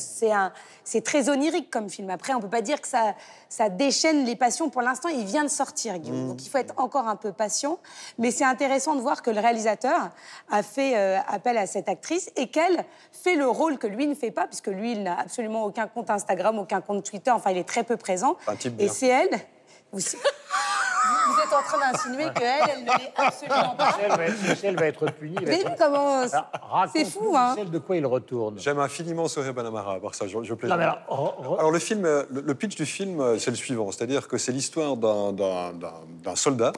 C'est 0.85 1.05
très 1.05 1.29
onirique 1.29 1.71
comme 1.71 1.89
film. 1.91 2.11
Après, 2.11 2.35
on 2.35 2.41
peut 2.41 2.49
pas 2.49 2.63
dire 2.63 2.81
que 2.81 2.89
ça 2.89 3.69
déchaîne 3.69 4.25
les 4.25 4.37
passions. 4.37 4.71
Pour 4.71 4.83
l'instant, 4.83 5.08
il 5.11 5.25
vient 5.25 5.45
de 5.45 5.49
sortir, 5.49 5.99
Guillaume. 5.99 6.29
Donc, 6.29 6.45
il 6.45 6.49
faut 6.49 6.59
être 6.59 6.75
encore 6.77 7.09
un 7.09 7.17
peu 7.17 7.33
patient. 7.33 7.79
Mais 8.19 8.31
c'est 8.31 8.45
intéressant 8.45 8.95
de 8.95 9.01
voir 9.01 9.23
que 9.23 9.31
le 9.31 9.41
réalisateur 9.41 10.11
a 10.51 10.63
fait 10.63 10.97
euh, 10.97 11.19
appel 11.29 11.59
à 11.59 11.67
cette 11.67 11.89
actrice 11.89 12.31
et 12.37 12.49
qu'elle 12.49 12.85
fait 13.13 13.35
le 13.35 13.49
rôle 13.49 13.79
que 13.79 13.87
lui 13.87 14.07
ne 14.07 14.15
fait 14.15 14.31
pas, 14.31 14.47
puisque 14.47 14.69
lui, 14.69 14.93
il 14.93 15.03
n'a 15.03 15.19
absolument 15.19 15.65
aucun 15.65 15.87
compte 15.87 16.11
Instagram, 16.11 16.59
aucun 16.59 16.81
compte 16.81 17.05
Twitter. 17.05 17.31
Enfin, 17.31 17.51
il 17.51 17.59
est 17.59 17.69
très 17.69 17.85
peu 17.85 17.97
présent. 17.97 18.37
Un 18.47 18.57
type 18.57 18.75
et 18.79 18.85
bien. 18.85 18.93
c'est 18.93 19.09
elle. 19.09 19.41
Vous, 21.29 21.39
êtes 21.41 21.53
en 21.53 21.63
train 21.63 21.93
d'insinuer 21.93 22.25
qu'elle, 22.35 22.69
elle 22.71 22.85
ne 22.85 22.91
l'est 22.91 23.13
absolument 23.17 23.75
pas. 23.77 23.97
Michel 23.97 24.11
va 24.17 24.25
être, 24.27 24.49
Michel 24.49 24.77
va 24.77 24.87
être 24.87 25.07
puni. 25.13 25.37
être- 25.47 25.77
comment... 25.79 26.23
C'est 26.93 27.05
fou, 27.05 27.35
hein 27.37 27.51
Michel, 27.55 27.71
de 27.71 27.79
quoi 27.79 27.97
il 27.97 28.07
retourne? 28.07 28.59
J'aime 28.59 28.79
infiniment 28.79 29.29
Sohaib 29.29 29.55
Banamara, 29.55 29.95
à 29.95 30.01
part 30.01 30.15
ça, 30.15 30.27
je, 30.27 30.43
je 30.43 30.55
plaisante. 30.55 30.79
Non, 30.79 30.85
mais 30.85 30.91
alors, 30.91 31.37
re- 31.45 31.47
re- 31.55 31.59
Alors 31.59 31.71
le 31.71 31.79
film, 31.79 32.03
le, 32.03 32.27
le 32.31 32.55
pitch 32.55 32.77
du 32.77 32.87
film, 32.87 33.39
c'est 33.39 33.51
le 33.51 33.57
suivant, 33.57 33.91
c'est-à-dire 33.93 34.27
que 34.29 34.39
c'est 34.39 34.53
l'histoire 34.53 34.97
d'un- 34.97 36.35
soldat 36.35 36.73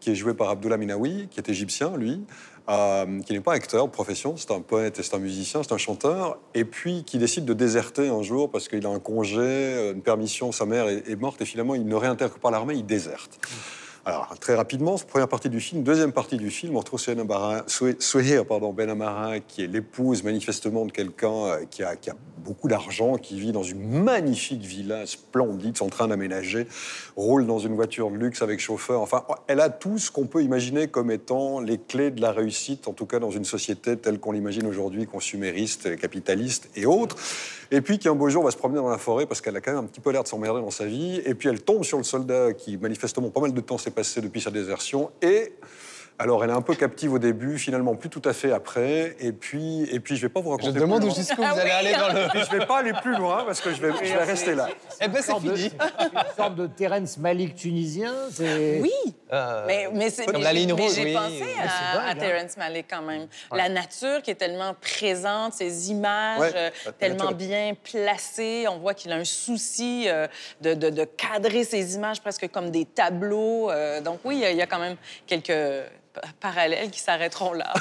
qui 0.00 0.10
est 0.10 0.14
joué 0.14 0.32
par 0.34 0.48
Abdullah 0.50 0.76
Minawi, 0.76 1.26
qui 1.28 1.40
est 1.40 1.48
égyptien, 1.48 1.96
lui, 1.96 2.24
euh, 2.68 3.20
qui 3.22 3.32
n'est 3.32 3.40
pas 3.40 3.54
acteur 3.54 3.86
de 3.86 3.90
profession, 3.90 4.36
c'est 4.36 4.52
un 4.52 4.60
poète 4.60 5.02
c'est 5.02 5.14
un 5.14 5.18
musicien, 5.18 5.62
c'est 5.64 5.72
un 5.72 5.78
chanteur, 5.78 6.38
et 6.54 6.64
puis 6.64 7.02
qui 7.04 7.18
décide 7.18 7.44
de 7.46 7.52
déserter 7.54 8.08
un 8.08 8.22
jour 8.22 8.48
parce 8.50 8.68
qu'il 8.68 8.84
a 8.86 8.90
un 8.90 9.00
congé, 9.00 9.90
une 9.94 10.02
permission, 10.02 10.52
sa 10.52 10.66
mère 10.66 10.86
est, 10.88 11.08
est 11.08 11.16
morte, 11.16 11.40
et 11.40 11.44
finalement 11.46 11.74
il 11.74 11.84
ne 11.86 11.94
réintègre 11.96 12.38
pas 12.38 12.50
l'armée, 12.52 12.74
il 12.74 12.86
déserte. 12.86 13.38
Alors, 14.04 14.38
très 14.38 14.54
rapidement, 14.54 14.96
première 14.96 15.28
partie 15.28 15.50
du 15.50 15.60
film. 15.60 15.82
Deuxième 15.82 16.12
partie 16.12 16.36
du 16.36 16.50
film, 16.50 16.76
on 16.76 16.78
retrouve 16.78 17.00
Souhair, 17.00 18.46
pardon, 18.46 18.72
Ben 18.72 18.88
Amara, 18.88 19.40
qui 19.40 19.64
est 19.64 19.66
l'épouse 19.66 20.22
manifestement 20.22 20.86
de 20.86 20.92
quelqu'un 20.92 21.32
euh, 21.32 21.64
qui 21.68 21.82
a, 21.82 21.96
qui 21.96 22.10
a 22.10 22.14
beaucoup 22.38 22.68
d'argent, 22.68 23.16
qui 23.16 23.38
vit 23.38 23.52
dans 23.52 23.62
une 23.62 24.02
magnifique 24.02 24.62
villa 24.62 25.04
splendide, 25.04 25.76
son 25.76 25.88
train 25.88 26.08
d'aménager, 26.08 26.66
roule 27.16 27.46
dans 27.46 27.58
une 27.58 27.74
voiture 27.74 28.10
de 28.10 28.16
luxe 28.16 28.40
avec 28.40 28.60
chauffeur. 28.60 29.02
Enfin, 29.02 29.24
elle 29.46 29.60
a 29.60 29.68
tout 29.68 29.98
ce 29.98 30.10
qu'on 30.10 30.26
peut 30.26 30.42
imaginer 30.42 30.88
comme 30.88 31.10
étant 31.10 31.60
les 31.60 31.78
clés 31.78 32.10
de 32.10 32.22
la 32.22 32.32
réussite, 32.32 32.88
en 32.88 32.92
tout 32.92 33.06
cas 33.06 33.18
dans 33.18 33.30
une 33.30 33.44
société 33.44 33.96
telle 33.96 34.18
qu'on 34.18 34.32
l'imagine 34.32 34.66
aujourd'hui, 34.66 35.06
consumériste, 35.06 35.96
capitaliste 35.96 36.70
et 36.76 36.86
autres. 36.86 37.16
Et 37.70 37.82
puis 37.82 37.98
qui 37.98 38.08
un 38.08 38.14
beau 38.14 38.30
jour 38.30 38.44
va 38.44 38.50
se 38.50 38.56
promener 38.56 38.78
dans 38.78 38.88
la 38.88 38.96
forêt 38.96 39.26
parce 39.26 39.42
qu'elle 39.42 39.56
a 39.56 39.60
quand 39.60 39.72
même 39.72 39.84
un 39.84 39.86
petit 39.86 40.00
peu 40.00 40.10
l'air 40.10 40.22
de 40.22 40.28
s'emmerder 40.28 40.62
dans 40.62 40.70
sa 40.70 40.86
vie. 40.86 41.20
Et 41.26 41.34
puis 41.34 41.50
elle 41.50 41.60
tombe 41.60 41.84
sur 41.84 41.98
le 41.98 42.04
soldat 42.04 42.54
qui 42.54 42.78
manifestement 42.78 43.28
pas 43.28 43.40
mal 43.40 43.52
de 43.52 43.60
temps 43.60 43.76
s'est 43.76 43.90
depuis 44.20 44.40
sa 44.40 44.50
désertion. 44.50 45.10
Et 45.22 45.52
alors 46.18 46.42
elle 46.44 46.50
est 46.50 46.54
un 46.54 46.62
peu 46.62 46.74
captive 46.74 47.12
au 47.12 47.18
début, 47.18 47.58
finalement 47.58 47.94
plus 47.94 48.08
tout 48.08 48.22
à 48.24 48.32
fait 48.32 48.52
après. 48.52 49.16
Et 49.20 49.32
puis, 49.32 49.84
et 49.92 50.00
puis 50.00 50.16
je 50.16 50.22
vais 50.22 50.28
pas 50.28 50.40
vous 50.40 50.50
Je 50.50 50.56
raconter. 50.56 50.80
demande 50.80 51.00
plus 51.00 51.06
où 51.06 51.10
loin. 51.10 51.16
jusqu'où 51.16 51.42
vous 51.42 51.60
allez 51.60 51.70
aller 51.70 51.92
dans 51.92 52.08
le. 52.12 52.40
Je 52.44 52.56
vais 52.58 52.66
pas 52.66 52.78
aller 52.78 52.92
plus 52.92 53.16
loin 53.16 53.44
parce 53.44 53.60
que 53.60 53.72
je 53.72 53.80
vais, 53.80 53.92
je 54.04 54.12
vais 54.12 54.24
rester 54.24 54.54
là. 54.54 54.68
Eh 55.00 55.08
ben, 55.08 55.22
c'est 55.22 55.34
fini. 55.38 55.64
une 55.70 56.36
sorte 56.36 56.54
de 56.56 56.66
Terence 56.66 57.18
Malik 57.18 57.54
tunisien. 57.54 58.12
c'est- 58.32 58.80
Oui, 58.80 58.90
Euh, 59.32 59.64
mais, 59.66 59.88
mais 59.92 60.08
c'est 60.10 60.24
Comme 60.24 60.36
mais 60.36 60.42
la 60.42 60.50
j'ai- 60.52 60.56
ligne 60.60 60.74
mais 60.74 60.82
rouge, 60.82 60.92
j'ai 60.94 61.04
oui. 61.04 61.12
pensé 61.12 61.42
à, 61.42 61.96
dingue, 61.96 62.06
à 62.06 62.10
hein. 62.10 62.14
Terrence 62.14 62.56
Malick 62.56 62.86
quand 62.88 63.02
même. 63.02 63.26
La 63.54 63.68
nature 63.68 64.22
qui 64.22 64.30
est 64.30 64.34
tellement 64.36 64.74
présente, 64.80 65.52
ces 65.52 65.90
images 65.90 66.40
Ouais, 66.40 66.50
euh, 66.54 66.70
tellement 66.98 67.32
bien 67.32 67.74
placées. 67.82 68.64
On 68.70 68.78
voit 68.78 68.94
qu'il 68.94 69.12
a 69.12 69.16
un 69.16 69.24
souci 69.24 70.06
euh, 70.08 70.26
de, 70.62 70.72
de- 70.72 70.88
de 70.90 71.04
cadrer 71.04 71.64
ces 71.64 71.94
images 71.94 72.22
presque 72.22 72.48
comme 72.50 72.70
des 72.70 72.86
tableaux. 72.86 73.70
Euh, 73.70 74.00
donc 74.00 74.20
oui, 74.24 74.36
il 74.36 74.40
y 74.40 74.44
a- 74.46 74.50
il 74.50 74.56
y, 74.56 74.62
a 74.62 74.66
quand 74.66 74.78
même 74.78 74.96
quelques 75.26 75.52
parallèles 76.40 76.90
qui 76.90 77.00
s'arrêteront 77.00 77.52
là. 77.52 77.72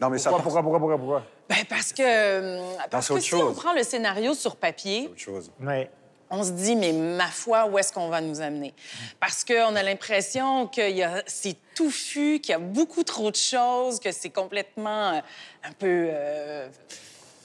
Non 0.00 0.10
mais 0.10 0.18
ça. 0.18 0.30
Pourquoi, 0.30 0.60
pourquoi, 0.62 0.78
pourquoi, 0.80 0.98
pourquoi, 0.98 1.22
ben 1.48 1.64
parce 1.68 1.92
que, 1.92 2.02
euh, 2.02 2.74
parce 2.90 3.08
que 3.08 3.20
si 3.20 3.34
on 3.34 3.38
chose. 3.38 3.56
prend 3.56 3.72
le 3.72 3.82
scénario 3.84 4.34
sur 4.34 4.56
papier, 4.56 5.08
Autre 5.10 5.18
chose. 5.20 5.50
Ouais. 5.60 5.88
on 6.30 6.42
se 6.42 6.50
dit, 6.50 6.74
mais 6.74 6.92
ma 6.92 7.28
foi, 7.28 7.66
où 7.66 7.78
est-ce 7.78 7.92
qu'on 7.92 8.08
va 8.08 8.20
nous 8.20 8.40
amener? 8.40 8.74
Parce 9.20 9.44
qu'on 9.44 9.76
a 9.76 9.82
l'impression 9.82 10.66
que 10.66 10.90
y 10.90 11.02
a- 11.04 11.22
c'est 11.26 11.56
touffu, 11.76 12.40
qu'il 12.40 12.50
y 12.52 12.54
a 12.54 12.58
beaucoup 12.58 13.04
trop 13.04 13.30
de 13.30 13.36
choses, 13.36 14.00
que 14.00 14.10
c'est 14.10 14.30
complètement 14.30 15.10
euh, 15.12 15.20
un 15.62 15.72
peu 15.78 16.08
euh, 16.10 16.68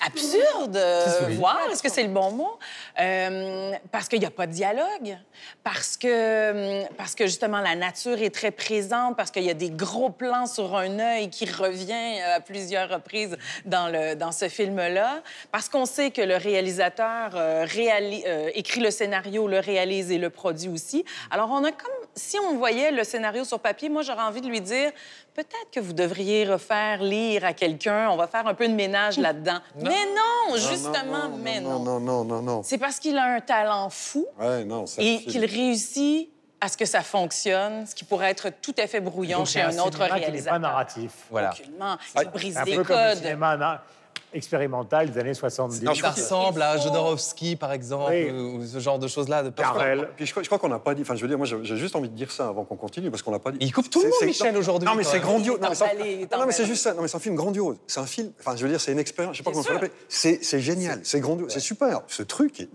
absurde, 0.05 0.77
euh, 0.77 1.27
voir, 1.31 1.59
est-ce 1.71 1.83
que 1.83 1.89
c'est 1.89 2.03
le 2.03 2.09
bon 2.09 2.31
mot? 2.31 2.59
Euh, 2.99 3.73
parce 3.91 4.07
qu'il 4.07 4.19
n'y 4.19 4.25
a 4.25 4.31
pas 4.31 4.47
de 4.47 4.51
dialogue, 4.51 5.17
parce 5.63 5.97
que, 5.97 6.88
parce 6.93 7.15
que 7.15 7.25
justement 7.25 7.59
la 7.59 7.75
nature 7.75 8.21
est 8.21 8.33
très 8.33 8.51
présente, 8.51 9.17
parce 9.17 9.31
qu'il 9.31 9.43
y 9.43 9.49
a 9.49 9.53
des 9.53 9.69
gros 9.69 10.09
plans 10.09 10.45
sur 10.45 10.75
un 10.75 10.99
œil 10.99 11.29
qui 11.29 11.45
revient 11.45 12.19
euh, 12.21 12.38
à 12.38 12.39
plusieurs 12.39 12.89
reprises 12.89 13.38
dans, 13.65 13.88
le, 13.88 14.15
dans 14.15 14.31
ce 14.31 14.47
film-là, 14.49 15.21
parce 15.51 15.69
qu'on 15.69 15.85
sait 15.85 16.12
que 16.12 16.21
le 16.21 16.38
réalisateur 16.38 17.31
euh, 17.35 17.65
réali- 17.65 18.23
euh, 18.25 18.49
écrit 18.53 18.81
le 18.81 18.91
scénario, 18.91 19.47
le 19.47 19.59
réalise 19.59 20.12
et 20.12 20.17
le 20.17 20.29
produit 20.29 20.69
aussi. 20.69 21.05
Alors 21.31 21.49
on 21.51 21.63
a 21.63 21.71
comme, 21.71 21.98
si 22.19 22.38
on 22.39 22.55
voyait 22.58 22.91
le 22.91 23.03
scénario 23.03 23.43
sur 23.43 23.60
papier, 23.60 23.89
moi 23.89 24.01
j'aurais 24.03 24.21
envie 24.23 24.41
de 24.41 24.47
lui 24.47 24.62
dire, 24.62 24.91
peut-être 25.34 25.71
que 25.71 25.79
vous 25.79 25.93
devriez 25.93 26.45
refaire 26.45 27.01
lire 27.01 27.45
à 27.45 27.53
quelqu'un, 27.53 28.10
on 28.12 28.15
va 28.17 28.27
faire 28.27 28.45
un 28.45 28.53
peu 28.53 28.67
de 28.67 28.73
ménage 28.73 29.17
là-dedans. 29.17 29.60
Mais 29.75 29.89
non, 29.89 30.55
justement, 30.58 31.03
non, 31.03 31.29
non, 31.29 31.38
mais 31.41 31.60
non, 31.62 31.79
non. 31.79 31.99
non, 31.99 31.99
non, 31.99 32.23
non, 32.25 32.41
non. 32.41 32.62
C'est 32.63 32.77
parce 32.77 32.99
qu'il 32.99 33.17
a 33.17 33.23
un 33.23 33.39
talent 33.39 33.89
fou 33.89 34.27
Ouais, 34.39 34.63
non. 34.65 34.86
ça 34.86 35.01
et 35.01 35.19
qu'il 35.23 35.45
réussit 35.45 36.29
à 36.62 36.67
ce 36.67 36.75
que 36.75 36.86
ça 36.86 37.01
fonctionne, 37.01 37.86
ce 37.88 37.95
qui 37.95 38.03
pourrait 38.03 38.32
être 38.32 38.49
tout 38.62 38.75
à 38.77 38.86
fait 38.86 38.99
brouillon 38.99 39.38
Donc, 39.39 39.47
chez 39.47 39.60
c'est 39.60 39.79
un 39.79 39.79
autre 39.82 39.93
cinéma 39.97 40.08
qui 40.08 40.13
n'est 40.19 40.25
réalisateur. 40.25 40.53
pas 40.53 40.60
narratif. 40.60 41.12
Voilà. 41.32 41.51
Aucunement. 41.51 41.97
Il 42.21 42.27
brise 42.29 42.58
Un 42.58 42.63
des 42.65 42.75
peu 42.75 42.84
comme 42.84 42.97
le 42.97 43.10
codes. 43.13 43.17
cinéma 43.23 43.82
na- 44.31 44.37
expérimental 44.37 45.09
des 45.11 45.19
années 45.19 45.33
70. 45.33 45.81
Non, 45.83 45.93
Ça 45.95 46.11
ressemble 46.11 46.61
à 46.61 46.77
Jodorowsky, 46.77 47.55
par 47.55 47.71
exemple, 47.71 48.11
Oui. 48.11 48.31
ou 48.31 48.65
ce 48.65 48.79
genre 48.79 48.99
de 48.99 49.07
choses-là. 49.07 49.43
De... 49.43 49.49
Carrel. 49.49 50.09
Puis 50.15 50.25
je 50.25 50.33
crois, 50.33 50.59
qu'on 50.59 50.69
n'a 50.69 50.79
pas 50.79 50.95
dit. 50.95 51.01
Enfin, 51.01 51.15
je 51.15 51.21
veux 51.21 51.27
dire, 51.27 51.37
moi, 51.37 51.47
j'ai 51.47 51.77
juste 51.77 51.95
envie 51.95 52.09
de 52.09 52.15
dire 52.15 52.31
ça 52.31 52.47
avant 52.47 52.63
qu'on 52.65 52.75
continue 52.75 53.09
parce 53.11 53.21
qu'on 53.23 53.31
n'a 53.31 53.39
pas 53.39 53.51
dit. 53.51 53.57
Il 53.61 53.71
coupe 53.73 53.89
tout 53.89 54.01
le 54.01 54.09
monde, 54.09 54.13
Michel, 54.25 54.55
aujourd'hui, 54.57 54.87
Non, 54.87 54.95
mais 54.95 55.03
c'est 55.03 55.19
grandiose. 55.19 55.57
Est 55.57 55.61
Non, 55.61 56.45
mais 56.45 56.51
c'est- 56.51 56.63
est 56.63 56.65
juste 56.65 56.83
ça. 56.83 56.93
Non, 56.93 57.01
mais 57.01 57.07
c'est 57.07 57.17
un 57.17 57.21
film 57.21 57.35
grandiose. 57.35 57.77
C'est 57.87 57.99
un 57.99 58.05
film. 58.05 58.31
Enfin, 58.39 58.55
je 58.55 58.63
veux 58.63 58.69
dire, 58.69 58.79
c'est 58.81 58.91
une 58.91 58.99
expérience. 58.99 59.35
Je 59.35 59.39
sais 59.39 59.43
pas 59.43 59.51
comment 59.51 59.61
on 59.61 59.63
peut 59.63 59.71
sûr. 59.73 59.81
l'appeler. 59.81 59.91
C'est 60.07 60.39
c'est 60.43 60.59
génial. 60.59 60.99
C'est 61.03 61.19
grandiose. 61.19 61.51
C'est 61.51 61.59
super. 61.59 62.01
Ce 62.07 62.23
truc. 62.23 62.67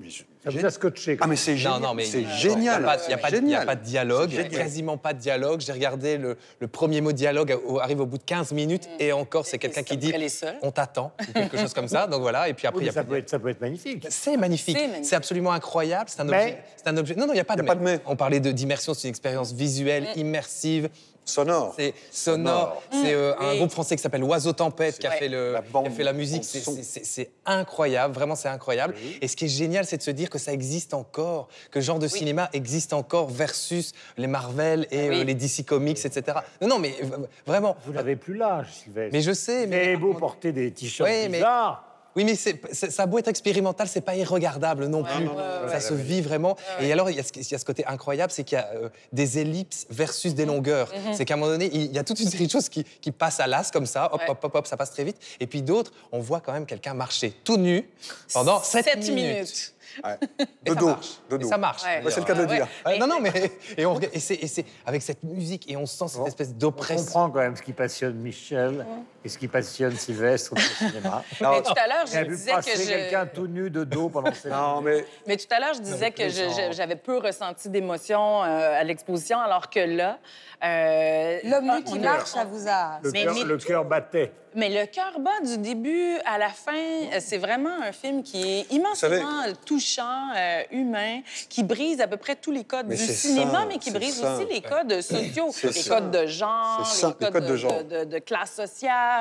Ça 0.44 0.50
vous 0.50 0.64
a 0.66 0.70
scotché. 0.70 1.16
Ah, 1.20 1.26
mais 1.26 1.36
c'est 1.36 1.56
génial. 1.56 1.80
non, 1.80 1.94
mais 1.94 2.04
c'est 2.04 2.20
il 2.20 2.58
n'y 2.58 2.68
a, 2.68 2.78
pas- 2.78 2.98
il 3.06 3.10
y 3.10 3.14
a 3.14 3.18
pas 3.18 3.30
de- 3.30 3.54
a 3.54 3.64
pas 3.64 3.74
dialogue, 3.76 4.30
quasiment 4.50 4.96
pas 4.98 5.12
de 5.14 5.18
dialogue. 5.18 5.60
J'ai 5.60 5.72
regardé 5.72 6.18
le, 6.18 6.36
le 6.60 6.68
premier 6.68 7.00
mot 7.00 7.12
dialogue 7.12 7.58
arrive 7.80 8.00
au 8.00 8.06
bout 8.06 8.18
de 8.18 8.22
15 8.24 8.52
minutes 8.52 8.88
et 8.98 9.12
encore, 9.12 9.46
c'est 9.46 9.58
quelqu'un 9.58 9.82
qui 9.82 9.96
dit 9.96 10.12
on 10.62 10.70
t'attend 10.70 11.12
ou 11.28 11.32
quelque 11.32 11.58
chose 11.58 11.72
comme 11.72 11.88
ça. 11.88 12.06
Donc 12.06 12.20
voilà, 12.20 12.48
et 12.48 12.54
puis 12.54 12.66
après, 12.66 12.80
Oui, 12.80 12.84
il 12.86 12.88
y 12.90 12.94
mais 12.94 12.98
a 12.98 13.02
ça, 13.02 13.04
peut 13.04 13.16
être, 13.16 13.30
ça 13.30 13.38
peut 13.38 13.48
être 13.48 13.60
magnifique. 13.60 14.06
C'est 14.10 14.36
magnifique. 14.36 14.78
C'est 15.02 15.16
absolument 15.16 15.52
incroyable. 15.52 16.08
C'est 16.08 16.20
un 16.20 16.24
Mais- 16.24 16.42
objet. 16.42 16.58
C'est 16.76 16.88
un 16.88 16.96
objet. 16.96 17.14
Non, 17.14 17.26
non, 17.26 17.32
il 17.32 17.36
n'y 17.36 17.40
a 17.40 17.44
pas 17.44 17.56
de 17.56 17.62
Y 17.62 17.64
a 17.64 17.66
pas 17.66 17.74
de 17.74 17.82
mais. 17.82 18.00
On 18.06 18.16
parlait 18.16 18.40
d'immersion, 18.40 18.92
c'est 18.94 19.08
une 19.08 19.10
expérience 19.10 19.52
visuelle, 19.52 20.08
Mm. 20.14 20.20
immersive. 20.20 20.88
Sonore. 21.24 21.74
C'est 21.76 21.94
sonore. 22.10 22.82
C'est 22.90 23.12
euh, 23.14 23.34
un 23.38 23.50
Oui. 23.52 23.58
groupe 23.58 23.70
français 23.70 23.96
qui 23.96 24.02
s'appelle 24.02 24.22
Oiseau 24.24 24.52
Tempête 24.52 24.98
qui 24.98 25.06
a, 25.06 25.10
fait 25.12 25.28
le, 25.28 25.52
La 25.52 25.62
qui 25.62 25.86
a 25.86 25.90
fait 25.90 26.04
la 26.04 26.12
musique. 26.12 26.44
C'est- 26.44 27.30
incroyable, 27.46 28.14
vraiment 28.14 28.34
c'est 28.34 28.48
incroyable. 28.48 28.94
Et 29.20 29.28
ce 29.28 29.36
qui 29.36 29.46
est 29.46 29.48
génial, 29.48 29.84
c'est 29.86 29.96
de 29.98 30.02
se 30.02 30.10
dire 30.10 30.30
que 30.30 30.38
ça 30.38 30.52
existe 30.52 30.94
encore, 30.94 31.48
que 31.70 31.80
ce 31.80 31.84
genre 31.86 31.98
de 31.98 32.08
cinéma 32.08 32.48
existe 32.52 32.92
encore 32.92 33.28
versus 33.28 33.92
les 34.16 34.26
Marvel 34.26 34.86
et 34.90 35.08
Oui. 35.08 35.20
euh, 35.20 35.24
les 35.24 35.34
DC 35.34 35.64
Comics, 35.66 36.04
etc. 36.04 36.38
Non, 36.60 36.68
non, 36.68 36.78
mais 36.78 36.94
vraiment. 37.46 37.76
Vous 37.86 37.92
n'avez 37.92 38.16
plus 38.16 38.34
l'âge, 38.34 38.66
Sylvestre. 38.84 39.10
Mais 39.12 39.20
je 39.22 39.32
sais, 39.32 39.66
Mais 39.66 39.86
mais. 39.88 39.96
beau 39.96 40.14
porter 40.14 40.52
des 40.52 40.70
t-shirts 40.72 41.08
Ouais, 41.08 41.28
mais- 41.28 41.38
bizarres. 41.38 41.84
Oui, 42.16 42.24
mais 42.24 42.34
c'est, 42.36 42.60
ça 42.72 43.02
a 43.02 43.06
beau 43.06 43.18
être 43.18 43.28
expérimental, 43.28 43.88
c'est 43.88 44.00
pas 44.00 44.14
irregardable 44.14 44.86
non 44.86 45.02
plus. 45.02 45.28
ça 45.68 45.80
se 45.80 45.94
vit 45.94 46.20
vraiment. 46.20 46.56
Et 46.80 46.92
alors, 46.92 47.10
il 47.10 47.16
y, 47.16 47.20
a 47.20 47.22
ce, 47.22 47.30
il 47.36 47.50
y 47.50 47.54
a 47.54 47.58
ce 47.58 47.64
côté 47.64 47.84
incroyable, 47.86 48.30
c'est 48.32 48.44
qu'il 48.44 48.56
y 48.56 48.60
a 48.60 48.68
euh, 48.74 48.88
des 49.12 49.38
ellipses 49.38 49.86
versus 49.90 50.34
des 50.34 50.44
longueurs. 50.46 50.92
C'est 51.12 51.24
qu'à 51.24 51.34
un 51.34 51.36
moment 51.36 51.50
donné, 51.52 51.68
il 51.72 51.92
y 51.92 51.98
a 51.98 52.04
toute 52.04 52.20
une 52.20 52.28
série 52.28 52.46
de 52.46 52.52
choses 52.52 52.68
qui, 52.68 52.84
qui 52.84 53.10
passent 53.10 53.40
à 53.40 53.46
l'as 53.46 53.70
comme 53.70 53.86
ça, 53.86 54.10
hop, 54.12 54.20
Ouais. 54.20 54.30
hop, 54.30 54.44
hop, 54.44 54.54
hop, 54.54 54.66
ça 54.66 54.76
passe 54.76 54.90
très 54.92 55.04
vite. 55.04 55.16
Et 55.40 55.46
puis 55.46 55.62
d'autres, 55.62 55.92
on 56.12 56.20
voit 56.20 56.40
quand 56.40 56.52
même 56.52 56.66
quelqu'un 56.66 56.94
marcher 56.94 57.30
tout 57.44 57.56
nu 57.56 57.88
pendant 58.32 58.60
7, 58.62 58.84
Sept 58.84 59.08
minutes. 59.10 59.74
Ouais. 60.04 60.16
Et 60.66 60.70
De 60.70 60.74
ça 60.74 60.80
dos. 60.80 60.86
marche. 60.86 61.08
De 61.30 61.34
Et 61.36 61.38
dos. 61.38 61.48
ça 61.48 61.58
marche. 61.58 61.82
Ouais. 61.84 62.02
Ouais, 62.04 62.10
c'est 62.10 62.20
le 62.20 62.26
cas 62.26 62.34
de 62.34 62.42
le 62.42 62.48
Ouais. 62.48 62.56
dire. 62.56 62.68
Ouais, 62.86 62.98
non, 62.98 63.06
non, 63.06 63.20
mais 63.20 63.32
et, 63.76 63.86
on, 63.86 63.98
c'est, 64.18 64.64
avec 64.86 65.02
cette 65.02 65.22
musique 65.22 65.70
et 65.70 65.76
on 65.76 65.86
sent 65.86 66.06
cette 66.08 66.26
espèce 66.26 66.48
On 66.54 66.58
d'oppression. 66.58 67.04
comprend 67.04 67.30
quand 67.30 67.40
même 67.40 67.56
ce 67.56 67.62
qui 67.62 67.72
passionne 67.72 68.14
Michel 68.14 68.86
et 69.24 69.28
ce 69.28 69.38
qui 69.38 69.48
passionne 69.48 69.96
Sylvestre 69.96 70.52
au 70.52 70.56
cinéma. 70.58 71.22
Mais 71.40 71.62
tout 71.62 71.72
à 71.76 71.86
l'heure, 71.88 72.06
je 72.06 72.20
disais 72.28 72.52
que 72.52 72.82
je... 72.82 72.88
quelqu'un 72.88 73.26
tout 73.26 73.46
nu 73.46 73.70
de 73.70 73.84
dos 73.84 74.08
pendant 74.10 74.32
ces 74.34 74.50
Non, 74.50 74.80
mais 74.82 75.04
Mais 75.26 75.36
tout 75.36 75.46
à 75.50 75.60
l'heure, 75.60 75.74
je 75.74 75.80
disais 75.80 76.10
que 76.10 76.28
j'avais 76.72 76.96
peu 76.96 77.18
ressenti 77.18 77.68
d'émotion 77.70 78.42
euh, 78.44 78.80
à 78.80 78.84
l'exposition, 78.84 79.38
alors 79.40 79.70
que 79.70 79.80
là... 79.80 80.18
euh, 80.62 81.38
L'homme 81.44 81.76
nu 81.76 81.84
qui 81.84 81.96
a- 81.98 82.00
marche, 82.00 82.28
ça 82.30 82.44
vous 82.44 82.68
a... 82.68 82.98
Le 83.02 83.10
Mais- 83.12 83.24
cœur- 83.24 83.34
mais 83.34 83.44
le 83.44 83.58
tout- 83.58 83.66
cœur 83.66 83.84
battait. 83.84 84.32
Mais 84.56 84.68
le 84.68 84.86
cœur 84.86 85.18
bat 85.18 85.44
du 85.44 85.58
début 85.58 86.16
à 86.24 86.38
la 86.38 86.48
fin, 86.48 87.08
c'est 87.18 87.38
vraiment 87.38 87.74
un 87.82 87.90
film 87.90 88.22
qui 88.22 88.40
est 88.60 88.72
immensément 88.72 89.42
touchant, 89.66 90.28
euh, 90.36 90.62
humain, 90.70 91.22
qui 91.48 91.64
brise 91.64 92.00
à 92.00 92.06
peu 92.06 92.18
près 92.18 92.36
tous 92.36 92.52
les 92.52 92.62
codes 92.62 92.86
Mais 92.86 92.94
du 92.94 93.02
cinéma, 93.04 93.50
ça, 93.62 93.66
mais 93.66 93.78
qui 93.78 93.90
brise 93.90 94.20
ça. 94.20 94.36
aussi 94.36 94.46
les 94.46 94.60
codes 94.60 95.00
sociaux, 95.00 95.50
les 95.64 95.82
codes 95.82 96.10
de 96.12 96.26
genre, 96.28 96.88
les 97.20 97.30
codes, 97.32 97.46
de, 97.48 97.56
genre. 97.56 97.82
de- 97.82 98.04
de 98.04 98.18
classe 98.20 98.52
sociale. 98.52 99.13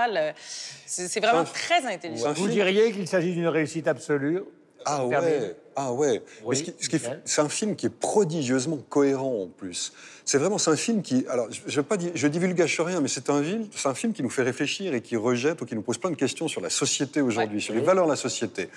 C'est 0.86 1.08
c'est 1.08 1.20
vraiment 1.20 1.44
très 1.44 1.86
intelligent. 1.86 2.34
Vous 2.34 2.48
diriez 2.48 2.92
qu'il 2.92 3.08
s'agit 3.08 3.34
d'une 3.34 3.48
réussite 3.48 3.88
absolue 3.88 4.42
Ah 4.86 5.06
ouais, 5.06 5.56
ah 5.76 5.94
ouais. 5.94 6.22
Oui, 6.44 6.50
Mais 6.50 6.56
ce 6.56 6.64
qui- 6.64 6.74
ce 6.84 6.90
qui 6.90 6.96
est- 6.98 7.00
Michel. 7.00 7.22
c'est 7.26 7.42
un 7.42 7.50
film 7.50 7.76
qui 7.76 7.86
est 7.86 7.90
prodigieusement 7.90 8.78
cohérent 8.90 9.44
en 9.44 9.48
plus. 9.48 9.94
C'est 10.26 10.38
vraiment 10.38 10.58
c'est 10.58 10.72
un 10.72 10.76
film 10.76 11.02
qui, 11.02 11.26
alors 11.30 11.48
je, 11.52 11.62
je 11.66 11.76
veux 11.78 11.84
pas 11.84 11.98
je 12.14 12.28
divulgage 12.28 12.80
rien, 12.82 13.00
mais 13.02 13.08
c'est 13.08 13.30
un 13.30 13.42
film, 13.44 13.68
c'est 13.76 13.88
un 13.88 13.94
film 13.96 14.14
qui 14.14 14.24
nous 14.24 14.30
fait 14.30 14.44
réfléchir 14.44 14.94
et 14.94 15.02
qui 15.02 15.16
rejette 15.16 15.62
ou 15.62 15.66
qui 15.66 15.76
nous 15.76 15.82
pose 15.82 15.98
plein 15.98 16.12
de 16.12 16.16
questions 16.16 16.48
sur 16.48 16.62
la 16.62 16.70
société 16.70 17.22
aujourd'hui, 17.22 17.62
sur 17.62 17.74
les 17.74 17.82
valeurs 17.82 18.06
de 18.06 18.12
la 18.12 18.18
société. 18.18 18.70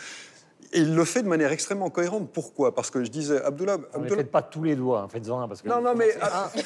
Et 0.76 0.80
il 0.80 0.94
le 0.94 1.04
fait 1.06 1.22
de 1.22 1.28
manière 1.28 1.50
extrêmement 1.52 1.88
cohérente. 1.90 2.28
Pourquoi? 2.32 2.74
Parce 2.74 2.90
que 2.90 3.02
je 3.02 3.10
disais, 3.10 3.42
Abdullah. 3.42 3.78
Ne 3.78 3.82
Abdullah... 3.94 4.16
faites 4.16 4.30
pas 4.30 4.42
tous 4.42 4.62
les 4.62 4.76
doigts, 4.76 5.00
hein, 5.00 5.08
faites-en 5.10 5.40
un. 5.40 5.48
Parce 5.48 5.62
que 5.62 5.68
Non, 5.68 5.80
non, 5.80 5.94
mais- 5.96 6.14
Un, 6.20 6.50
il 6.54 6.60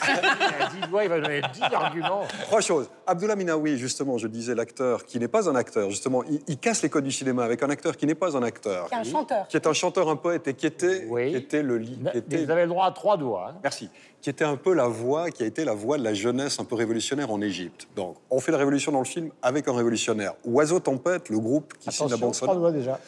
a 0.63 0.69
10 0.85 0.89
doigts, 0.91 1.05
il 1.05 1.09
va 1.11 1.21
donner 1.21 1.41
10 1.41 1.63
arguments. 1.73 2.23
Trois 2.47 2.61
choses. 2.61 2.89
Abdullah 3.07 3.37
Minaoui, 3.37 3.79
justement, 3.79 4.19
je 4.19 4.27
disais 4.27 4.55
l'acteur 4.55 5.05
qui 5.07 5.19
n'est 5.21 5.29
pas 5.29 5.49
un 5.49 5.55
acteur, 5.55 5.89
justement, 5.91 6.25
il, 6.25 6.41
il 6.49 6.59
casse 6.59 6.83
les 6.83 6.89
codes 6.89 7.05
du 7.05 7.13
cinéma 7.13 7.45
avec 7.45 7.63
un 7.63 7.71
acteur 7.71 7.97
qui 7.97 8.07
n'est 8.07 8.15
pas 8.17 8.37
un 8.37 8.43
acteur, 8.43 8.89
Qui 8.89 8.95
est 8.95 8.99
un 8.99 9.05
chanteur. 9.05 9.47
qui 9.49 9.57
est 9.57 9.67
un 9.67 9.73
chanteur, 9.73 10.09
un 10.09 10.17
poète 10.17 10.49
et 10.49 10.55
qui 10.55 10.67
était, 10.67 11.07
Oui. 11.09 11.31
qui 11.31 11.37
était 11.37 11.63
le 11.63 11.79
lit. 11.79 11.99
Était- 12.13 12.45
Vous 12.45 12.51
avez 12.51 12.63
le 12.63 12.69
droit 12.69 12.87
à 12.87 12.91
trois 12.93 13.17
doigts. 13.17 13.51
hein. 13.51 13.59
Merci. 13.63 13.91
Qui 14.21 14.29
était 14.29 14.45
un 14.45 14.57
peu 14.57 14.75
la 14.75 14.87
voix, 14.89 15.31
qui 15.31 15.45
a 15.45 15.47
été 15.47 15.65
la 15.65 15.73
voix 15.73 15.97
de 15.99 16.05
la 16.05 16.15
jeunesse 16.15 16.59
un 16.61 16.65
peu 16.65 16.75
révolutionnaire 16.75 17.31
en 17.31 17.41
Égypte. 17.41 17.87
Donc, 17.97 18.17
on 18.29 18.41
fait 18.41 18.53
la 18.53 18.59
révolution 18.59 18.93
dans 18.93 18.99
le 18.99 19.05
film 19.07 19.31
avec 19.41 19.67
un 19.69 19.73
révolutionnaire. 19.75 20.35
Oiseau 20.45 20.81
Tempête, 20.81 21.29
le 21.31 21.39
groupe 21.39 21.73
qui 21.79 21.91
signe 21.93 22.09
la 22.09 22.17
Attention, 22.17 22.27
bande 22.27 22.35
trois 22.35 22.49
sonore. 22.49 22.61
doigts 22.61 22.73
déjà. 22.73 22.99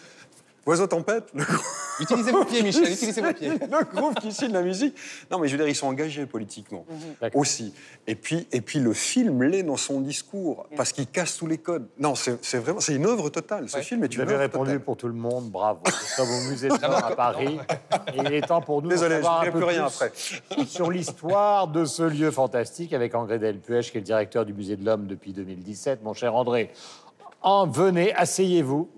Oiseau 0.64 0.86
Tempête, 0.86 1.24
le 1.34 1.44
groupe, 1.44 1.60
Utilisez 2.00 2.30
vos 2.30 2.44
pieds, 2.44 2.62
Michel, 2.62 2.84
utilisez 2.90 3.20
vos 3.20 3.32
pieds. 3.32 3.48
le 3.60 3.84
groupe 3.94 4.18
qui 4.20 4.30
signe 4.32 4.52
la 4.52 4.62
musique. 4.62 4.94
Non, 5.30 5.38
mais 5.38 5.48
je 5.48 5.52
veux 5.52 5.58
dire, 5.58 5.68
ils 5.68 5.74
sont 5.74 5.88
engagés 5.88 6.24
politiquement 6.24 6.84
D'accord. 7.20 7.40
aussi. 7.40 7.74
Et 8.06 8.14
puis, 8.14 8.46
et 8.52 8.60
puis 8.60 8.78
le 8.78 8.92
film 8.92 9.42
l'est 9.42 9.64
dans 9.64 9.76
son 9.76 10.00
discours 10.00 10.66
parce 10.76 10.92
qu'il 10.92 11.06
casse 11.08 11.36
tous 11.36 11.46
les 11.48 11.58
codes. 11.58 11.88
Non, 11.98 12.14
c'est 12.14 12.38
c'est 12.44 12.58
vraiment, 12.58 12.78
c'est 12.80 12.94
une 12.94 13.06
œuvre 13.06 13.28
totale. 13.28 13.68
Ce 13.68 13.76
Ouais. 13.76 13.82
film 13.82 14.04
est 14.04 14.06
Vous 14.08 14.14
une 14.14 14.20
avez 14.22 14.32
œuvre 14.34 14.40
répondu 14.42 14.70
totale. 14.70 14.84
pour 14.84 14.96
tout 14.96 15.08
le 15.08 15.14
monde, 15.14 15.50
bravo. 15.50 15.80
Nous 15.84 15.92
sommes 15.92 16.30
au 16.30 16.50
musée 16.50 16.68
de 16.68 16.80
l'Art 16.80 17.06
à 17.06 17.16
Paris. 17.16 17.58
Et 18.14 18.18
il 18.18 18.32
est 18.32 18.46
temps 18.46 18.60
pour 18.62 18.82
nous 18.82 18.88
Désolé, 18.88 19.16
je 19.16 19.22
savoir 19.22 19.42
ne 19.42 19.48
un 19.48 19.52
peu 19.52 19.58
plus 19.58 19.66
rien 19.68 19.86
plus 19.88 20.04
après. 20.56 20.64
sur 20.66 20.90
l'histoire 20.92 21.66
de 21.68 21.84
ce 21.84 22.04
lieu 22.04 22.30
fantastique 22.30 22.92
avec 22.92 23.14
André 23.16 23.38
Delpuech, 23.40 23.90
qui 23.90 23.96
est 23.98 24.00
le 24.00 24.06
directeur 24.06 24.44
du 24.46 24.54
musée 24.54 24.76
de 24.76 24.84
l'Homme 24.84 25.06
depuis 25.08 25.32
2017. 25.32 26.02
Mon 26.04 26.14
cher 26.14 26.34
André, 26.36 26.70
en 27.42 27.66
venez, 27.66 28.14
asseyez-vous 28.14 28.88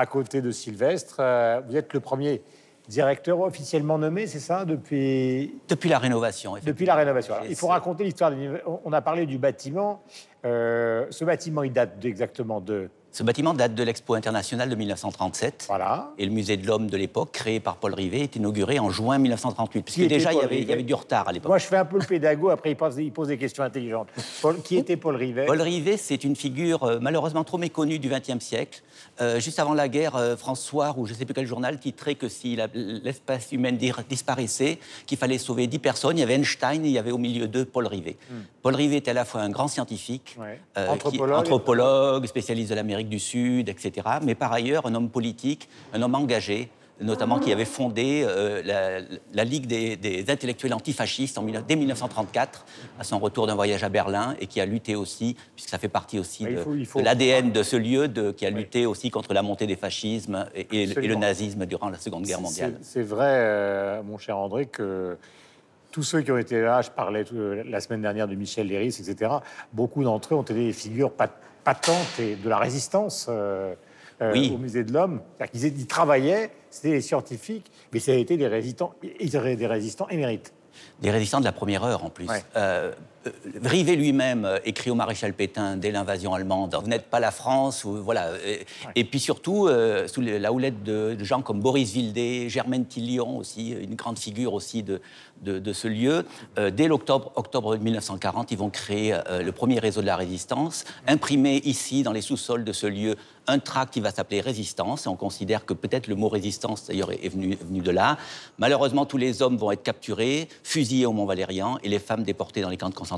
à 0.00 0.06
côté 0.06 0.40
de 0.40 0.50
Sylvestre. 0.50 1.16
Euh, 1.20 1.60
vous 1.68 1.76
êtes 1.76 1.92
le 1.92 2.00
premier 2.00 2.42
directeur 2.88 3.38
officiellement 3.40 3.98
nommé, 3.98 4.26
c'est 4.26 4.40
ça, 4.40 4.64
depuis, 4.64 5.54
Depuis 5.68 5.88
la 5.88 5.98
rénovation, 5.98 6.54
depuis 6.64 6.86
la 6.86 6.96
rénovation. 6.96 7.34
Alors, 7.34 7.46
il 7.48 7.54
faut 7.54 7.68
raconter 7.68 8.04
l'histoire. 8.04 8.32
on 8.84 8.92
a 8.92 9.00
parlé 9.00 9.26
du 9.26 9.38
bâtiment. 9.38 10.02
Euh, 10.44 11.06
ce 11.10 11.24
bâtiment, 11.24 11.62
il 11.62 11.72
date 11.72 12.04
exactement 12.04 12.60
de... 12.60 12.88
Ce 13.12 13.24
bâtiment 13.24 13.54
date 13.54 13.74
de 13.74 13.82
l'Expo 13.82 14.14
internationale 14.14 14.70
de 14.70 14.74
1937. 14.76 15.64
Voilà. 15.66 16.12
Et 16.16 16.24
le 16.24 16.30
musée 16.30 16.56
de 16.56 16.64
l'homme 16.66 16.88
de 16.88 16.96
l'époque, 16.96 17.32
créé 17.32 17.58
par 17.58 17.76
Paul 17.76 17.92
Rivet, 17.92 18.20
est 18.20 18.36
inauguré 18.36 18.78
en 18.78 18.88
juin 18.90 19.18
1938. 19.18 19.80
Qui 19.80 19.82
Puisque 19.82 19.98
était 20.06 20.08
déjà, 20.18 20.32
il 20.32 20.36
y, 20.38 20.40
avait, 20.42 20.54
il 20.54 20.58
y 20.58 20.60
Rivet 20.62 20.72
avait 20.74 20.82
du 20.84 20.94
retard 20.94 21.28
à 21.28 21.32
l'époque. 21.32 21.48
Moi, 21.48 21.58
je 21.58 21.66
fais 21.66 21.76
un 21.76 21.84
peu 21.84 21.98
le 21.98 22.06
pédago, 22.06 22.50
après 22.50 22.70
il 22.70 22.76
pose, 22.76 22.96
il 22.98 23.10
pose 23.12 23.26
des 23.28 23.36
questions 23.36 23.64
intelligentes. 23.64 24.08
Paul- 24.40 24.62
qui 24.62 24.76
était 24.76 24.96
Paul 24.96 25.16
Rivet? 25.16 25.46
Paul 25.46 25.60
Rivet, 25.60 25.96
c'est 25.96 26.22
une 26.22 26.36
figure 26.36 26.84
euh, 26.84 26.98
malheureusement 27.00 27.42
trop 27.42 27.58
méconnue 27.58 27.98
du 27.98 28.08
XXe 28.08 28.38
siècle. 28.44 28.80
Euh, 29.20 29.40
juste 29.40 29.58
avant 29.58 29.74
la 29.74 29.88
guerre, 29.88 30.14
euh, 30.14 30.36
François, 30.36 30.94
ou 30.96 31.04
je 31.06 31.12
ne 31.12 31.18
sais 31.18 31.24
plus 31.24 31.34
quel 31.34 31.46
journal, 31.46 31.80
titrait 31.80 32.14
que 32.14 32.28
si 32.28 32.56
humaine 33.52 33.76
dir- 33.76 34.02
disparaissait, 34.08 34.78
qu'il 35.06 35.18
fallait 35.18 35.38
sauver 35.38 35.66
10 35.66 35.78
personnes. 35.80 36.16
Il 36.16 36.20
y 36.20 36.22
avait 36.24 36.34
Einstein 36.34 36.84
et 36.84 36.88
il 36.88 36.92
y 36.94 36.98
avait 36.98 37.10
au 37.10 37.18
milieu 37.18 37.48
d'eux 37.48 37.64
Paul 37.64 37.86
Rivet. 37.88 38.16
Paul 38.62 38.74
Rivet 38.76 38.96
était 38.98 39.10
à 39.10 39.14
la 39.14 39.24
fois 39.24 39.40
un 39.40 39.50
grand 39.50 39.66
scientifique, 39.68 40.36
Hmm. 40.36 40.42
Ouais. 40.42 40.60
euh, 40.78 40.86
qui- 40.86 40.92
Anthropologue. 40.92 41.38
anthropologue, 41.38 42.26
spécialiste 42.26 42.70
de 42.70 42.74
l'Amérique 42.76 42.99
du 43.08 43.18
Sud, 43.18 43.68
etc. 43.68 44.06
Mais 44.22 44.34
par 44.34 44.52
ailleurs, 44.52 44.86
un 44.86 44.94
homme 44.94 45.08
politique, 45.10 45.68
un 45.94 46.02
homme 46.02 46.14
engagé, 46.14 46.68
notamment 47.02 47.38
qui 47.38 47.50
avait 47.50 47.64
fondé 47.64 48.22
euh, 48.28 48.60
la, 48.62 49.00
la 49.32 49.44
Ligue 49.44 49.66
des, 49.66 49.96
des 49.96 50.30
intellectuels 50.30 50.74
antifascistes 50.74 51.38
en, 51.38 51.42
dès 51.66 51.74
1934, 51.76 52.66
à 52.98 53.04
son 53.04 53.18
retour 53.18 53.46
d'un 53.46 53.54
voyage 53.54 53.82
à 53.82 53.88
Berlin, 53.88 54.34
et 54.38 54.46
qui 54.46 54.60
a 54.60 54.66
lutté 54.66 54.96
aussi, 54.96 55.34
puisque 55.54 55.70
ça 55.70 55.78
fait 55.78 55.88
partie 55.88 56.18
aussi 56.18 56.44
il 56.44 56.56
de, 56.56 57.02
l'ADN 57.02 57.52
de 57.52 57.62
ce 57.62 57.76
lieu, 57.76 58.06
de- 58.06 58.32
qui 58.32 58.44
a 58.44 58.50
lutté 58.50 58.84
aussi 58.84 59.10
contre 59.10 59.32
la 59.32 59.40
montée 59.40 59.66
des 59.66 59.76
fascismes 59.76 60.46
et, 60.54 60.60
et 60.60 60.64
le- 60.66 60.72
et 60.74 60.84
le 60.84 60.90
Absolument. 60.90 61.20
nazisme 61.20 61.64
durant 61.64 61.88
la 61.88 61.96
Seconde 61.96 62.24
Guerre 62.24 62.42
mondiale. 62.42 62.74
C'est 62.82 63.00
vrai, 63.02 63.24
euh, 63.30 64.02
mon 64.02 64.18
cher 64.18 64.36
André, 64.36 64.66
que 64.66 65.16
tous 65.92 66.02
ceux 66.02 66.20
qui 66.20 66.30
ont 66.30 66.36
été 66.38 66.60
là, 66.60 66.82
je 66.82 66.90
parlais 66.90 67.24
tout- 67.24 67.34
la 67.64 67.80
semaine 67.80 68.02
dernière 68.02 68.28
de 68.28 68.34
Michel 68.34 68.66
Léris, 68.66 68.88
etc., 69.00 69.32
beaucoup 69.72 70.04
d'entre 70.04 70.34
eux 70.34 70.36
ont 70.36 70.42
été 70.42 70.52
des 70.52 70.72
figures 70.74 71.12
pat- 71.12 71.32
patentes 71.64 72.18
et 72.18 72.36
de 72.36 72.48
la 72.48 72.58
résistance 72.58 73.26
euh, 73.28 73.74
euh, 74.22 74.32
Oui. 74.32 74.52
au 74.54 74.58
musée 74.58 74.84
de 74.84 74.92
l'Homme. 74.92 75.20
Étaient- 75.54 75.68
ils 75.68 75.86
travaillaient, 75.86 76.50
c'était 76.70 76.90
des 76.90 77.00
scientifiques, 77.00 77.70
mais 77.92 78.00
ça 78.00 78.12
a 78.12 78.16
été 78.16 78.36
des 78.36 78.46
résistants, 78.48 78.94
ils 79.18 79.30
des 79.56 79.66
résistants 79.66 80.08
émérites. 80.08 80.52
Des 81.00 81.10
résistants 81.10 81.40
de 81.40 81.44
la 81.44 81.52
première 81.52 81.84
heure 81.84 82.04
en 82.04 82.10
plus. 82.10 82.26
Ouais. 82.28 82.42
Euh, 82.56 82.92
Rivet 83.62 83.96
lui-même 83.96 84.46
euh, 84.46 84.58
écrit 84.64 84.90
au 84.90 84.94
maréchal 84.94 85.34
Pétain 85.34 85.76
dès 85.76 85.90
l'invasion 85.90 86.32
allemande 86.32 86.74
Vous 86.80 86.88
n'êtes 86.88 87.06
pas 87.06 87.20
la 87.20 87.30
France. 87.30 87.84
Ou, 87.84 88.02
voilà. 88.02 88.30
Et, 88.46 88.64
et 88.96 89.04
puis 89.04 89.20
surtout, 89.20 89.66
euh, 89.66 90.08
sous 90.08 90.22
la 90.22 90.52
houlette 90.52 90.82
de, 90.82 91.14
de 91.14 91.24
gens 91.24 91.42
comme 91.42 91.60
Boris 91.60 91.92
Vildé, 91.92 92.48
Germaine 92.48 92.86
Tillion 92.86 93.36
aussi, 93.36 93.70
une 93.70 93.94
grande 93.94 94.18
figure 94.18 94.54
aussi 94.54 94.82
de, 94.82 95.00
de, 95.42 95.58
de 95.58 95.72
ce 95.72 95.88
lieu, 95.88 96.24
euh, 96.58 96.70
dès 96.70 96.88
l'octobre 96.88 97.32
octobre 97.34 97.76
1940, 97.76 98.52
ils 98.52 98.58
vont 98.58 98.70
créer 98.70 99.14
euh, 99.14 99.42
le 99.42 99.52
premier 99.52 99.78
réseau 99.78 100.00
de 100.00 100.06
la 100.06 100.16
résistance, 100.16 100.84
imprimer 101.06 101.60
ici, 101.64 102.02
dans 102.02 102.12
les 102.12 102.20
sous-sols 102.20 102.64
de 102.64 102.72
ce 102.72 102.86
lieu, 102.86 103.16
un 103.46 103.58
tract 103.58 103.94
qui 103.94 104.00
va 104.00 104.10
s'appeler 104.10 104.40
Résistance. 104.40 105.06
Et 105.06 105.08
on 105.08 105.16
considère 105.16 105.64
que 105.64 105.74
peut-être 105.74 106.06
le 106.06 106.14
mot 106.14 106.28
résistance, 106.28 106.86
d'ailleurs, 106.86 107.10
est 107.10 107.28
venu, 107.28 107.52
est 107.52 107.64
venu 107.64 107.80
de 107.80 107.90
là. 107.90 108.16
Malheureusement, 108.58 109.06
tous 109.06 109.16
les 109.16 109.42
hommes 109.42 109.56
vont 109.56 109.72
être 109.72 109.82
capturés, 109.82 110.48
fusillés 110.62 111.06
au 111.06 111.12
Mont-Valérien, 111.12 111.78
et 111.82 111.88
les 111.88 111.98
femmes 111.98 112.22
déportées 112.22 112.60
dans 112.60 112.68
les 112.68 112.76
camps 112.76 112.90
de 112.90 112.94
concentration, 112.94 113.09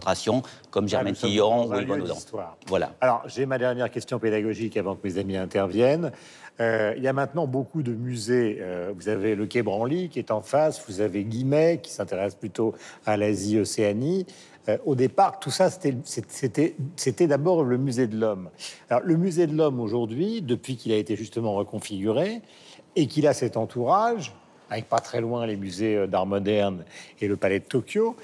comme 0.70 0.88
Germaine 0.88 1.12
nous 1.14 1.18
sommes 1.20 1.30
Tillon 1.30 1.66
ou 1.68 1.74
Yvonne 1.74 2.04
d'histoire. 2.04 2.56
Voilà. 2.66 2.92
Alors, 3.00 3.22
j'ai 3.26 3.46
ma 3.46 3.58
dernière 3.58 3.90
question 3.90 4.18
pédagogique 4.18 4.76
avant 4.76 4.94
que 4.94 5.06
mes 5.06 5.18
amis 5.18 5.36
interviennent. 5.36 6.12
Euh, 6.60 6.94
il 6.96 7.02
y 7.02 7.08
a 7.08 7.12
maintenant 7.12 7.46
beaucoup 7.46 7.82
de 7.82 7.92
musées. 7.92 8.58
Euh, 8.60 8.92
vous 8.94 9.08
avez 9.08 9.34
le 9.34 9.46
Quai 9.46 9.62
Branly 9.62 10.08
qui 10.08 10.18
est 10.18 10.30
en 10.30 10.42
face, 10.42 10.82
vous 10.88 11.00
avez 11.00 11.24
Guimet 11.24 11.80
qui 11.82 11.90
s'intéresse 11.90 12.34
plutôt 12.34 12.74
à 13.06 13.16
l'Asie-Océanie. 13.16 14.26
Euh, 14.68 14.78
au 14.84 14.94
départ, 14.94 15.40
tout 15.40 15.50
ça, 15.50 15.70
c'était- 15.70 17.26
d'abord 17.26 17.64
le 17.64 17.78
musée 17.78 18.06
de 18.06 18.16
l'homme. 18.18 18.50
Alors, 18.90 19.02
le 19.04 19.16
musée 19.16 19.46
de 19.46 19.56
l'homme 19.56 19.80
aujourd'hui, 19.80 20.40
depuis 20.42 20.76
qu'il 20.76 20.92
a 20.92 20.96
été 20.96 21.16
justement 21.16 21.54
reconfiguré 21.54 22.42
et 22.94 23.06
qu'il 23.06 23.26
a 23.26 23.32
cet 23.34 23.56
entourage, 23.56 24.32
avec 24.70 24.88
pas 24.88 25.00
très 25.00 25.20
loin 25.20 25.46
les 25.46 25.56
musées 25.56 26.06
d'art 26.06 26.26
moderne 26.26 26.84
et 27.20 27.28
le 27.28 27.36
palais 27.36 27.58
de 27.58 27.64
Tokyo, 27.64 28.16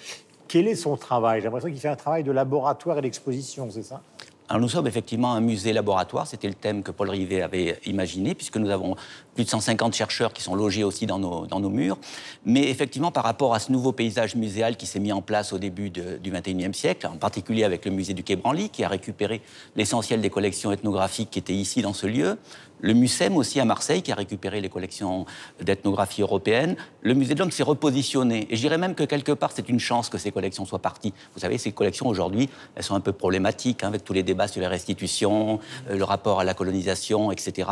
quel 0.48 0.66
est 0.66 0.74
son 0.74 0.96
travail? 0.96 1.40
J'ai 1.40 1.44
l'impression 1.44 1.68
qu'il 1.68 1.78
fait 1.78 1.88
un 1.88 1.96
travail 1.96 2.24
de 2.24 2.32
laboratoire 2.32 2.98
et 2.98 3.02
d'exposition, 3.02 3.68
c'est 3.70 3.82
ça? 3.82 4.00
Alors 4.48 4.62
nous 4.62 4.68
sommes 4.70 4.87
effectivement 4.87 5.34
un 5.34 5.42
musée 5.42 5.74
laboratoire, 5.74 6.26
c'était 6.26 6.48
le 6.48 6.54
thème 6.54 6.82
que 6.82 6.90
Paul 6.90 7.11
Rivet 7.11 7.42
avait 7.42 7.78
imaginé, 7.84 8.34
puisque 8.34 8.56
nous 8.56 8.70
avons 8.70 8.96
plus 9.38 9.44
de 9.44 9.51
150 9.51 9.94
chercheurs 9.94 10.33
qui 10.33 10.42
sont 10.42 10.57
logés 10.57 10.83
aussi 10.83 11.07
dans 11.07 11.20
nos, 11.20 11.46
dans 11.46 11.61
nos 11.61 11.70
murs. 11.70 11.96
Mais 12.44 12.68
effectivement, 12.70 13.12
par 13.12 13.22
rapport 13.22 13.55
à 13.55 13.61
ce 13.61 13.70
nouveau 13.70 13.92
paysage 13.92 14.35
muséal 14.35 14.77
qui 14.77 14.85
s'est 14.85 14.98
mis 14.98 15.12
en 15.12 15.22
place 15.22 15.53
au 15.53 15.59
début 15.59 15.90
du 15.90 16.33
XXIe 16.33 16.74
siècle, 16.74 17.07
en 17.07 17.18
particulier 17.18 17.62
avec 17.62 17.85
le 17.85 17.92
musée 17.92 18.14
du 18.14 18.24
Quai 18.24 18.35
Branly, 18.35 18.68
qui 18.68 18.83
a 18.83 18.88
récupéré 18.88 19.40
l'essentiel 19.77 20.20
des 20.20 20.29
collections 20.29 20.72
ethnographiques 20.72 21.31
qui 21.31 21.38
étaient 21.38 21.55
ici 21.55 21.83
dans 21.83 21.92
ce 21.92 22.09
lieu, 22.09 22.37
le 22.81 22.94
MUSEM 22.94 23.37
aussi 23.37 23.59
à 23.61 23.64
Marseille, 23.64 24.03
qui 24.03 24.12
a 24.12 24.14
récupéré 24.14 24.61
les 24.61 24.68
collections 24.68 25.27
d'ethnographie 25.61 26.22
européenne. 26.22 26.77
Le 27.03 27.14
musée 27.14 27.35
de 27.35 27.40
l'homme 27.40 27.51
s'est 27.51 27.64
repositionné. 27.64 28.46
Et 28.51 28.57
je 28.57 28.61
dirais 28.61 28.79
même 28.79 28.94
que 28.94 29.03
quelque 29.03 29.33
part, 29.33 29.51
c'est 29.53 29.68
une 29.68 29.81
chance 29.81 30.09
que 30.09 30.18
ces 30.18 30.31
collections 30.31 30.64
soient 30.64 30.79
parties. 30.79 31.12
Vous 31.35 31.40
savez, 31.40 31.59
ces 31.59 31.72
collections 31.72 32.07
aujourd'hui, 32.07 32.48
elles 32.77 32.85
sont 32.85 32.94
un 32.94 33.01
peu 33.01 33.12
problématiques, 33.12 33.83
hein, 33.83 33.88
avec 33.88 34.05
tous 34.05 34.12
les 34.12 34.22
débats 34.22 34.46
sur 34.46 34.61
les 34.61 34.68
restitutions, 34.68 35.59
euh, 35.90 35.96
le 35.96 36.05
rapport 36.05 36.40
à 36.40 36.44
la 36.44 36.55
colonisation, 36.55 37.33
etc. 37.33 37.68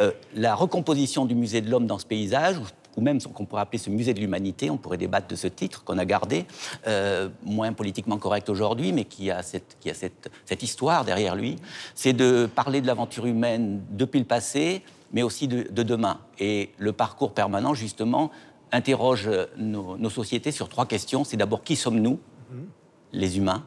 Euh, 0.00 0.10
la 0.34 0.54
recomposition 0.54 0.99
du 1.26 1.34
musée 1.34 1.60
de 1.60 1.70
l'homme 1.70 1.86
dans 1.86 1.98
ce 1.98 2.06
paysage, 2.06 2.56
ou- 2.58 3.00
même 3.00 3.20
ce 3.20 3.28
qu'on 3.28 3.46
pourrait 3.46 3.62
appeler 3.62 3.78
ce 3.78 3.88
musée 3.88 4.12
de 4.12 4.20
l'humanité, 4.20 4.68
on 4.68 4.76
pourrait 4.76 4.98
débattre 4.98 5.28
de 5.28 5.36
ce 5.36 5.46
titre 5.46 5.84
qu'on 5.84 5.96
a 5.96 6.04
gardé, 6.04 6.44
euh, 6.86 7.28
moins 7.44 7.72
politiquement 7.72 8.18
correct 8.18 8.48
aujourd'hui, 8.50 8.92
mais 8.92 9.04
qui 9.04 9.30
a, 9.30 9.42
cette, 9.42 10.62
histoire 10.62 11.04
derrière 11.04 11.34
lui, 11.36 11.56
c'est 11.94 12.12
de 12.12 12.46
parler 12.54 12.80
de 12.82 12.86
l'aventure 12.86 13.24
humaine 13.26 13.80
depuis 13.90 14.18
le 14.18 14.26
passé, 14.26 14.82
mais 15.12 15.22
aussi 15.22 15.48
de, 15.48 15.62
de 15.70 15.82
demain. 15.82 16.18
Et 16.38 16.70
le 16.78 16.92
parcours 16.92 17.32
permanent, 17.32 17.72
justement, 17.74 18.30
interroge 18.72 19.30
nos, 19.56 20.10
sociétés 20.10 20.52
sur 20.52 20.68
trois 20.68 20.84
questions. 20.86 21.24
C'est 21.24 21.36
d'abord 21.38 21.62
qui 21.62 21.76
sommes-nous, 21.76 22.18
les 23.12 23.38
humains? 23.38 23.64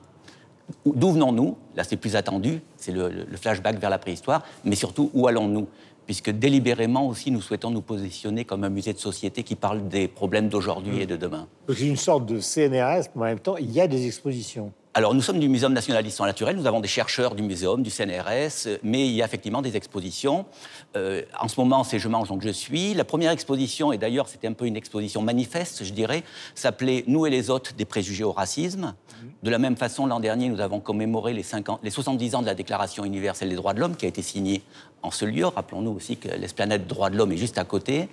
Où- 0.86 0.94
D'où 0.96 1.12
venons-nous? 1.12 1.58
Là, 1.76 1.84
c'est 1.84 1.98
plus 1.98 2.16
attendu, 2.16 2.62
c'est 2.78 2.92
le 2.92 3.26
flashback 3.36 3.80
vers 3.80 3.90
la 3.90 3.98
préhistoire, 4.00 4.44
mais 4.64 4.76
surtout, 4.76 5.10
où 5.14 5.28
allons-nous? 5.28 5.68
Puisque 6.06 6.30
délibérément 6.30 7.08
aussi, 7.08 7.32
nous 7.32 7.42
souhaitons 7.42 7.72
nous 7.72 7.82
positionner 7.82 8.44
comme 8.46 8.64
un 8.64 8.70
musée 8.70 8.94
de 8.94 9.00
société 9.00 9.44
qui 9.44 9.56
parle 9.56 9.88
des 9.88 10.08
problèmes 10.08 10.50
d'aujourd'hui 10.50 11.02
et 11.02 11.06
de 11.06 11.16
demain. 11.16 11.48
C'est 11.70 11.88
une 11.88 11.98
sorte 11.98 12.26
de 12.26 12.40
CNRS, 12.40 13.10
mais 13.16 13.22
en 13.22 13.26
même 13.26 13.40
temps, 13.40 13.58
il 13.58 13.72
y 13.72 13.80
a 13.80 13.88
des 13.88 14.06
expositions. 14.06 14.72
Alors, 14.96 15.16
nous 15.16 15.24
sommes 15.24 15.40
du 15.40 15.50
Muséum 15.50 15.74
national 15.74 16.04
d'histoire 16.04 16.28
naturelle, 16.28 16.56
nous 16.56 16.68
avons 16.68 16.80
des 16.80 16.88
chercheurs 16.88 17.34
du 17.34 17.42
Muséum, 17.42 17.82
du 17.82 17.90
CNRS, 17.90 18.78
mais 18.84 19.08
il 19.08 19.14
y 19.14 19.24
a 19.24 19.26
effectivement 19.26 19.64
des 19.64 19.76
expositions. 19.76 20.46
Euh, 20.96 21.24
en 21.40 21.48
ce 21.48 21.60
moment, 21.60 21.84
c'est 21.84 21.98
Je 21.98 22.08
mange 22.08 22.30
donc 22.30 22.44
je 22.44 22.50
suis. 22.50 22.94
La 22.94 23.04
première 23.04 23.32
exposition, 23.32 23.92
et 23.92 23.98
d'ailleurs 23.98 24.28
c'était 24.28 24.48
un 24.48 24.54
peu 24.54 24.68
une 24.68 24.78
exposition 24.78 25.24
manifeste, 25.24 25.84
je 25.84 25.94
dirais, 25.94 26.24
s'appelait 26.54 27.06
Nous 27.08 27.26
et 27.26 27.32
les 27.32 27.50
autres 27.50 27.74
des 27.74 27.86
préjugés 27.86 28.24
au 28.24 28.34
racisme. 28.34 28.94
De 29.42 29.50
la 29.50 29.58
même 29.58 29.78
façon, 29.78 30.06
l'an 30.06 30.20
dernier, 30.20 30.48
nous 30.48 30.60
avons 30.60 30.80
commémoré 30.80 31.34
les, 31.34 31.42
50, 31.42 31.80
les 31.82 31.90
70 31.90 32.36
ans 32.36 32.42
de 32.42 32.46
la 32.46 32.54
Déclaration 32.54 33.04
universelle 33.04 33.50
des 33.50 33.56
droits 33.56 33.74
de 33.74 33.80
l'homme 33.80 33.96
qui 33.96 34.06
a 34.06 34.10
été 34.10 34.22
signée 34.22 34.62
en 35.02 35.10
ce 35.10 35.26
lieu. 35.26 35.48
Rappelons-nous 35.48 35.92
aussi 35.92 36.18
que 36.18 36.30
l'esplanade 36.30 36.86
droits 36.86 37.10
de 37.10 37.18
l'homme 37.18 37.32
est 37.32 37.38
juste 37.38 37.58
à 37.58 37.64
côté. 37.64 38.10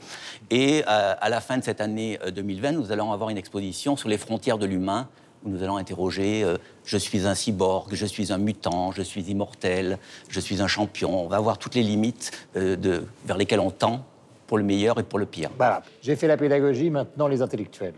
Et 0.48 0.82
euh, 0.88 1.14
à 1.20 1.28
la 1.28 1.42
fin 1.42 1.58
de 1.58 1.64
cette 1.64 1.82
année 1.82 2.18
2020, 2.34 2.68
euh, 2.68 2.72
nous 2.72 2.90
allons 2.90 3.12
avoir 3.12 3.28
une 3.28 3.38
exposition 3.38 3.98
sur 3.98 4.08
les 4.08 4.18
frontières 4.18 4.56
de 4.56 4.64
l'humain 4.64 5.08
où 5.44 5.50
nous 5.50 5.62
allons 5.62 5.76
interroger 5.76 6.42
euh, 6.44 6.56
je 6.84 6.96
suis 6.96 7.26
un 7.26 7.34
cyborg, 7.34 7.88
je 7.92 8.06
suis 8.06 8.32
un 8.32 8.38
mutant, 8.38 8.92
je 8.92 9.02
suis 9.02 9.22
immortel, 9.22 9.98
je 10.28 10.40
suis 10.40 10.60
un 10.60 10.66
champion. 10.66 11.24
On 11.24 11.28
va 11.28 11.38
voir 11.38 11.58
toutes 11.58 11.74
les 11.74 11.82
limites 11.82 12.32
euh, 12.56 12.76
de, 12.76 13.06
vers 13.24 13.36
lesquelles 13.36 13.60
on 13.60 13.70
tend 13.70 14.04
pour 14.46 14.58
le 14.58 14.64
meilleur 14.64 14.98
et 14.98 15.02
pour 15.02 15.18
le 15.18 15.26
pire. 15.26 15.50
Voilà, 15.56 15.82
j'ai 16.02 16.16
fait 16.16 16.26
la 16.26 16.36
pédagogie, 16.36 16.90
maintenant 16.90 17.28
les 17.28 17.42
intellectuels. 17.42 17.94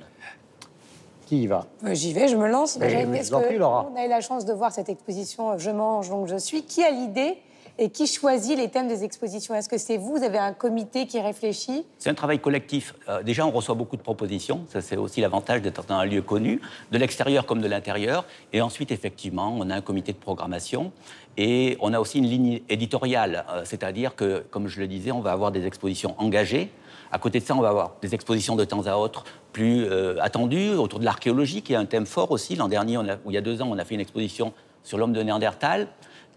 Qui 1.27 1.45
y 1.45 1.47
va? 1.47 1.67
Euh, 1.85 1.95
J'y 1.95 2.13
vais, 2.13 2.29
je 2.29 2.37
me 2.37 2.47
lance. 2.49 2.77
Est-ce 2.77 3.35
on 3.35 3.97
a 3.97 4.05
eu 4.05 4.09
la 4.09 4.21
chance 4.21 4.45
de 4.45 4.53
voir 4.53 4.71
cette 4.71 4.91
exposition 4.91 5.57
Je 5.57 5.71
mange 5.71 6.11
donc 6.11 6.29
je 6.29 6.37
suis? 6.37 6.65
Qui 6.65 6.85
a 6.85 6.91
l'idée 6.91 7.39
et 7.83 7.91
qui 7.91 8.07
choisit 8.07 8.57
les 8.57 8.69
thèmes 8.69 8.87
des 8.87 9.03
expositions? 9.03 9.57
Est-ce 9.57 9.69
que 9.69 9.77
c'est 9.77 9.97
vous? 9.97 10.17
Vous 10.19 10.23
avez 10.23 10.39
un 10.39 10.53
comité 10.53 11.09
qui 11.09 11.21
réfléchit? 11.21 11.85
C'est 11.99 12.11
un 12.11 12.15
travail 12.15 12.39
collectif. 12.39 12.95
Euh, 13.09 13.25
déjà, 13.25 13.45
on 13.45 13.51
reçoit 13.51 13.75
beaucoup 13.75 13.97
de 13.97 14.03
propositions. 14.03 14.65
Ça, 14.69 14.81
c'est 14.81 14.97
aussi 14.97 15.21
l'avantage 15.21 15.63
d'être 15.63 15.85
dans 15.87 15.97
un 15.97 16.05
lieu 16.05 16.23
connu, 16.23 16.61
de 16.93 16.99
l'extérieur 16.99 17.45
comme 17.45 17.61
de 17.61 17.67
l'intérieur. 17.67 18.25
Et 18.53 18.61
ensuite, 18.61 18.93
effectivement, 18.93 19.53
on 19.59 19.69
a 19.69 19.75
un 19.75 19.81
comité 19.81 20.13
de 20.13 20.19
programmation. 20.19 20.93
Et 21.37 21.77
on 21.81 21.93
a 21.93 21.99
aussi 21.99 22.19
une 22.19 22.27
ligne 22.27 22.61
éditoriale. 22.69 23.45
Euh, 23.51 23.63
c'est-à-dire 23.65 24.15
que, 24.15 24.45
comme 24.53 24.69
je 24.69 24.79
le 24.79 24.87
disais, 24.87 25.11
on 25.11 25.21
va 25.21 25.33
avoir 25.33 25.51
des 25.51 25.67
expositions 25.67 26.15
engagées. 26.19 26.71
À 27.11 27.19
côté 27.19 27.41
de 27.41 27.45
ça, 27.45 27.57
on 27.57 27.63
va 27.63 27.71
avoir 27.71 27.97
des 28.01 28.15
expositions 28.15 28.55
de 28.55 28.65
temps 28.65 28.87
à 28.87 28.95
autre 28.95 29.25
plus 29.53 29.87
euh, 29.87 30.15
attendues 30.21 30.71
autour 30.71 31.01
de 31.01 31.05
l'archéologie, 31.05 31.63
qui 31.63 31.73
est 31.73 31.77
un 31.77 31.87
thème 31.87 32.07
fort 32.07 32.31
aussi. 32.31 32.55
L'an 32.55 32.69
dernier, 32.69 32.97
il 33.27 33.33
y 33.33 33.37
a 33.37 33.41
deux 33.41 33.61
ans, 33.61 33.67
on 33.69 33.79
a 33.79 33.85
fait 33.85 33.95
une 33.95 34.01
exposition 34.01 34.53
sur 34.85 34.99
l'homme 34.99 35.13
de 35.13 35.23
Néandertal 35.23 35.89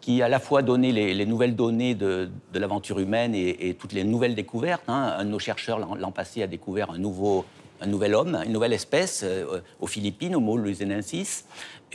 qui 0.06 0.22
à 0.22 0.30
la 0.30 0.40
fois 0.40 0.62
donné 0.62 0.92
les, 0.92 1.26
nouvelles 1.26 1.56
données 1.56 1.96
de, 1.96 2.30
l'aventure 2.54 3.00
humaine 3.00 3.34
et, 3.34 3.76
toutes 3.80 3.92
les 3.92 4.04
nouvelles 4.04 4.36
découvertes. 4.36 4.84
Hein. 4.88 5.16
Un 5.18 5.26
de 5.26 5.32
nos 5.32 5.40
chercheurs 5.40 5.80
l'an 5.80 6.12
passé 6.12 6.44
a 6.44 6.48
découvert 6.48 6.92
un, 6.92 7.00
nouveau, 7.00 7.44
un 7.82 7.88
nouvel 7.88 8.14
homme, 8.14 8.40
une 8.46 8.54
nouvelle 8.54 8.74
espèce 8.74 9.24
euh, 9.24 9.62
aux 9.80 9.88
Philippines, 9.88 10.36
Homo 10.36 10.58
luisenensis. 10.58 11.46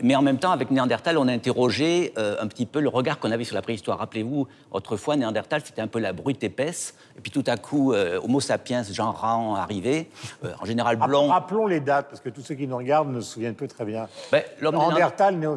Mais 0.02 0.16
en 0.16 0.22
même 0.22 0.38
temps, 0.38 0.50
avec 0.50 0.72
Néandertal, 0.72 1.18
on 1.18 1.28
a 1.28 1.32
interrogé 1.32 2.12
euh, 2.18 2.34
un 2.40 2.48
petit 2.48 2.66
peu 2.66 2.80
le 2.80 2.88
regard 2.88 3.20
qu'on 3.20 3.30
avait 3.30 3.44
sur 3.44 3.54
la 3.54 3.62
préhistoire. 3.62 3.98
Rappelez-vous, 3.98 4.48
autrefois, 4.72 5.14
Néandertal, 5.14 5.62
c'était 5.64 5.82
un 5.82 5.86
peu 5.86 6.00
la 6.00 6.12
brute 6.12 6.42
épaisse. 6.42 6.96
Et 7.16 7.20
puis 7.20 7.30
tout 7.30 7.44
à 7.46 7.58
coup, 7.58 7.92
euh, 7.92 8.18
Homo 8.24 8.40
sapiens, 8.40 8.82
genre 8.82 9.20
rang, 9.20 9.54
arrivé, 9.54 10.10
en 10.60 10.64
général 10.64 10.96
blond. 10.96 11.28
Rappelons 11.28 11.68
les 11.68 11.78
dates, 11.78 12.08
parce 12.08 12.20
que 12.20 12.30
tous 12.30 12.40
ceux 12.40 12.56
qui 12.56 12.66
nous 12.66 12.76
regardent 12.76 13.12
ne 13.12 13.20
se 13.20 13.34
souviennent 13.34 13.54
plus 13.54 13.68
très 13.68 13.84
bien. 13.84 14.08
Ben, 14.32 14.42
Néandertal, 14.60 15.36
Néo... 15.36 15.54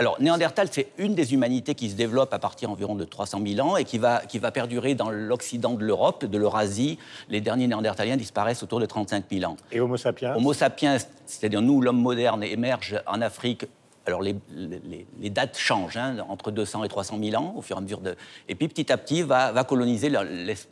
Alors, 0.00 0.18
Néandertal, 0.18 0.68
c'est 0.70 0.86
une 0.96 1.14
des 1.14 1.34
humanités 1.34 1.74
qui 1.74 1.90
se 1.90 1.94
développe 1.94 2.32
à 2.32 2.38
partir 2.38 2.70
environ 2.70 2.94
de 2.94 3.04
300 3.04 3.42
000 3.46 3.68
ans 3.68 3.76
et 3.76 3.84
qui 3.84 3.98
va, 3.98 4.22
qui 4.26 4.38
va 4.38 4.50
perdurer 4.50 4.94
dans 4.94 5.10
l'Occident 5.10 5.74
de 5.74 5.84
l'Europe, 5.84 6.24
de 6.24 6.38
l'Eurasie. 6.38 6.98
Les 7.28 7.42
derniers 7.42 7.66
Néandertaliens 7.66 8.16
disparaissent 8.16 8.62
autour 8.62 8.80
de 8.80 8.86
35 8.86 9.26
000 9.30 9.52
ans. 9.52 9.58
Et 9.70 9.78
Homo 9.78 9.98
sapiens 9.98 10.34
Homo 10.36 10.54
sapiens, 10.54 10.96
c'est-à-dire 11.26 11.60
nous, 11.60 11.82
l'homme 11.82 12.00
moderne, 12.00 12.42
émerge 12.42 12.98
en 13.06 13.20
Afrique 13.20 13.66
alors 14.06 14.22
les, 14.22 14.34
les, 15.20 15.28
dates 15.28 15.58
changent, 15.58 15.98
hein, 15.98 16.16
entre 16.30 16.50
200 16.50 16.84
et 16.84 16.88
300 16.88 17.18
000 17.22 17.40
ans 17.40 17.52
au 17.54 17.60
fur 17.60 17.76
et 17.76 17.78
à 17.78 17.82
mesure 17.82 18.00
de... 18.00 18.16
Et 18.48 18.54
puis 18.54 18.68
petit 18.68 18.90
à 18.90 18.96
petit 18.96 19.20
va, 19.20 19.52
va 19.52 19.64
coloniser 19.64 20.10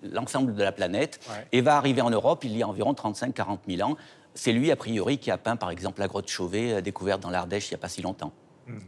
l'ensemble 0.04 0.54
de 0.54 0.62
la 0.62 0.72
planète 0.72 1.20
et 1.52 1.60
va 1.60 1.76
arriver 1.76 2.00
en 2.00 2.08
Europe 2.08 2.44
il 2.44 2.56
y 2.56 2.62
a 2.62 2.66
environ 2.66 2.94
35-40 2.94 3.58
000 3.68 3.88
ans. 3.88 3.96
C'est 4.32 4.52
lui, 4.52 4.70
a 4.70 4.76
priori, 4.76 5.18
qui 5.18 5.30
a 5.30 5.36
peint 5.36 5.56
par 5.56 5.70
exemple 5.70 6.00
la 6.00 6.08
grotte 6.08 6.28
Chauvet, 6.28 6.72
euh, 6.72 6.80
découverte 6.80 7.20
dans 7.20 7.30
l'Ardèche 7.30 7.68
il 7.68 7.74
n'y 7.74 7.76
a 7.76 7.78
pas 7.78 7.88
si 7.88 8.00
longtemps. 8.00 8.32
Hmm. 8.66 8.78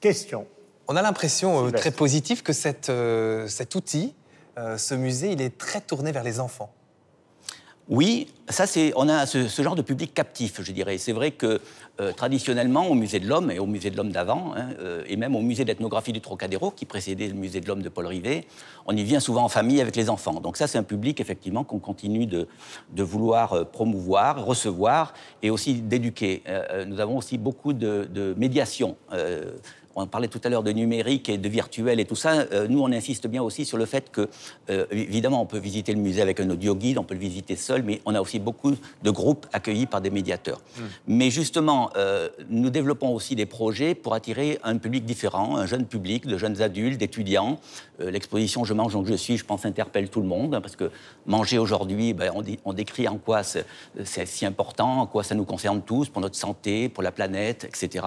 Question. 0.00 0.46
On 0.86 0.96
a 0.96 1.02
l'impression 1.02 1.66
euh, 1.66 1.70
très 1.70 1.90
positive 1.90 2.42
que 2.42 2.52
euh, 2.88 3.48
cet 3.48 3.74
outil, 3.74 4.14
euh, 4.58 4.76
ce 4.76 4.94
musée, 4.94 5.32
il 5.32 5.40
est 5.42 5.56
très 5.56 5.80
tourné 5.80 6.12
vers 6.12 6.24
les 6.24 6.40
enfants. 6.40 6.72
Oui, 7.88 8.28
ça 8.50 8.66
c'est, 8.66 8.92
on 8.96 9.08
a 9.08 9.24
ce, 9.24 9.48
genre 9.62 9.74
de 9.74 9.80
public 9.80 10.12
captif, 10.12 10.60
je 10.62 10.72
dirais. 10.72 10.98
C'est 10.98 11.12
vrai 11.12 11.30
que 11.30 11.58
euh, 12.00 12.12
traditionnellement, 12.12 12.86
au 12.86 12.94
musée 12.94 13.18
de 13.18 13.26
l'homme 13.26 13.50
et 13.50 13.58
au 13.58 13.64
musée 13.64 13.88
de 13.88 13.96
l'homme 13.96 14.12
d'avant, 14.12 14.52
hein, 14.54 14.68
euh, 14.78 15.04
et 15.06 15.16
même 15.16 15.34
au 15.34 15.40
musée 15.40 15.64
d'ethnographie 15.64 16.12
du 16.12 16.20
Trocadéro, 16.20 16.70
qui 16.70 16.84
précédait 16.84 17.28
le 17.28 17.34
musée 17.34 17.62
de 17.62 17.66
l'homme 17.66 17.80
de 17.80 17.88
Paul 17.88 18.06
Rivet, 18.06 18.44
on 18.84 18.94
y 18.94 19.04
vient 19.04 19.20
souvent 19.20 19.42
en 19.42 19.48
famille 19.48 19.80
avec 19.80 19.96
les 19.96 20.10
enfants. 20.10 20.38
Donc 20.40 20.58
ça, 20.58 20.66
c'est 20.66 20.76
un 20.76 20.82
public 20.82 21.18
effectivement 21.18 21.64
qu'on 21.64 21.78
continue 21.78 22.26
de, 22.26 22.46
vouloir 22.94 23.70
promouvoir, 23.70 24.44
recevoir 24.44 25.14
et 25.42 25.48
aussi 25.48 25.74
d'éduquer. 25.80 26.42
nous 26.86 27.00
avons 27.00 27.16
aussi 27.16 27.38
beaucoup 27.38 27.72
de, 27.72 28.06
de 28.12 28.34
médiation 28.36 28.96
on 30.02 30.06
parlait 30.06 30.28
tout 30.28 30.40
à 30.44 30.48
l'heure 30.48 30.62
de 30.62 30.72
numérique 30.72 31.28
et 31.28 31.38
de 31.38 31.48
virtuel 31.48 32.00
et 32.00 32.04
tout 32.04 32.16
ça. 32.16 32.46
Euh, 32.52 32.68
nous, 32.68 32.80
on 32.80 32.92
insiste 32.92 33.26
bien 33.26 33.42
aussi 33.42 33.64
sur 33.64 33.78
le 33.78 33.86
fait 33.86 34.10
que, 34.10 34.28
euh, 34.70 34.86
évidemment, 34.90 35.42
on 35.42 35.46
peut 35.46 35.58
visiter 35.58 35.92
le 35.92 36.00
musée 36.00 36.22
avec 36.22 36.40
un 36.40 36.48
audio 36.50 36.74
guide, 36.74 36.98
on 36.98 37.04
peut 37.04 37.14
le 37.14 37.20
visiter 37.20 37.56
seul, 37.56 37.82
mais 37.82 38.00
on 38.06 38.14
a 38.14 38.20
aussi 38.20 38.38
beaucoup 38.38 38.74
de 39.02 39.10
groupes 39.10 39.46
accueillis 39.52 39.86
par 39.86 40.00
des 40.00 40.10
médiateurs. 40.10 40.60
Hmm. 40.76 40.82
Mais 41.06 41.30
justement, 41.30 41.90
euh, 41.96 42.28
nous 42.48 42.70
développons 42.70 43.14
aussi 43.14 43.34
des 43.34 43.46
projets 43.46 43.94
pour 43.94 44.14
attirer 44.14 44.58
un 44.62 44.78
public 44.78 45.04
différent, 45.04 45.56
un 45.56 45.66
jeune 45.66 45.86
public, 45.86 46.26
de 46.26 46.38
jeunes 46.38 46.62
adultes, 46.62 46.98
d'étudiants. 46.98 47.58
L'exposition 47.98 48.64
Je 48.64 48.74
mange 48.74 48.92
donc 48.92 49.06
je 49.06 49.14
suis, 49.14 49.36
je 49.36 49.44
pense, 49.44 49.66
interpelle 49.66 50.08
tout 50.08 50.20
le 50.20 50.26
monde, 50.26 50.54
hein, 50.54 50.60
parce 50.60 50.76
que 50.76 50.90
manger 51.26 51.58
aujourd'hui, 51.58 52.14
ben, 52.14 52.30
on, 52.34 52.44
on, 52.64 52.72
décrit 52.72 53.08
en 53.08 53.18
quoi 53.18 53.42
c'est 53.42 53.64
si 54.04 54.46
important, 54.46 55.00
en 55.00 55.06
quoi 55.06 55.24
ça 55.24 55.34
nous 55.34 55.44
concerne 55.44 55.82
tous, 55.82 56.08
pour 56.08 56.22
notre 56.22 56.36
santé, 56.36 56.88
pour 56.88 57.02
la 57.02 57.10
planète, 57.10 57.64
etc. 57.64 58.04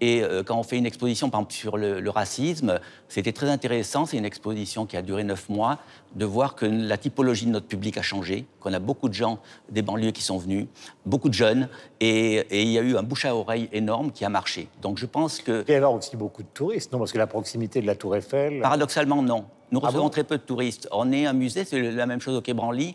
Et 0.00 0.22
euh, 0.22 0.42
quand 0.42 0.58
on 0.58 0.62
fait 0.62 0.78
une 0.78 0.86
exposition, 0.86 1.30
par 1.30 1.40
exemple, 1.40 1.54
sur 1.54 1.76
le, 1.76 2.10
racisme, 2.10 2.80
c'était 3.08 3.32
très 3.32 3.48
intéressant. 3.48 4.06
C'est 4.06 4.16
une 4.16 4.24
exposition 4.24 4.86
qui 4.86 4.96
a 4.96 5.02
duré 5.02 5.24
neuf 5.24 5.48
mois, 5.48 5.78
de 6.14 6.24
voir 6.24 6.54
que 6.54 6.66
la 6.66 6.98
typologie 6.98 7.46
de 7.46 7.50
notre 7.50 7.66
public 7.66 7.96
a 7.96 8.02
changé, 8.02 8.46
qu'on 8.60 8.72
a 8.72 8.78
beaucoup 8.78 9.08
de 9.08 9.14
gens 9.14 9.38
des 9.70 9.82
banlieues 9.82 10.10
qui 10.10 10.22
sont 10.22 10.38
venus, 10.38 10.66
beaucoup 11.06 11.28
de 11.28 11.34
jeunes, 11.34 11.68
et, 12.00 12.62
il 12.62 12.68
y 12.68 12.78
a 12.78 12.82
eu 12.82 12.96
un 12.96 13.02
bouche 13.02 13.24
à 13.24 13.34
oreille 13.34 13.68
énorme 13.72 14.12
qui 14.12 14.24
a 14.24 14.28
marché. 14.28 14.68
Donc 14.82 14.98
je 14.98 15.06
pense 15.06 15.40
que... 15.40 15.64
Il 15.68 15.72
y 15.72 15.76
a 15.76 15.90
aussi 15.90 16.16
beaucoup 16.16 16.42
de 16.42 16.48
touristes, 16.52 16.92
non? 16.92 16.98
Parce 16.98 17.12
que 17.12 17.18
la 17.18 17.26
proximité 17.26 17.80
de 17.80 17.86
la 17.86 17.94
Tour 17.94 18.16
Eiffel... 18.16 18.60
Paradoxalement, 18.60 19.22
non. 19.22 19.46
Nous 19.72 19.80
ah 19.82 19.86
recevons 19.86 20.10
très 20.10 20.22
peu 20.22 20.36
de 20.36 20.42
touristes. 20.42 20.86
On 20.92 21.10
est 21.12 21.24
un 21.24 21.32
musée, 21.32 21.64
c'est 21.64 21.80
la 21.80 22.04
même 22.04 22.20
chose 22.20 22.36
au 22.36 22.42
Quai 22.42 22.52
Branly. 22.52 22.94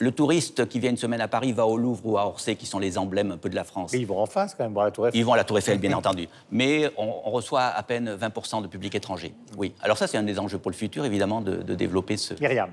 Le 0.00 0.10
touriste 0.10 0.66
qui 0.66 0.80
vient 0.80 0.90
une 0.90 0.96
semaine 0.96 1.20
à 1.20 1.28
Paris 1.28 1.52
va 1.52 1.66
au 1.66 1.76
Louvre 1.76 2.00
ou 2.06 2.18
à 2.18 2.26
Orsay, 2.26 2.56
qui 2.56 2.64
sont 2.64 2.78
les 2.78 2.96
emblèmes 2.96 3.30
un 3.30 3.36
peu 3.36 3.50
de 3.50 3.54
la 3.54 3.62
France. 3.62 3.92
Et 3.92 3.98
ils 3.98 4.06
vont 4.06 4.18
en 4.18 4.26
face 4.26 4.54
quand 4.54 4.64
même, 4.64 4.72
voir 4.72 4.86
la 4.86 4.90
Tour 4.90 5.08
Eiffel. 5.08 5.20
Ils 5.20 5.24
vont 5.24 5.34
à 5.34 5.36
la 5.36 5.44
Tour 5.44 5.58
Eiffel, 5.58 5.78
bien 5.78 5.92
entendu. 5.96 6.26
Mais 6.50 6.90
on, 6.96 7.30
reçoit 7.30 7.64
à 7.64 7.82
peine 7.82 8.16
20% 8.16 8.62
de 8.62 8.68
public 8.68 8.94
étranger. 8.94 9.34
Oui. 9.58 9.74
Alors 9.82 9.98
ça, 9.98 10.06
c'est 10.06 10.16
un 10.16 10.22
des 10.22 10.38
enjeux 10.38 10.58
pour 10.58 10.70
le 10.70 10.76
futur, 10.76 11.04
évidemment, 11.04 11.42
de, 11.42 11.56
de 11.56 11.74
développer 11.74 12.16
ce... 12.16 12.34
Myriam. 12.40 12.70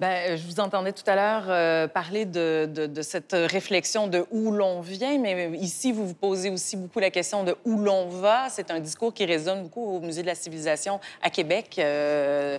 Ben, 0.00 0.34
je 0.34 0.46
vous 0.46 0.60
entendais 0.60 0.92
tout 0.94 1.02
à 1.06 1.14
l'heure 1.14 1.44
euh, 1.48 1.86
parler 1.86 2.24
de, 2.24 2.64
de, 2.64 3.02
cette 3.02 3.32
réflexion 3.34 4.06
de 4.06 4.24
où 4.30 4.50
l'on 4.50 4.80
vient, 4.80 5.18
mais 5.18 5.50
ici, 5.58 5.92
vous 5.92 6.06
vous 6.06 6.14
posez 6.14 6.48
aussi 6.48 6.78
beaucoup 6.78 7.00
la 7.00 7.10
question 7.10 7.44
de 7.44 7.54
où 7.66 7.76
l'on 7.76 8.08
va. 8.08 8.48
C'est 8.48 8.70
un 8.70 8.80
discours 8.80 9.12
qui 9.12 9.26
résonne 9.26 9.64
beaucoup 9.64 9.84
au 9.84 10.00
Musée 10.00 10.22
de 10.22 10.26
la 10.26 10.34
Civilisation 10.34 11.00
à 11.20 11.28
Québec. 11.28 11.76
Euh, 11.78 12.58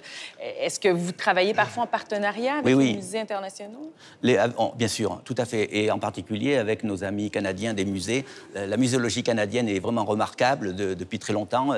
est-ce 0.60 0.80
que 0.80 0.89
vous 0.89 1.13
travaillez 1.13 1.56
parfois 1.56 1.86
en 1.86 1.88
partenariat 1.88 2.58
avec 2.58 2.77
les 2.77 2.93
musées 2.93 3.19
internationaux? 3.19 3.91
Les, 4.21 4.38
ah, 4.38 4.49
bien 4.75 4.88
sûr, 4.88 5.19
tout 5.25 5.36
à 5.39 5.45
fait. 5.45 5.67
Et 5.75 5.89
en 5.89 5.97
particulier 5.97 6.58
avec 6.58 6.84
nos 6.84 7.04
amis 7.04 7.32
canadiens 7.32 7.73
des 7.73 7.86
musées. 7.86 8.23
La, 8.54 8.77
muséologie 8.77 9.23
canadienne 9.23 9.67
est 9.67 9.80
vraiment 9.80 10.06
remarquable 10.06 10.75
depuis 10.75 11.17
très 11.17 11.34
longtemps. 11.34 11.73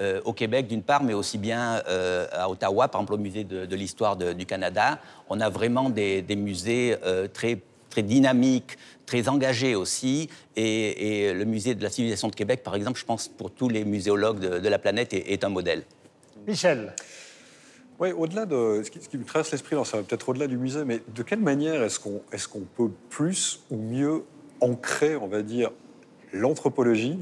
Euh, 0.00 0.20
au 0.24 0.32
Québec 0.32 0.66
d'une 0.66 0.82
part, 0.82 1.04
mais 1.04 1.14
aussi 1.14 1.38
bien 1.38 1.80
euh, 1.88 2.26
à 2.32 2.50
Ottawa, 2.50 2.88
par 2.88 3.00
exemple 3.00 3.14
au 3.14 3.16
musée 3.16 3.44
de, 3.44 3.76
l'histoire 3.76 4.16
du 4.16 4.44
Canada. 4.44 4.98
On 5.28 5.38
a 5.38 5.48
vraiment 5.48 5.88
des, 5.88 6.24
musées 6.36 6.96
euh, 7.04 7.28
très, 7.28 7.60
très 7.90 8.02
dynamiques, 8.02 8.76
très 9.06 9.28
engagés 9.28 9.76
aussi. 9.76 10.28
Et, 10.56 11.32
le 11.32 11.44
musée 11.44 11.76
de 11.76 11.82
la 11.84 11.90
civilisation 11.90 12.26
de 12.26 12.34
Québec, 12.34 12.64
par 12.64 12.74
exemple, 12.74 12.98
je 12.98 13.04
pense 13.04 13.28
pour 13.28 13.52
tous 13.52 13.68
les 13.68 13.84
muséologues 13.84 14.40
de, 14.40 14.68
la 14.68 14.80
planète, 14.80 15.12
est, 15.12 15.44
un 15.44 15.48
modèle. 15.48 15.84
Michel. 16.44 16.92
Oui, 18.00 18.10
au-delà 18.10 18.46
de 18.46 18.82
ce 18.82 18.90
qui, 18.90 19.16
me 19.16 19.24
traverse 19.24 19.52
l'esprit, 19.52 19.76
ça 19.84 19.98
va 19.98 20.02
peut-être 20.02 20.28
au-delà 20.28 20.48
du 20.48 20.56
musée, 20.56 20.84
mais 20.84 21.02
de 21.06 21.22
quelle 21.22 21.38
manière 21.38 21.80
est-ce 21.84 22.00
qu'on 22.00 22.20
est 22.32 22.48
qu'on 22.48 22.66
peut 22.76 22.90
plus 23.10 23.60
ou 23.70 23.76
mieux 23.76 24.24
ancrer, 24.60 25.14
on 25.14 25.28
va 25.28 25.42
dire, 25.42 25.70
l'anthropologie 26.34 27.18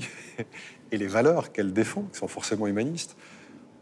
et 0.93 0.97
les 0.97 1.07
valeurs 1.07 1.53
qu'elle 1.53 1.73
défend, 1.73 2.03
qui 2.13 2.19
sont 2.19 2.29
forcément 2.29 2.67
humanistes, 2.67 3.17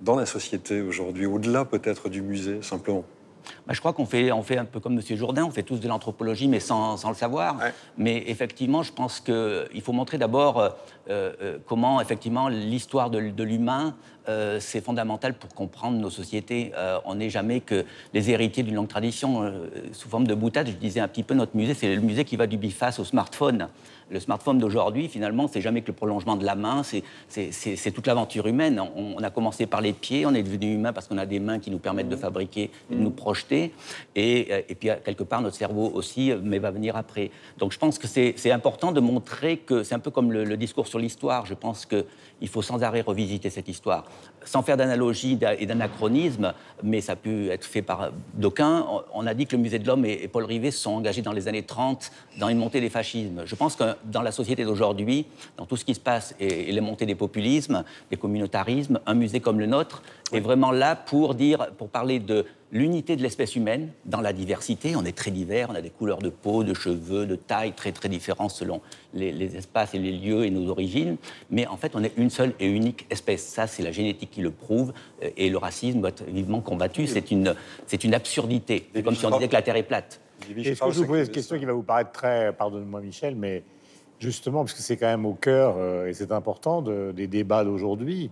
dans 0.00 0.16
la 0.16 0.26
société 0.26 0.80
aujourd'hui, 0.80 1.26
au-delà 1.26 1.64
peut-être 1.64 2.08
du 2.08 2.22
musée, 2.22 2.62
simplement 2.62 3.04
bah, 3.66 3.74
Je 3.74 3.80
crois 3.80 3.92
qu'on 3.92 4.06
fait, 4.06 4.32
on 4.32 4.42
fait 4.42 4.56
un 4.56 4.64
peu 4.64 4.80
comme 4.80 4.94
M. 4.94 5.16
Jourdain, 5.16 5.44
on 5.44 5.50
fait 5.50 5.62
tous 5.62 5.78
de 5.78 5.88
l'anthropologie, 5.88 6.48
mais 6.48 6.60
sans, 6.60 6.96
sans, 6.96 7.10
le 7.10 7.14
savoir. 7.14 7.58
Mais 7.98 8.24
effectivement, 8.26 8.82
je 8.82 8.92
pense 8.92 9.20
qu'il 9.20 9.82
faut 9.82 9.92
montrer 9.92 10.16
d'abord 10.16 10.58
euh, 10.58 10.70
euh, 11.10 11.58
comment, 11.66 12.00
effectivement, 12.00 12.48
l'histoire 12.48 13.10
de, 13.10 13.20
de 13.30 13.44
l'humain, 13.44 13.94
euh, 14.28 14.60
c'est 14.60 14.80
fondamental 14.80 15.34
pour 15.34 15.52
comprendre 15.54 15.98
nos 15.98 16.10
sociétés. 16.10 16.72
Euh, 16.76 16.98
on 17.04 17.16
n'est 17.16 17.30
jamais 17.30 17.60
que 17.60 17.84
les 18.12 18.30
héritiers 18.30 18.62
d'une 18.62 18.74
longue 18.74 18.88
tradition. 18.88 19.42
Euh, 19.42 19.66
sous 19.92 20.08
forme 20.08 20.26
de 20.26 20.34
boutade, 20.34 20.68
je 20.68 20.72
disais 20.72 21.00
un 21.00 21.08
petit 21.08 21.22
peu, 21.22 21.34
notre 21.34 21.56
musée, 21.56 21.74
c'est 21.74 21.94
le 21.94 22.00
musée 22.00 22.24
qui 22.24 22.36
va 22.36 22.46
du 22.46 22.56
biface 22.56 22.98
au 22.98 23.04
smartphone 23.04 23.68
le 24.10 24.20
smartphone 24.20 24.58
d'aujourd'hui, 24.58 25.08
finalement, 25.08 25.48
c'est 25.48 25.60
jamais 25.60 25.82
que 25.82 25.88
le 25.88 25.92
prolongement 25.92 26.36
de 26.36 26.44
la 26.44 26.54
main, 26.54 26.82
c'est 26.82 27.90
toute 27.92 28.06
l'aventure 28.06 28.46
humaine. 28.46 28.82
On, 28.96 29.22
a 29.22 29.30
commencé 29.30 29.66
par 29.66 29.80
les 29.80 29.92
pieds, 29.92 30.26
on 30.26 30.34
est 30.34 30.42
devenu 30.42 30.74
humain 30.74 30.92
parce 30.92 31.06
qu'on 31.06 31.18
a 31.18 31.26
des 31.26 31.40
mains 31.40 31.58
qui 31.58 31.70
nous 31.70 31.78
permettent 31.78 32.08
de 32.08 32.16
fabriquer, 32.16 32.70
de 32.90 32.96
nous 32.96 33.10
projeter. 33.10 33.72
Et, 34.16 34.64
et, 34.68 34.74
puis, 34.74 34.90
quelque 35.04 35.24
part, 35.24 35.42
notre 35.42 35.56
cerveau 35.56 35.90
aussi, 35.94 36.32
mais 36.42 36.58
va 36.58 36.70
venir 36.70 36.96
après. 36.96 37.30
Donc, 37.58 37.72
je 37.72 37.78
pense 37.78 37.98
que 37.98 38.06
c'est 38.06 38.50
important 38.50 38.92
de 38.92 39.00
montrer 39.00 39.58
que 39.58 39.82
c'est 39.82 39.94
un 39.94 40.00
peu 40.00 40.10
comme 40.10 40.32
le, 40.32 40.44
le 40.44 40.56
discours 40.56 40.86
sur 40.86 40.98
l'histoire. 40.98 41.46
Je 41.46 41.54
pense 41.54 41.86
que 41.86 42.04
il 42.40 42.48
faut 42.48 42.62
sans 42.62 42.82
arrêt 42.82 43.02
revisiter 43.02 43.50
cette 43.50 43.68
histoire. 43.68 44.04
Sans 44.44 44.62
faire 44.62 44.76
d'analogie 44.76 45.38
et 45.58 45.66
d'anachronisme, 45.66 46.54
mais 46.82 47.00
ça 47.00 47.12
a 47.12 47.16
pu 47.16 47.50
être 47.50 47.64
fait 47.64 47.82
par 47.82 48.10
d'aucuns, 48.34 48.86
on 49.12 49.26
a 49.26 49.34
dit 49.34 49.46
que 49.46 49.54
le 49.54 49.62
Musée 49.62 49.78
de 49.78 49.86
l'Homme 49.86 50.06
et 50.06 50.28
Paul 50.28 50.44
Rivet 50.44 50.70
se 50.70 50.78
sont 50.78 50.92
engagés 50.92 51.20
dans 51.20 51.32
les 51.32 51.46
années 51.46 51.62
30 51.62 52.10
dans 52.38 52.48
une 52.48 52.58
montée 52.58 52.80
des 52.80 52.88
fascismes. 52.88 53.42
Je 53.44 53.54
pense 53.54 53.76
que 53.76 53.84
dans 54.04 54.22
la 54.22 54.32
société 54.32 54.64
d'aujourd'hui, 54.64 55.26
dans 55.56 55.66
tout 55.66 55.76
ce 55.76 55.84
qui 55.84 55.94
se 55.94 56.00
passe 56.00 56.34
et 56.40 56.72
les 56.72 56.80
montées 56.80 57.06
des 57.06 57.14
populismes, 57.14 57.84
des 58.10 58.16
communautarismes, 58.16 59.00
un 59.06 59.14
musée 59.14 59.40
comme 59.40 59.60
le 59.60 59.66
nôtre 59.66 60.02
est 60.32 60.40
vraiment 60.40 60.70
là 60.70 60.96
pour 60.96 61.34
dire, 61.34 61.68
pour 61.78 61.88
parler 61.88 62.18
de 62.18 62.44
l'unité 62.72 63.16
de 63.16 63.22
l'espèce 63.22 63.56
humaine 63.56 63.90
dans 64.04 64.20
la 64.20 64.32
diversité. 64.32 64.94
On 64.96 65.04
est 65.04 65.16
très 65.16 65.30
divers, 65.30 65.68
on 65.70 65.74
a 65.74 65.80
des 65.80 65.90
couleurs 65.90 66.18
de 66.18 66.28
peau, 66.28 66.62
de 66.62 66.74
cheveux, 66.74 67.26
de 67.26 67.36
taille 67.36 67.72
très 67.72 67.92
très 67.92 68.08
différentes 68.08 68.52
selon 68.52 68.80
les, 69.12 69.56
espaces 69.56 69.94
et 69.94 69.98
les 69.98 70.12
lieux 70.12 70.44
et 70.44 70.50
nos 70.50 70.68
origines. 70.70 71.16
Mais 71.50 71.66
en 71.66 71.76
fait, 71.76 71.92
on 71.94 72.04
est 72.04 72.12
une 72.16 72.30
seule 72.30 72.54
et 72.60 72.66
unique 72.66 73.06
espèce. 73.10 73.42
Ça, 73.42 73.66
c'est 73.66 73.82
la 73.82 73.92
génétique 73.92 74.30
qui 74.30 74.40
le 74.40 74.50
prouve. 74.50 74.92
Euh, 75.22 75.30
et 75.36 75.50
le 75.50 75.58
racisme 75.58 76.00
doit 76.00 76.10
être 76.10 76.24
vivement 76.24 76.60
combattu. 76.60 77.06
C'est 77.06 77.30
une, 77.30 77.54
c'est 77.86 78.04
une 78.04 78.14
absurdité. 78.14 78.88
C'est 78.94 79.02
comme 79.02 79.16
si 79.16 79.26
on 79.26 79.30
disait 79.30 79.48
que 79.48 79.54
la 79.54 79.62
Terre 79.62 79.76
est 79.76 79.82
plate. 79.82 80.20
Est-ce 80.56 80.80
que 80.80 80.90
je 80.90 80.98
vous 81.00 81.06
pose 81.06 81.26
une 81.26 81.32
question 81.32 81.58
qui 81.58 81.64
va 81.64 81.72
vous 81.72 81.82
paraître 81.82 82.12
très, 82.12 82.52
pardonne-moi 82.52 83.00
Michel, 83.00 83.34
mais 83.36 83.62
justement, 84.18 84.60
parce 84.60 84.74
que 84.74 84.82
c'est 84.82 84.96
quand 84.96 85.06
même 85.06 85.26
au 85.26 85.34
cœur, 85.34 85.74
euh, 85.76 86.06
et 86.06 86.14
c'est 86.14 86.32
important, 86.32 86.82
des 86.82 87.26
débats 87.26 87.64
d'aujourd'hui, 87.64 88.30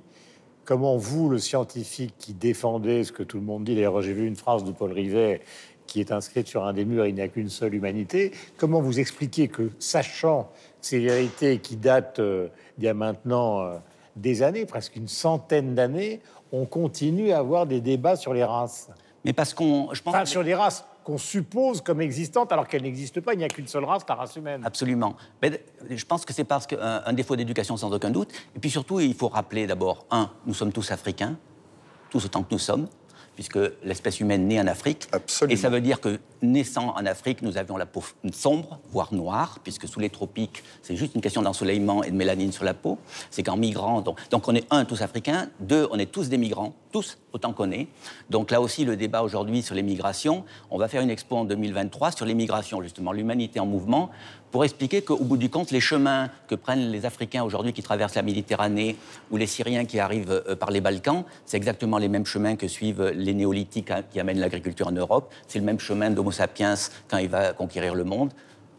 Comment 0.69 0.99
vous, 0.99 1.31
le 1.31 1.39
scientifique 1.39 2.15
qui 2.19 2.35
défendait 2.35 3.03
ce 3.03 3.11
que 3.11 3.23
tout 3.23 3.39
le 3.39 3.43
monde 3.43 3.65
dit, 3.65 3.75
d'ailleurs 3.75 4.03
j'ai 4.03 4.13
vu 4.13 4.27
une 4.27 4.37
phrase 4.37 4.65
de 4.65 4.71
Paul 4.71 4.93
Rivet 4.93 5.41
qui 5.87 5.99
est 5.99 6.13
inscrite 6.13 6.47
sur 6.47 6.67
un 6.67 6.75
des 6.75 6.85
murs, 6.85 7.07
il 7.07 7.15
n'y 7.15 7.23
a 7.23 7.29
qu'une 7.29 7.49
seule 7.49 7.75
humanité, 7.75 8.33
comment 8.59 8.83
vous 8.83 9.01
expliquez 9.01 9.49
que, 9.49 9.71
sachant 9.79 10.51
ces 10.83 10.99
vérités 10.99 11.61
qui 11.61 11.77
datent 11.77 12.19
euh, 12.19 12.49
d'il 12.77 12.85
y 12.85 12.89
a 12.89 12.93
maintenant 12.93 13.61
euh, 13.61 13.79
des 14.15 14.43
années, 14.43 14.67
presque 14.67 14.97
une 14.97 15.09
centaine 15.09 15.75
d'années, 15.75 16.21
on 16.53 16.67
continue 16.67 17.33
à 17.33 17.39
avoir 17.39 17.65
des 17.65 17.81
débats 17.81 18.17
sur 18.17 18.35
les 18.35 18.45
races? 18.45 18.91
Mais 19.25 19.33
parce 19.33 19.55
qu'on... 19.55 19.89
Je 19.95 20.03
pense 20.03 20.15
enfin, 20.15 20.27
sur 20.27 20.43
les 20.43 20.55
races 20.55 20.85
qu'on 21.09 21.17
suppose 21.17 21.81
comme 21.81 22.03
existantes 22.03 22.53
alors 22.53 22.69
qu'elles 22.69 22.83
n'existent 22.83 23.23
pas. 23.23 23.33
Il 23.33 23.39
n'y 23.39 23.45
a 23.45 23.49
qu'une 23.49 23.67
seule 23.67 23.85
race, 23.85 24.03
la 24.07 24.15
race 24.15 24.37
humaine. 24.37 24.61
Absolument. 24.63 25.17
Mais 25.41 25.65
je 25.89 26.05
pense 26.05 26.27
que 26.27 26.35
c'est 26.35 26.45
parce 26.45 26.67
qu'un 26.67 27.03
un 27.07 27.13
défaut 27.15 27.35
d'éducation 27.35 27.79
sans 27.79 27.91
aucun 27.95 28.11
doute. 28.11 28.31
Et 28.55 28.59
puis 28.59 28.69
surtout, 28.69 29.01
il 29.01 29.15
faut 29.15 29.29
rappeler 29.29 29.67
d'abord, 29.67 30.05
un, 30.11 30.31
nous 30.45 30.53
sommes 30.53 30.71
tous 30.71 30.91
africains, 30.91 31.39
tous 32.11 32.27
autant 32.27 32.43
que 32.43 32.49
nous 32.51 32.59
sommes 32.59 32.89
puisque 33.39 33.61
l'espèce 33.85 34.19
humaine 34.19 34.49
naît 34.49 34.61
en 34.61 34.67
Afrique. 34.67 35.07
Absolument. 35.13 35.55
Et 35.55 35.57
ça 35.57 35.69
veut 35.69 35.81
dire 35.81 36.01
que 36.01 36.19
naissant 36.43 36.93
en 36.97 37.07
Afrique, 37.07 37.41
nous 37.41 37.57
avions 37.57 37.77
la 37.77 37.87
peau 37.87 38.03
sombre, 38.33 38.81
voire 38.91 39.15
noire, 39.15 39.61
puisque 39.63 39.87
sous 39.87 40.01
les 40.01 40.11
tropiques, 40.11 40.65
c'est 40.83 40.97
juste 40.97 41.15
une 41.15 41.21
question 41.21 41.41
d'ensoleillement 41.41 42.03
et 42.03 42.11
de 42.11 42.17
mélanine 42.17 42.51
sur 42.51 42.65
la 42.65 42.75
peau. 42.75 42.99
C'est 43.31 43.45
qu'en 43.45 43.57
migrant, 43.57 44.01
donc, 44.01 44.19
donc, 44.31 44.49
on 44.49 44.57
est 44.57 44.67
un, 44.73 44.85
tous 44.85 45.03
africains, 45.03 45.51
deux, 45.61 45.87
on 45.93 46.01
est 46.01 46.11
tous 46.11 46.29
des 46.29 46.37
migrants, 46.37 46.75
tous 46.91 47.17
autant 47.33 47.53
qu'on 47.53 47.71
est. 47.71 47.87
Donc 48.29 48.51
là 48.51 48.61
aussi, 48.61 48.85
le 48.85 48.97
débat 48.97 49.23
aujourd'hui 49.23 49.63
sur 49.63 49.77
les 49.77 49.83
migrations, 49.83 50.45
on 50.73 50.79
va 50.79 50.89
faire 50.89 51.03
une 51.03 51.11
expo 51.11 51.37
en 51.37 51.45
2023 51.45 52.11
sur 52.11 52.27
les 52.27 52.35
migrations, 52.35 52.83
justement, 52.83 53.13
l'humanité 53.13 53.61
en 53.61 53.67
mouvement 53.67 54.11
pour 54.51 54.65
expliquer 54.65 55.03
qu'au 55.03 55.19
bout 55.19 55.37
du 55.37 55.51
compte, 55.51 55.71
les 55.71 55.81
chemins 55.81 56.31
que 56.47 56.55
prennent 56.55 56.91
les 56.91 57.05
Africains 57.05 57.43
aujourd'hui 57.45 57.73
qui 57.73 57.83
traversent 57.83 58.15
la 58.15 58.23
Méditerranée 58.23 58.97
ou 59.31 59.37
les 59.37 59.47
Syriens 59.47 59.85
qui 59.85 60.01
arrivent 60.01 60.43
euh, 60.49 60.57
par 60.57 60.71
les 60.71 60.81
Balkans, 60.81 61.25
c'est 61.45 61.57
exactement 61.57 61.99
les 61.99 62.09
mêmes 62.09 62.27
chemins 62.27 62.57
que 62.57 62.69
suivent 62.69 63.13
les 63.15 63.35
néolithiques 63.35 63.91
hein, 63.91 64.03
qui 64.11 64.21
amènent 64.21 64.41
l'agriculture 64.41 64.89
en 64.89 64.93
Europe. 64.93 65.33
C'est 65.47 65.59
le 65.59 65.65
même 65.65 65.79
chemin 65.79 66.11
d'Homo 66.11 66.31
sapiens 66.31 66.75
quand 67.09 67.19
il 67.19 67.29
va 67.29 67.53
conquérir 67.53 67.95
le 67.95 68.05
monde. 68.05 68.33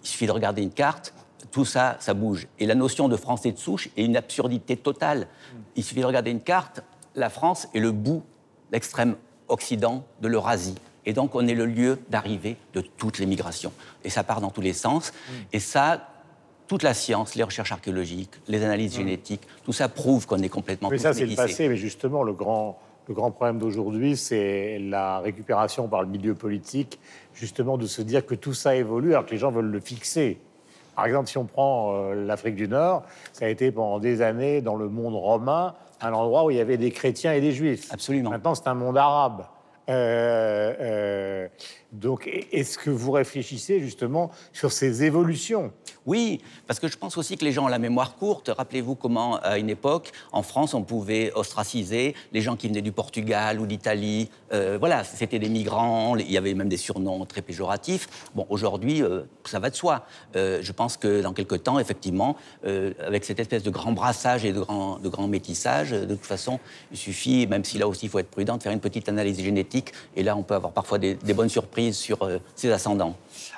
Il 0.03 0.07
suffit 0.07 0.25
de 0.25 0.31
regarder 0.31 0.61
une 0.61 0.71
carte, 0.71 1.13
tout 1.51 1.65
ça, 1.65 1.97
ça 1.99 2.13
bouge. 2.13 2.47
Et 2.57 2.65
la 2.65 2.75
notion 2.75 3.07
de 3.07 3.15
français 3.15 3.51
de 3.51 3.57
souche 3.57 3.89
est 3.97 4.05
une 4.05 4.17
absurdité 4.17 4.77
totale. 4.77 5.27
Il 5.75 5.83
suffit 5.83 6.01
de 6.01 6.05
regarder 6.05 6.31
une 6.31 6.41
carte, 6.41 6.81
la 7.15 7.29
France 7.29 7.67
est 7.73 7.79
le 7.79 7.91
bout, 7.91 8.23
l'extrême 8.71 9.15
occident 9.47 10.03
de 10.21 10.27
l'Eurasie. 10.27 10.75
Et 11.09 11.13
donc, 11.13 11.33
on 11.33 11.47
est 11.47 11.55
le 11.55 11.65
lieu 11.65 11.97
d'arrivée 12.11 12.55
de 12.75 12.81
toutes 12.81 13.17
les 13.17 13.25
migrations. 13.25 13.73
Et 14.03 14.11
ça 14.11 14.23
part 14.23 14.41
dans 14.41 14.51
tous 14.51 14.61
les 14.61 14.73
sens. 14.73 15.11
Mm. 15.11 15.33
Et 15.53 15.59
ça, 15.59 16.07
toute 16.67 16.83
la 16.83 16.93
science, 16.93 17.33
les 17.33 17.41
recherches 17.41 17.71
archéologiques, 17.71 18.29
les 18.47 18.63
analyses 18.63 18.93
mm. 18.93 18.97
génétiques, 18.97 19.41
tout 19.65 19.73
ça 19.73 19.89
prouve 19.89 20.27
qu'on 20.27 20.37
est 20.43 20.49
complètement. 20.49 20.89
Mais 20.91 20.99
ça, 20.99 21.11
c'est 21.11 21.25
le 21.25 21.35
passé. 21.35 21.67
Mais 21.67 21.77
justement, 21.77 22.21
le 22.21 22.33
grand, 22.33 22.77
le 23.07 23.15
grand 23.15 23.31
problème 23.31 23.57
d'aujourd'hui, 23.57 24.15
c'est 24.17 24.77
la 24.77 25.17
récupération 25.17 25.87
par 25.87 26.03
le 26.03 26.09
milieu 26.09 26.35
politique, 26.35 26.99
justement, 27.33 27.79
de 27.79 27.87
se 27.87 28.03
dire 28.03 28.23
que 28.23 28.35
tout 28.35 28.53
ça 28.53 28.75
évolue 28.75 29.13
alors 29.13 29.25
que 29.25 29.31
les 29.31 29.39
gens 29.39 29.49
veulent 29.49 29.71
le 29.71 29.79
fixer. 29.79 30.37
Par 30.95 31.07
exemple, 31.07 31.27
si 31.27 31.39
on 31.39 31.45
prend 31.45 31.95
euh, 31.95 32.13
l'Afrique 32.23 32.55
du 32.55 32.67
Nord, 32.67 33.01
ça 33.33 33.45
a 33.45 33.47
été 33.47 33.71
pendant 33.71 33.97
des 33.97 34.21
années 34.21 34.61
dans 34.61 34.75
le 34.75 34.89
monde 34.89 35.15
romain 35.15 35.73
un 36.01 36.13
endroit 36.13 36.45
où 36.45 36.51
il 36.51 36.57
y 36.57 36.61
avait 36.61 36.77
des 36.77 36.91
chrétiens 36.91 37.33
et 37.33 37.41
des 37.41 37.51
juifs. 37.51 37.91
Absolument. 37.91 38.29
Maintenant, 38.29 38.53
c'est 38.53 38.67
un 38.67 38.75
monde 38.75 38.95
arabe. 38.95 39.45
Euh, 39.89 40.75
euh, 40.79 41.47
donc, 41.91 42.29
est-ce 42.51 42.77
que 42.77 42.89
vous 42.89 43.11
réfléchissez 43.11 43.79
justement 43.79 44.31
sur 44.53 44.71
ces 44.71 45.03
évolutions 45.03 45.71
Oui, 46.05 46.39
parce 46.67 46.79
que 46.79 46.87
je 46.87 46.97
pense 46.97 47.17
aussi 47.17 47.35
que 47.35 47.43
les 47.43 47.51
gens 47.51 47.65
ont 47.65 47.69
la 47.69 47.79
mémoire 47.79 48.15
courte. 48.15 48.51
Rappelez-vous 48.55 48.95
comment, 48.95 49.37
à 49.37 49.57
une 49.57 49.69
époque, 49.69 50.11
en 50.31 50.43
France, 50.43 50.73
on 50.73 50.83
pouvait 50.83 51.31
ostraciser 51.33 52.15
les 52.31 52.41
gens 52.41 52.55
qui 52.55 52.67
venaient 52.67 52.81
du 52.81 52.91
Portugal 52.91 53.59
ou 53.59 53.65
d'Italie. 53.65 54.29
Euh, 54.53 54.77
voilà, 54.79 55.03
c'était 55.03 55.39
des 55.39 55.49
migrants, 55.49 56.15
il 56.15 56.31
y 56.31 56.37
avait 56.37 56.53
même 56.53 56.69
des 56.69 56.77
surnoms 56.77 57.25
très 57.25 57.41
péjoratifs. 57.41 58.07
Bon, 58.35 58.45
aujourd'hui, 58.49 59.01
ça 59.45 59.59
va 59.59 59.69
de 59.69 59.75
soi. 59.75 60.05
je 60.35 60.71
pense 60.71 60.97
que 60.97 61.21
dans 61.21 61.33
quelques 61.33 61.63
temps, 61.63 61.79
effectivement, 61.79 62.35
avec 62.63 63.25
cette 63.25 63.39
espèce 63.39 63.63
de 63.63 63.71
grand 63.71 63.93
brassage 63.93 64.45
et 64.45 64.53
de 64.53 64.59
grand 64.61 65.27
métissage, 65.27 65.91
de 65.91 66.15
toute 66.15 66.25
façon, 66.25 66.59
il 66.91 66.97
suffit, 66.97 67.47
même 67.47 67.63
si 67.63 67.77
là 67.77 67.87
aussi 67.87 68.05
il 68.05 68.09
faut 68.09 68.19
être 68.19 68.29
prudent, 68.29 68.57
de 68.57 68.63
faire 68.63 68.71
une 68.71 68.79
petite 68.79 69.09
analyse 69.09 69.41
génétique 69.41 69.91
et 70.15 70.23
là, 70.23 70.35
on 70.35 70.43
peut 70.43 70.55
avoir 70.55 70.73
parfois 70.73 70.97
des, 70.97 71.15
bonnes 71.33 71.49
surprises 71.49 71.78
sur 71.91 72.21
euh, 72.23 72.37
ses 72.55 72.71
ascendants. 72.71 73.15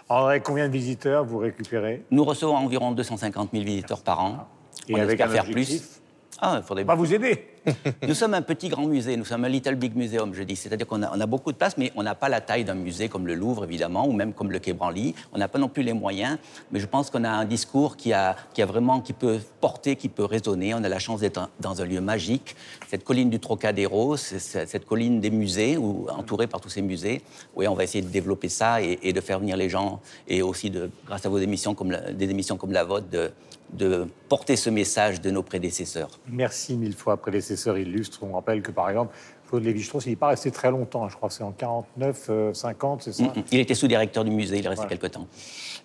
André, 0.10 0.42
combien 0.42 0.68
de 0.68 0.74
visiteurs 0.74 1.24
vous 1.26 1.40
récupérez? 1.40 2.04
Nous 2.12 2.24
recevons 2.24 2.56
environ 2.56 2.92
250 2.92 3.50
000 3.54 3.64
visiteurs 3.64 4.02
par 4.02 4.20
an. 4.24 4.48
Et 4.88 4.96
on 4.96 5.00
avec 5.00 5.20
un 5.22 5.28
faire 5.28 5.46
plus. 5.46 6.02
Ah, 6.40 6.60
il 6.62 6.64
faudrait 6.64 6.86
pas 6.86 6.96
vous 6.96 7.14
aider. 7.14 7.51
nous 8.08 8.16
sommes 8.16 8.34
un 8.34 8.42
petit 8.42 8.70
grand 8.70 8.88
musée, 8.88 9.16
nous 9.18 9.26
sommes 9.26 9.46
un 9.46 9.50
Little 9.50 9.76
Big 9.76 9.96
Museum, 9.96 10.34
je 10.34 10.44
dis. 10.44 10.56
C'est-à-dire 10.56 10.88
qu'on 10.88 11.04
a, 11.04 11.26
beaucoup 11.26 11.52
de 11.52 11.58
place, 11.58 11.78
mais 11.78 11.92
on 11.96 12.04
n'a 12.04 12.16
pas 12.16 12.30
la 12.30 12.42
taille 12.42 12.64
d'un 12.64 12.74
musée 12.74 13.08
comme 13.08 13.28
le 13.28 13.36
Louvre, 13.36 13.66
évidemment, 13.66 14.08
ou 14.08 14.14
même 14.14 14.34
comme 14.34 14.52
le 14.52 14.60
Quai 14.60 14.74
Branly. 14.74 15.14
On 15.32 15.38
n'a 15.38 15.48
pas 15.48 15.60
non 15.60 15.70
plus 15.70 15.84
les 15.84 15.94
moyens, 15.94 16.38
mais 16.72 16.80
je 16.80 16.88
pense 16.88 17.10
qu'on 17.10 17.24
a 17.24 17.30
un 17.30 17.46
discours 17.46 17.98
qui, 17.98 18.14
a, 18.14 18.36
vraiment, 18.58 19.02
qui 19.02 19.14
peut 19.14 19.40
porter, 19.60 19.96
qui 19.96 20.10
peut 20.10 20.26
résonner. 20.26 20.74
On 20.74 20.84
a 20.84 20.90
la 20.90 21.00
chance 21.00 21.20
d'être 21.20 21.50
dans 21.60 21.82
un 21.82 21.86
lieu 21.86 22.02
magique. 22.02 22.56
Cette 22.90 23.04
colline 23.04 23.30
du 23.30 23.40
Trocadéro, 23.40 24.18
cette 24.18 24.86
colline 24.86 25.22
des 25.22 25.30
musées, 25.30 25.78
ou 25.78 26.08
entourée 26.10 26.48
par 26.48 26.62
tous 26.62 26.70
ces 26.70 26.82
musées. 26.82 27.22
Oui, 27.56 27.68
on 27.68 27.76
va 27.76 27.84
essayer 27.84 28.04
de 28.04 28.10
développer 28.10 28.50
ça 28.50 28.82
et, 28.82 29.14
de 29.14 29.22
faire 29.22 29.40
venir 29.40 29.56
les 29.56 29.70
gens, 29.70 30.00
et 30.28 30.42
aussi, 30.42 30.70
de, 30.70 30.90
grâce 31.06 31.26
à 31.26 31.30
vos 31.30 31.38
émissions, 31.38 31.76
comme 31.76 31.96
des 32.14 32.30
émissions 32.30 32.58
comme 32.58 32.72
la 32.72 32.84
vôtre, 32.84 33.08
de, 33.10 33.32
de 33.74 34.08
porter 34.30 34.56
ce 34.56 34.70
message 34.70 35.22
de 35.22 35.32
nos 35.32 35.44
prédécesseurs. 35.44 36.10
Merci 36.28 36.76
mille 36.76 36.94
fois, 36.94 37.18
prédécesseurs 37.18 37.78
illustres. 37.78 38.24
On 38.24 38.34
rappelle 38.34 38.62
que, 38.62 38.72
par 38.72 38.90
exemple, 38.90 39.16
Claude 39.48 39.64
Lévi-Strauss, 39.64 40.06
il 40.06 40.12
n'est 40.12 40.16
pas 40.16 40.30
resté 40.30 40.52
très 40.52 40.72
longtemps. 40.72 41.08
Je 41.10 41.16
crois 41.16 41.30
que 41.30 41.36
c'est 41.36 41.44
en 41.44 41.52
49, 41.52 42.54
50, 42.54 43.00
euh, 43.00 43.04
c'est 43.04 43.14
ça 43.14 43.34
Il 43.52 43.60
était 43.60 43.74
sous-directeur 43.74 44.24
du 44.24 44.32
musée, 44.32 44.60
il 44.60 44.66
est 44.66 44.70
resté 44.70 44.88
quelque 44.88 45.08
temps. 45.08 45.28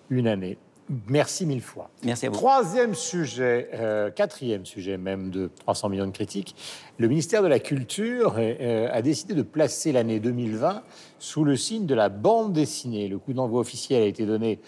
Une 0.09 0.27
année. 0.27 0.57
Merci 1.07 1.45
mille 1.45 1.61
fois. 1.61 1.89
Merci 2.03 2.27
à 2.27 2.29
vous. 2.29 2.35
Troisième 2.35 2.95
sujet, 2.95 3.69
euh, 3.73 4.09
quatrième 4.09 4.65
sujet 4.65 4.97
même 4.97 5.29
de 5.31 5.51
300 5.59 5.89
millions 5.89 6.07
de 6.07 6.11
critiques. 6.11 6.55
Le 6.99 7.07
ministère 7.07 7.43
de 7.43 7.47
la 7.47 7.59
Culture 7.59 8.37
euh, 8.39 8.89
a 8.91 9.03
décidé 9.03 9.35
de 9.35 9.43
placer 9.43 9.91
l'année 9.91 10.19
2020 10.19 10.81
sous 11.19 11.43
le 11.43 11.55
signe 11.55 11.85
de 11.85 11.93
la 11.93 12.09
bande 12.09 12.53
dessinée. 12.53 13.07
Le 13.07 13.19
coup 13.19 13.33
d'envoi 13.33 13.59
officiel 13.59 14.01
a 14.01 14.05
été 14.07 14.25
donné 14.25 14.59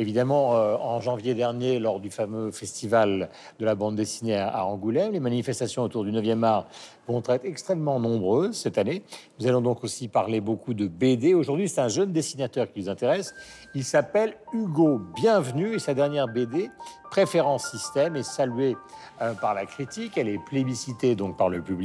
évidemment 0.00 0.56
euh, 0.56 0.74
en 0.74 1.00
janvier 1.00 1.34
dernier 1.34 1.78
lors 1.78 2.00
du 2.00 2.10
fameux 2.10 2.50
festival 2.50 3.30
de 3.60 3.64
la 3.64 3.76
bande 3.76 3.94
dessinée 3.94 4.36
à, 4.36 4.66
Angoulême. 4.66 5.12
Les 5.12 5.20
manifestations 5.20 5.84
autour 5.84 6.02
du 6.02 6.10
9e 6.10 6.42
art 6.42 6.66
vont 7.06 7.22
être 7.28 7.44
extrêmement 7.44 8.00
nombreuses 8.00 8.56
cette 8.56 8.78
année. 8.78 9.04
Nous 9.38 9.46
allons 9.46 9.60
donc 9.60 9.84
aussi 9.84 10.08
parler 10.08 10.40
beaucoup 10.40 10.74
de 10.74 10.88
BD. 10.88 11.34
Aujourd'hui, 11.34 11.68
c'est 11.68 11.80
un 11.80 11.88
jeune 11.88 12.10
dessinateur 12.10 12.72
qui 12.72 12.80
nous 12.80 12.88
intéresse. 12.88 13.32
Il 13.76 13.84
s'appelle 13.84 14.36
Hugo 14.52 15.00
Bienvenu 15.14 15.74
et 15.74 15.78
sa 15.78 15.94
dernière 15.94 16.26
BD, 16.26 16.68
Préférence 17.10 17.70
Système, 17.70 18.16
est 18.16 18.24
saluée 18.24 18.76
euh, 19.22 19.34
par 19.34 19.54
la 19.54 19.66
critique. 19.66 20.18
Elle 20.18 20.28
est 20.28 20.44
plébiscitée 20.44 21.14
donc 21.14 21.36
par 21.36 21.48
le 21.48 21.62
public. 21.62 21.75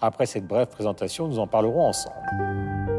Après 0.00 0.26
cette 0.26 0.46
brève 0.46 0.68
présentation, 0.68 1.28
nous 1.28 1.38
en 1.38 1.46
parlerons 1.46 1.86
ensemble. 1.86 2.97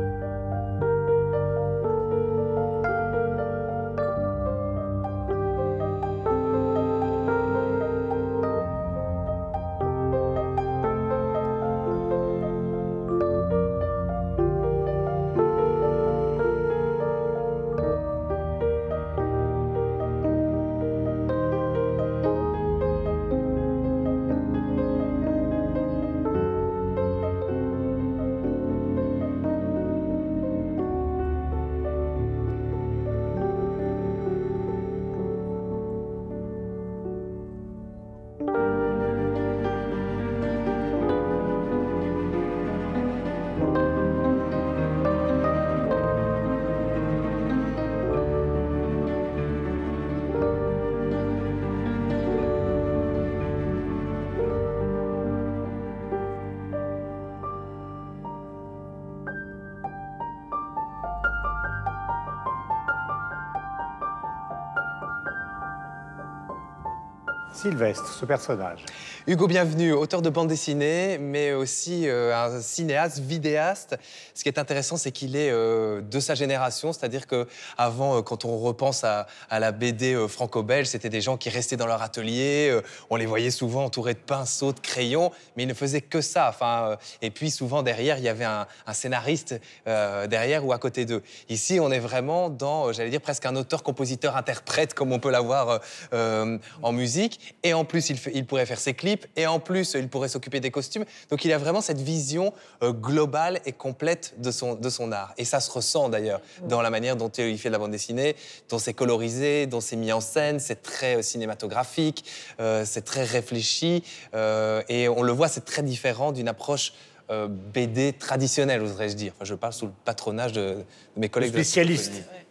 Sylvestre, 67.53 68.13
ce 68.13 68.25
personnage. 68.25 68.85
Hugo 69.27 69.47
Bienvenu, 69.47 69.91
auteur 69.91 70.21
de 70.21 70.29
bande 70.29 70.47
dessinée, 70.47 71.17
mais 71.19 71.51
aussi 71.53 72.07
euh, 72.07 72.35
un 72.35 72.61
cinéaste, 72.61 73.19
vidéaste. 73.19 73.97
Ce 74.33 74.43
qui 74.43 74.49
est 74.49 74.57
intéressant, 74.57 74.97
c'est 74.97 75.11
qu'il 75.11 75.35
est, 75.35 75.51
euh, 75.51 76.01
de 76.01 76.19
sa 76.19 76.35
génération, 76.35 76.93
c'est-à-dire 76.93 77.27
que 77.27 77.47
avant, 77.77 78.17
euh, 78.17 78.21
quand 78.21 78.45
on 78.45 78.57
repense 78.57 79.03
à, 79.03 79.27
la 79.51 79.71
BD 79.71 80.15
franco-belge, 80.27 80.87
c'était 80.87 81.09
des 81.09 81.21
gens 81.21 81.37
qui 81.37 81.49
restaient 81.49 81.75
dans 81.75 81.85
leur 81.85 82.01
atelier. 82.01 82.79
on 83.09 83.17
les 83.17 83.25
voyait 83.25 83.51
souvent 83.51 83.83
entourés 83.85 84.13
de 84.13 84.19
pinceaux, 84.19 84.71
de 84.71 84.79
crayons, 84.79 85.31
mais 85.55 85.63
ils 85.63 85.69
ne 85.69 85.73
faisaient 85.73 86.01
que 86.01 86.21
ça. 86.21 86.47
Enfin, 86.49 86.97
et 87.21 87.29
puis 87.29 87.51
souvent 87.51 87.83
derrière, 87.83 88.17
il 88.17 88.23
y 88.23 88.29
avait 88.29 88.45
un, 88.45 88.67
scénariste 88.93 89.59
derrière 89.85 90.65
ou 90.65 90.71
à 90.71 90.77
côté 90.77 91.05
d'eux. 91.05 91.21
Ici, 91.49 91.79
on 91.79 91.91
est 91.91 91.99
vraiment 91.99 92.49
dans, 92.49 92.93
j'allais 92.93 93.09
dire, 93.09 93.21
presque 93.21 93.45
un 93.45 93.55
auteur-compositeur-interprète, 93.55 94.93
comme 94.93 95.11
on 95.11 95.19
peut 95.19 95.31
l'avoir 95.31 95.81
en 96.11 96.91
musique. 96.91 97.38
Et 97.63 97.73
en 97.73 97.85
plus, 97.85 98.09
il, 98.09 98.17
fait- 98.17 98.31
il 98.33 98.45
pourrait 98.45 98.65
faire 98.65 98.79
ses 98.79 98.93
clips. 98.93 99.25
Et 99.35 99.47
en 99.47 99.59
plus, 99.59 99.93
il 99.93 100.07
pourrait 100.09 100.27
s'occuper 100.29 100.59
des 100.59 100.71
costumes. 100.71 101.05
Donc, 101.29 101.45
il 101.45 101.53
a 101.53 101.57
vraiment 101.57 101.81
cette 101.81 101.99
vision 102.01 102.53
euh, 102.83 102.91
globale 102.91 103.59
et 103.65 103.71
complète 103.71 104.33
de 104.37 104.51
son, 104.51 104.75
de 104.75 104.89
son 104.89 105.11
art. 105.11 105.33
Et 105.37 105.45
ça 105.45 105.59
se 105.59 105.71
ressent 105.71 106.09
d'ailleurs 106.09 106.41
dans 106.67 106.81
la 106.81 106.89
manière 106.89 107.15
dont 107.15 107.29
il 107.29 107.57
fait 107.57 107.69
de 107.69 107.73
la 107.73 107.79
bande 107.79 107.91
dessinée, 107.91 108.35
dont 108.69 108.79
c'est 108.79 108.93
colorisé, 108.93 109.67
dont 109.67 109.81
c'est 109.81 109.95
mis 109.95 110.11
en 110.11 110.21
scène. 110.21 110.59
C'est 110.59 110.81
très 110.81 111.17
euh, 111.17 111.21
cinématographique, 111.21 112.25
euh, 112.59 112.83
c'est 112.85 113.01
très 113.03 113.23
réfléchi. 113.23 114.03
euh, 114.33 114.81
et 114.89 115.07
on 115.09 115.21
le 115.23 115.31
voit, 115.31 115.47
c'est 115.47 115.65
très 115.65 115.83
différent 115.83 116.31
d'une 116.31 116.47
approche 116.47 116.93
euh, 117.31 117.47
BD 117.47 118.13
traditionnelle, 118.13 118.81
oserais-je 118.81 119.15
dire. 119.15 119.33
Enfin, 119.35 119.45
je 119.45 119.53
parle 119.55 119.73
sous 119.73 119.85
le 119.85 119.91
patronage 120.03 120.51
de, 120.51 120.61
de 120.61 120.83
mes 121.15 121.29
collègues. 121.29 121.51
de 121.51 121.57
la 121.57 121.63
spécialiste. 121.63 122.11
francophonie. 122.13 122.45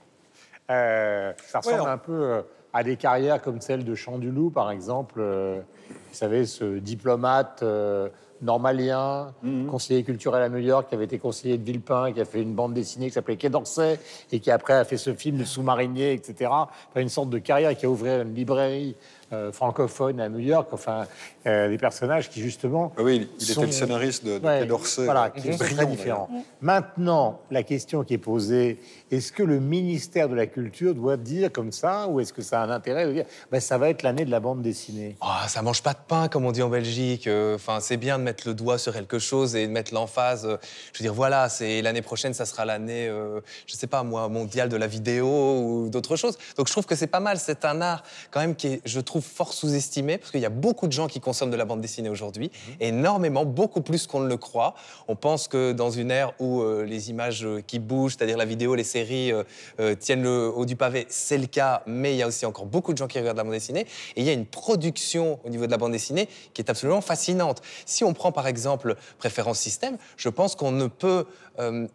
Euh, 0.71 1.33
ça 1.47 1.59
ressemble 1.61 1.77
Ouais, 1.81 1.87
on- 1.87 1.91
un 1.91 1.99
peu 1.99 2.13
euh, 2.13 2.43
à 2.73 2.83
des 2.83 2.97
carrières 2.97 3.41
comme 3.41 3.61
celle 3.61 3.85
de 3.85 3.95
Chandulou, 3.95 4.51
par 4.51 4.71
exemple. 4.71 5.21
euh, 5.21 5.61
vous 5.91 6.15
savez, 6.15 6.47
ce 6.47 6.79
diplomate 6.79 7.61
euh, 7.63 8.09
normalien, 8.41 9.33
conseiller 9.69 10.05
culturel 10.05 10.43
à 10.43 10.49
New 10.49 10.59
York, 10.59 10.89
qui 10.89 10.95
avait 10.95 11.07
été 11.07 11.19
conseiller 11.19 11.59
de 11.59 11.65
Villepin, 11.65 12.13
qui 12.13 12.21
a 12.21 12.25
fait 12.25 12.41
une 12.41 12.55
bande 12.55 12.73
dessinée 12.75 13.07
qui 13.07 13.13
s'appelait 13.13 13.37
Quai 13.37 13.51
d'Orsay, 13.51 13.99
et 14.31 14.41
qui 14.41 14.51
après 14.51 14.75
a 14.75 14.85
fait 14.85 14.97
ce 14.97 15.13
film 15.13 15.39
Le 15.39 15.45
sous-marinier, 15.45 16.13
etc. 16.13 16.51
Enfin, 16.51 17.01
une 17.01 17.09
sorte 17.09 17.31
de 17.31 17.39
carrière 17.39 17.77
qui 17.77 17.87
a 17.87 17.91
ouvert 17.91 18.23
une 18.23 18.35
librairie 18.35 18.95
euh, 19.33 19.53
francophone 19.53 20.21
à 20.21 20.29
New 20.29 20.39
York. 20.39 20.69
Enfin, 20.73 21.07
euh, 21.47 21.69
des 21.69 21.79
personnages 21.79 22.29
qui, 22.31 22.41
justement, 22.41 22.93
Ah 22.97 23.03
oui, 23.03 23.29
il 23.39 23.47
sont- 23.47 23.61
était 23.63 23.67
le 23.67 23.73
scénariste 23.73 24.25
de, 24.25 24.39
de 24.39 24.47
Ouais, 24.47 24.61
Quai 24.61 24.67
d'Orsay. 24.67 25.05
Voilà, 25.05 25.31
qui 25.31 25.53
sont 25.53 25.59
très 25.59 25.75
Brillant, 25.75 25.91
différents. 25.91 26.29
Maintenant, 26.61 27.41
la 27.51 27.63
question 27.63 28.05
qui 28.05 28.15
est 28.15 28.19
posée, 28.19 28.79
est-ce 29.11 29.33
que 29.33 29.43
le 29.43 29.61
ministère 29.61 30.29
de 30.29 30.35
la 30.35 30.47
Culture 30.47 30.95
doit 30.95 31.17
dire 31.17 31.51
comme 31.53 31.73
ça, 31.73 32.09
ou 32.09 32.21
est-ce 32.21 32.33
que 32.33 32.43
ça 32.43 32.61
a 32.61 32.67
un 32.67 32.71
intérêt 32.71 33.07
de 33.07 33.13
dire, 33.13 33.25
ben, 33.51 33.61
ça 33.61 33.79
va 33.79 33.89
être 33.91 34.03
l'année 34.03 34.25
de 34.25 34.31
la 34.31 34.41
bande 34.41 34.61
dessinée? 34.63 35.17
Ah, 35.21 35.47
ça 35.49 35.63
mange 35.63 35.83
pas 35.83 35.93
de 35.95 35.99
pain, 36.07 36.29
comme 36.29 36.45
on 36.45 36.53
dit 36.53 36.63
en 36.63 36.69
Belgique. 36.69 37.27
Euh, 37.27 37.55
Enfin, 37.55 37.79
c'est 37.81 37.97
bien 37.97 38.19
de 38.19 38.23
mettre 38.25 38.47
le 38.47 38.55
doigt 38.55 38.79
sur 38.79 38.93
quelque 38.93 39.19
chose 39.19 39.57
et 39.57 39.67
de 39.67 39.73
mettre 39.73 39.93
l'emphase. 39.95 40.45
Euh, 40.47 40.57
Je 40.93 40.99
veux 40.99 41.03
dire, 41.05 41.15
voilà, 41.15 41.49
c'est 41.49 41.81
l'année 41.83 42.03
prochaine, 42.03 42.35
ça 42.35 42.45
sera 42.47 42.65
l'année, 42.65 43.09
euh, 43.09 43.41
je 43.67 43.75
sais 43.75 43.87
pas 43.87 44.03
moi, 44.03 44.29
mondiale 44.29 44.69
de 44.69 44.77
la 44.77 44.87
vidéo 44.87 45.27
ou 45.27 45.89
d'autres 45.89 46.17
choses. 46.17 46.37
Donc, 46.57 46.67
je 46.69 46.73
trouve 46.73 46.87
que 46.87 46.95
c'est 46.95 47.07
pas 47.07 47.21
mal. 47.21 47.39
C'est 47.39 47.65
un 47.65 47.81
art 47.81 48.03
quand 48.31 48.41
même 48.41 48.55
qui 48.55 48.67
est, 48.69 48.81
je 48.85 49.01
trouve, 49.01 49.18
fort 49.21 49.53
sous-estimé 49.53 50.19
parce 50.19 50.31
qu'il 50.31 50.41
y 50.41 50.47
a 50.47 50.51
beaucoup 50.51 50.87
de 50.87 50.93
gens 50.93 51.07
qui 51.07 51.21
consomment 51.21 51.51
de 51.51 51.57
la 51.57 51.65
bande 51.65 51.81
dessinée 51.81 52.09
aujourd'hui, 52.09 52.51
énormément, 52.81 53.45
beaucoup 53.45 53.81
plus 53.81 54.07
qu'on 54.07 54.21
ne 54.21 54.29
le 54.29 54.37
croit. 54.37 54.75
On 55.09 55.17
pense 55.17 55.49
que 55.49 55.73
dans 55.73 55.91
une 55.91 56.11
ère 56.11 56.33
où 56.39 56.63
euh, 56.63 56.85
les 56.85 57.11
images 57.11 57.45
euh, 57.45 57.63
qui 57.67 57.79
bougent, 57.79 58.17
c'est-à-dire 58.17 58.37
la 58.37 58.45
vidéo, 58.45 58.75
les 58.75 58.85
séries 58.85 59.33
euh, 59.33 59.95
tiennent 59.95 60.23
le 60.23 60.53
haut 60.55 60.65
du 60.65 60.77
pavé, 60.77 61.07
c'est 61.09 61.39
le 61.39 61.47
cas, 61.47 61.83
mais 61.87 62.15
il 62.15 62.17
y 62.17 62.23
a 62.23 62.27
aussi 62.27 62.47
encore 62.47 62.67
beaucoup 62.67 62.93
de 62.93 62.99
gens 62.99 63.07
qui 63.07 63.19
regardent 63.19 63.37
la 63.37 63.45
bande 63.45 63.53
dessinée. 63.53 63.87
Et 64.17 64.21
il 64.21 64.25
y 64.25 64.31
a 64.31 64.33
une 64.33 64.47
production 64.47 65.39
au 65.45 65.49
niveau 65.49 65.67
de 65.67 65.71
la 65.71 65.79
bande 65.79 65.93
dessinée 65.93 66.29
qui 66.55 66.63
est 66.63 66.71
absolument 66.71 67.01
fascinante. 67.01 67.63
Si 67.87 68.05
on 68.05 68.13
prend 68.13 68.33
par 68.33 68.47
exemple 68.47 68.97
Préférence 69.19 69.59
Système, 69.59 69.99
je 70.17 70.29
pense 70.29 70.55
qu'on 70.55 70.73
ne 70.73 70.87
peut 70.87 71.27
euh, 71.61 71.87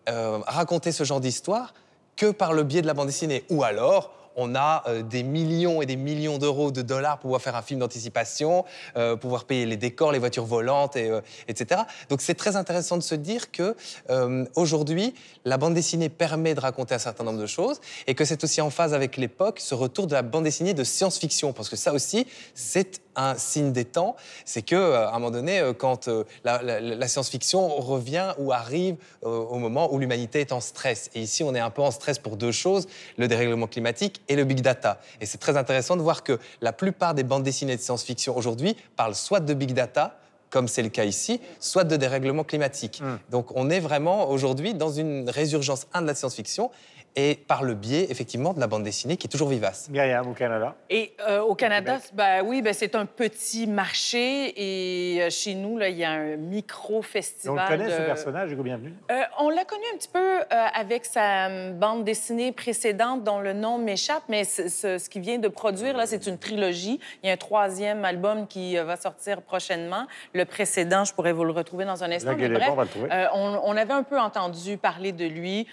raconter 0.46 0.92
ce 0.92 1.04
genre 1.04 1.22
d'histoire 1.22 1.74
que 2.16 2.32
par 2.32 2.54
le 2.54 2.64
biais 2.64 2.82
de 2.82 2.88
la 2.88 2.94
bande 2.94 3.08
dessinée. 3.08 3.44
Ou 3.50 3.64
alors, 3.64 4.12
on 4.36 4.56
a 4.56 4.84
euh, 4.88 5.04
des 5.04 5.24
millions 5.24 5.82
et 5.82 5.86
des 5.86 5.96
millions 5.96 6.38
d'euros 6.38 6.72
de 6.72 6.82
dollars 6.82 7.18
pour 7.18 7.24
pouvoir 7.24 7.42
faire 7.42 7.56
un 7.56 7.62
film 7.62 7.80
d'anticipation, 7.80 8.66
euh, 8.98 9.16
pouvoir 9.16 9.46
payer 9.46 9.66
les 9.66 9.78
décors, 9.78 10.12
les 10.12 10.20
voitures 10.20 10.46
volantes, 10.46 10.96
et, 10.96 11.10
euh, 11.10 11.22
etc. 11.48 11.82
Donc 12.10 12.22
c'est 12.22 12.36
très 12.36 12.56
intéressant 12.56 12.98
de 12.98 13.04
se 13.04 13.16
dire 13.16 13.52
que 13.52 13.76
euh, 14.10 14.46
aujourd'hui, 14.56 15.14
la 15.46 15.58
bande 15.58 15.74
dessinée 15.74 16.10
permet 16.10 16.56
de 16.56 16.60
raconter 16.60 16.96
un 16.96 17.00
certain 17.00 17.24
nombre 17.24 17.40
de 17.40 17.46
choses 17.46 17.80
et 18.08 18.16
que 18.16 18.26
c'est 18.26 18.44
aussi 18.44 18.62
en 18.62 18.70
phase 18.70 18.94
avec 18.94 19.18
l'époque, 19.18 19.60
ce 19.60 19.76
retour 19.76 20.08
de 20.08 20.14
la 20.14 20.22
bande 20.22 20.44
dessinée 20.44 20.74
de 20.74 20.84
science-fiction, 20.84 21.54
parce 21.54 21.70
que 21.70 21.76
ça 21.76 21.94
aussi, 21.94 22.28
c'est 22.54 23.02
un 23.16 23.36
signe 23.36 23.72
des 23.72 23.86
temps. 23.86 24.16
C'est 24.46 24.62
que 24.62 24.76
euh, 24.76 25.08
à 25.08 25.10
un 25.10 25.14
moment 25.14 25.32
donné, 25.32 25.60
euh, 25.60 25.74
quand 25.74 26.08
euh, 26.08 26.24
la, 26.44 26.62
la- 26.62 26.80
la 26.80 27.08
science-fiction 27.08 27.68
revient 27.78 28.34
ou 28.38 28.52
arrive 28.52 28.96
au 29.22 29.58
moment 29.58 29.94
où 29.94 30.00
l'humanité 30.00 30.42
est 30.42 30.52
en 30.52 30.60
stress. 30.62 31.10
Et 31.16 31.22
ici, 31.22 31.44
on 31.44 31.54
est 31.56 31.60
un 31.60 31.70
peu 31.70 31.82
en 31.82 31.92
stress 31.92 32.20
pour 32.20 32.38
deux 32.38 32.52
choses 32.52 32.88
le 33.18 33.28
dérèglement 33.28 33.68
climatique 33.68 34.22
et 34.28 34.36
le 34.36 34.44
big 34.44 34.62
data. 34.62 35.00
Et 35.22 35.26
c'est 35.26 35.38
très 35.38 35.58
intéressant 35.58 35.96
de 35.96 36.02
voir 36.02 36.24
que 36.24 36.40
la 36.62 36.74
plupart 36.74 37.14
des 37.14 37.24
bandes 37.24 37.44
dessinées 37.44 37.76
de 37.76 37.82
science-fiction 37.82 38.36
aujourd'hui 38.38 38.76
parlent 38.96 39.16
soit 39.16 39.40
de 39.40 39.54
big 39.54 39.74
data 39.74 40.18
comme 40.50 40.68
c'est 40.68 40.84
le 40.84 40.90
cas 40.90 41.04
ici, 41.04 41.42
soit 41.60 41.84
de 41.84 41.96
dérèglement 41.96 42.44
climatique. 42.44 43.00
Hum. 43.04 43.18
Donc 43.32 43.48
on 43.56 43.72
est 43.72 43.80
vraiment 43.80 44.30
aujourd'hui 44.30 44.76
dans 44.76 44.92
une 44.92 45.28
résurgence, 45.28 45.88
un, 45.94 46.04
de 46.04 46.08
la 46.08 46.14
science-fiction, 46.14 46.70
et 47.16 47.36
par 47.36 47.64
le 47.64 47.74
biais, 47.74 48.08
effectivement, 48.10 48.54
de 48.54 48.60
la 48.60 48.68
bande 48.68 48.84
dessinée 48.84 49.18
qui 49.18 49.28
est 49.28 49.30
toujours 49.30 49.50
vivace. 49.50 49.90
Myriam, 49.90 50.28
au 50.28 50.34
Canada. 50.34 50.76
Et 50.90 51.14
euh, 51.28 51.42
au 51.42 51.56
Canada, 51.56 52.00
ben 52.14 52.44
oui, 52.44 52.62
ben 52.62 52.74
c'est 52.74 52.96
un 52.96 53.06
petit 53.06 53.68
marché 53.68 54.54
et 54.56 55.22
euh, 55.22 55.30
chez 55.30 55.56
nous, 55.56 55.78
là, 55.78 55.90
il 55.90 55.98
y 55.98 56.04
a 56.04 56.12
un 56.12 56.34
Et 56.34 56.38
micro 56.38 57.04
on 57.48 57.54
le 57.54 57.68
connaît, 57.68 57.90
ce 57.90 58.02
personnage, 58.02 58.52
Hugo 58.52 58.64
Bienvenu 58.64 58.94
Euh, 59.12 59.22
on 59.40 59.50
l'a 59.50 59.66
connu 59.66 59.84
un 59.94 59.98
petit 59.98 60.10
peu 60.10 60.20
euh, 60.20 60.44
avec 60.74 61.06
sa 61.06 61.72
bande 61.72 62.04
dessinée 62.04 62.52
précédente 62.52 63.24
dont 63.24 63.40
le 63.40 63.54
nom 63.54 63.78
m'échappe, 63.78 64.24
mais 64.30 64.44
ce, 64.44 65.10
qu'il 65.10 65.22
vient 65.22 65.38
de 65.38 65.48
produire, 65.48 65.96
là, 65.98 66.06
c'est 66.06 66.28
une 66.28 66.38
trilogie. 66.38 67.00
Il 67.22 67.28
y 67.28 67.30
a 67.30 67.34
un 67.34 67.38
troisième 67.38 68.06
album 68.06 68.48
qui 68.48 68.78
euh, 68.78 68.84
va 68.84 68.98
sortir 68.98 69.42
prochainement. 69.42 70.08
Le 70.34 70.46
précédent, 70.46 71.04
je 71.04 71.14
pourrais 71.14 71.34
vous 71.34 71.44
le 71.44 71.52
retrouver 71.52 71.86
dans 71.86 72.04
un 72.04 72.12
instant. 72.12 72.36
Mais 72.38 72.48
on 72.70 72.76
va 72.76 72.84
le 72.84 72.90
euh, 73.12 73.28
on 73.34 73.78
avait 73.78 73.94
un 73.94 74.04
peu 74.04 74.20
entendu 74.20 74.78
parler 74.78 75.12
de 75.12 75.26
lui. 75.26 75.68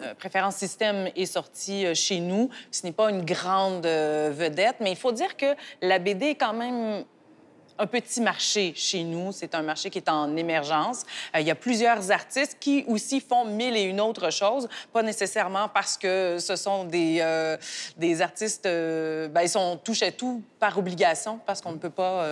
Euh, 0.00 0.14
Préférence 0.14 0.56
Système 0.56 1.10
est 1.14 1.26
sorti 1.26 1.84
euh, 1.86 1.94
chez 1.94 2.20
nous. 2.20 2.48
Ce 2.70 2.84
n'est 2.84 2.92
pas 2.92 3.10
une 3.10 3.24
grande 3.24 3.84
euh, 3.86 4.32
vedette, 4.34 4.76
mais 4.80 4.90
il 4.90 4.96
faut 4.96 5.12
dire 5.12 5.36
que 5.36 5.54
la 5.80 5.98
BD 5.98 6.26
est 6.26 6.34
quand 6.34 6.54
même 6.54 7.04
un 7.78 7.86
petit 7.86 8.20
marché 8.20 8.72
chez 8.76 9.02
nous. 9.02 9.32
C'est 9.32 9.54
un 9.54 9.62
marché 9.62 9.90
qui 9.90 9.98
est 9.98 10.08
en 10.08 10.36
émergence. 10.36 11.02
Euh, 11.34 11.40
il 11.40 11.46
y 11.46 11.50
a 11.50 11.54
plusieurs 11.54 12.10
artistes 12.10 12.56
qui 12.60 12.84
aussi 12.86 13.20
font 13.20 13.44
mille 13.44 13.76
et 13.76 13.82
une 13.82 14.00
autres 14.00 14.30
choses, 14.30 14.68
pas 14.92 15.02
nécessairement 15.02 15.68
parce 15.68 15.96
que 15.96 16.38
ce 16.38 16.56
sont 16.56 16.84
des, 16.84 17.18
euh, 17.20 17.56
des 17.96 18.22
artistes, 18.22 18.66
euh, 18.66 19.28
ben, 19.28 19.42
ils 19.42 19.48
sont 19.48 19.78
touche 19.82 20.02
à 20.02 20.12
tout 20.12 20.42
par 20.58 20.78
obligation, 20.78 21.40
parce 21.44 21.60
qu'on 21.60 21.72
ne 21.72 21.78
peut 21.78 21.90
pas 21.90 22.24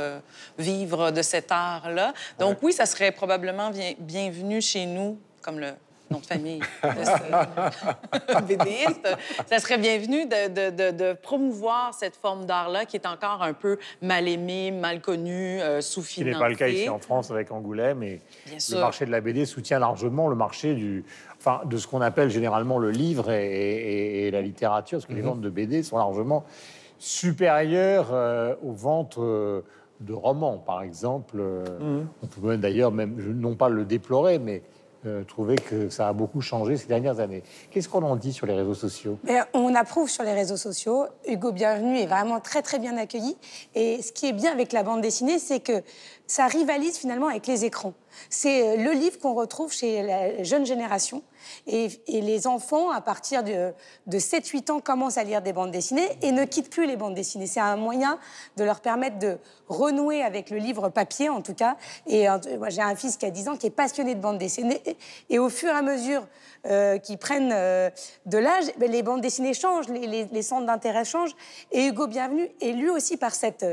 vivre 0.59 1.11
de 1.11 1.23
cet 1.23 1.51
art-là. 1.51 2.13
Donc 2.39 2.59
oui, 2.63 2.73
ça 2.73 2.87
serait 2.87 3.11
probablement 3.11 3.71
bien- 3.71 3.95
bienvenu 3.99 4.61
chez 4.61 4.87
nous, 4.87 5.19
comme 5.43 5.59
le 5.59 5.73
nom 6.11 6.19
de 6.19 6.27
famille 6.27 6.59
de 6.59 7.05
ce 7.05 8.43
BDiste. 8.43 9.09
Ça 9.47 9.59
serait 9.61 9.79
bienvenu 9.79 10.27
de, 10.27 10.49
de- 10.49 10.91
de- 10.91 10.97
de 10.97 11.13
promouvoir 11.15 11.95
cette 11.95 12.17
forme 12.17 12.47
d'art-là 12.47 12.85
qui 12.85 12.97
est 12.97 13.07
encore 13.07 13.43
un 13.43 13.53
peu 13.53 13.79
mal 14.03 14.27
aimée, 14.27 14.73
mal 14.73 15.01
connue, 15.01 15.61
euh, 15.61 15.81
Ce 15.81 15.93
sous-financée. 15.93 16.33
n'est 16.35 16.39
pas 16.39 16.49
le 16.49 16.57
cas 16.57 16.69
ici 16.69 16.89
en 16.89 16.99
France 16.99 17.31
avec 17.31 17.53
Angoulême. 17.53 18.03
Et 18.03 18.21
Bien 18.47 18.55
le 18.55 18.61
sûr. 18.61 18.81
marché 18.81 19.07
de 19.07 19.11
la 19.13 19.21
BD 19.21 19.45
soutient 19.47 19.79
largement 19.79 20.29
le 20.29 20.35
marché 20.35 20.75
du, 20.75 21.05
enfin, 21.39 21.61
de 21.65 21.77
ce 21.77 21.87
qu'on 21.87 22.01
appelle 22.01 22.29
généralement 22.31 22.79
le 22.79 22.91
livre 22.91 23.31
et, 23.31 23.47
et- 23.47 24.27
et 24.27 24.31
la 24.33 24.43
littérature, 24.43 24.99
parce 24.99 25.07
que 25.07 25.13
les 25.13 25.23
ventes 25.23 25.41
de 25.41 25.51
BD 25.51 25.83
sont 25.85 25.97
largement 25.99 26.45
supérieures 26.99 28.09
euh, 28.13 28.55
aux 28.63 28.73
ventes 28.73 29.19
euh, 29.19 29.61
de 30.01 30.13
romans, 30.13 30.59
par 30.59 30.83
exemple. 30.83 31.37
Euh, 31.39 32.03
On 32.23 32.27
peut 32.27 32.41
même 32.49 32.61
d'ailleurs, 32.61 32.91
même, 32.91 33.15
non 33.39 33.55
pas 33.55 33.69
le 33.69 33.85
déplorer, 33.85 34.39
mais 34.39 34.63
euh, 35.07 35.25
trouver 35.25 35.57
que 35.57 35.89
ça 35.89 36.09
a 36.09 36.13
beaucoup 36.13 36.43
changé 36.43 36.77
ces 36.77 36.87
dernières 36.87 37.21
années. 37.21 37.43
Qu'est-ce 37.71 37.89
qu'on 37.89 38.03
en 38.03 38.17
dit 38.17 38.35
sur 38.35 38.47
les 38.47 38.53
réseaux 38.55 38.75
sociaux? 38.75 39.19
Mais 39.25 39.39
on 39.55 39.75
approuve 39.75 40.11
sur 40.11 40.25
les 40.25 40.35
réseaux 40.35 40.59
sociaux. 40.59 41.07
Hugo 41.27 41.53
Bienvenu 41.53 41.99
est 41.99 42.07
vraiment 42.07 42.39
très 42.39 42.61
très 42.61 42.79
bien 42.79 42.97
accueilli. 42.99 43.37
Et 43.75 44.03
ce 44.03 44.13
qui 44.13 44.27
est 44.27 44.33
bien 44.33 44.53
avec 44.53 44.73
la 44.73 44.83
bande 44.83 45.01
dessinée, 45.01 45.39
c'est 45.39 45.61
que 45.61 45.83
ça 46.31 46.47
rivalise 46.47 46.97
finalement 46.97 47.27
avec 47.27 47.49
les 47.49 47.65
écrans. 47.65 47.93
C'est 48.29 48.63
euh, 48.63 48.77
le 48.77 48.93
livre 48.93 49.19
qu'on 49.19 49.35
retrouve 49.35 49.73
chez 49.73 50.01
la 50.05 50.45
jeune 50.45 50.65
génération. 50.65 51.25
Et, 51.67 51.89
les 52.07 52.47
enfants, 52.47 52.91
à 52.91 53.01
partir 53.01 53.43
de, 53.43 53.73
de 54.07 54.19
7-8 54.19 54.71
ans, 54.71 54.81
commencent 54.81 55.19
à 55.19 55.25
lire 55.25 55.43
des 55.43 55.53
bandes 55.53 55.73
dessinées 55.73 56.09
et 56.23 56.31
ne 56.31 56.45
quittent 56.45 56.71
plus 56.71 56.87
les 56.87 56.97
bandes 56.97 57.15
dessinées. 57.15 57.49
C'est 57.49 57.59
un 57.59 57.75
moyen 57.75 58.21
de 58.57 58.63
leur 58.63 58.81
permettre 58.81 59.19
de 59.19 59.39
renouer 59.69 60.23
avec 60.23 60.51
le 60.51 60.59
livre 60.59 60.89
papier, 60.89 61.29
en 61.29 61.43
tout 61.43 61.55
cas. 61.55 61.77
Et 62.07 62.29
euh, 62.31 62.39
moi, 62.59 62.69
j'ai 62.69 62.83
un 62.83 62.95
fils 62.95 63.17
qui 63.17 63.27
a 63.27 63.31
10 63.31 63.49
ans 63.49 63.57
qui 63.57 63.67
est 63.67 63.71
passionné 63.71 64.15
de 64.15 64.21
bande 64.21 64.39
dessinée. 64.39 64.81
Et 65.31 65.41
au 65.41 65.49
fur 65.49 65.71
et 65.71 65.79
à 65.79 65.83
mesure 65.83 66.29
euh, 66.67 66.99
qu'ils 66.99 67.19
prennent 67.19 67.49
de 67.51 68.39
l'âge, 68.39 68.67
ben, 68.79 68.89
les 68.89 69.03
bandes 69.03 69.21
dessinées 69.21 69.55
changent, 69.55 69.89
les, 69.89 70.29
les- 70.31 70.43
centres 70.43 70.67
d'intérêt 70.67 71.05
changent. 71.05 71.35
Et 71.73 71.87
Hugo 71.87 72.07
Bienvenu 72.07 72.49
est 72.61 72.71
lui 72.71 72.89
aussi 72.89 73.17
par 73.17 73.35
cette 73.35 73.65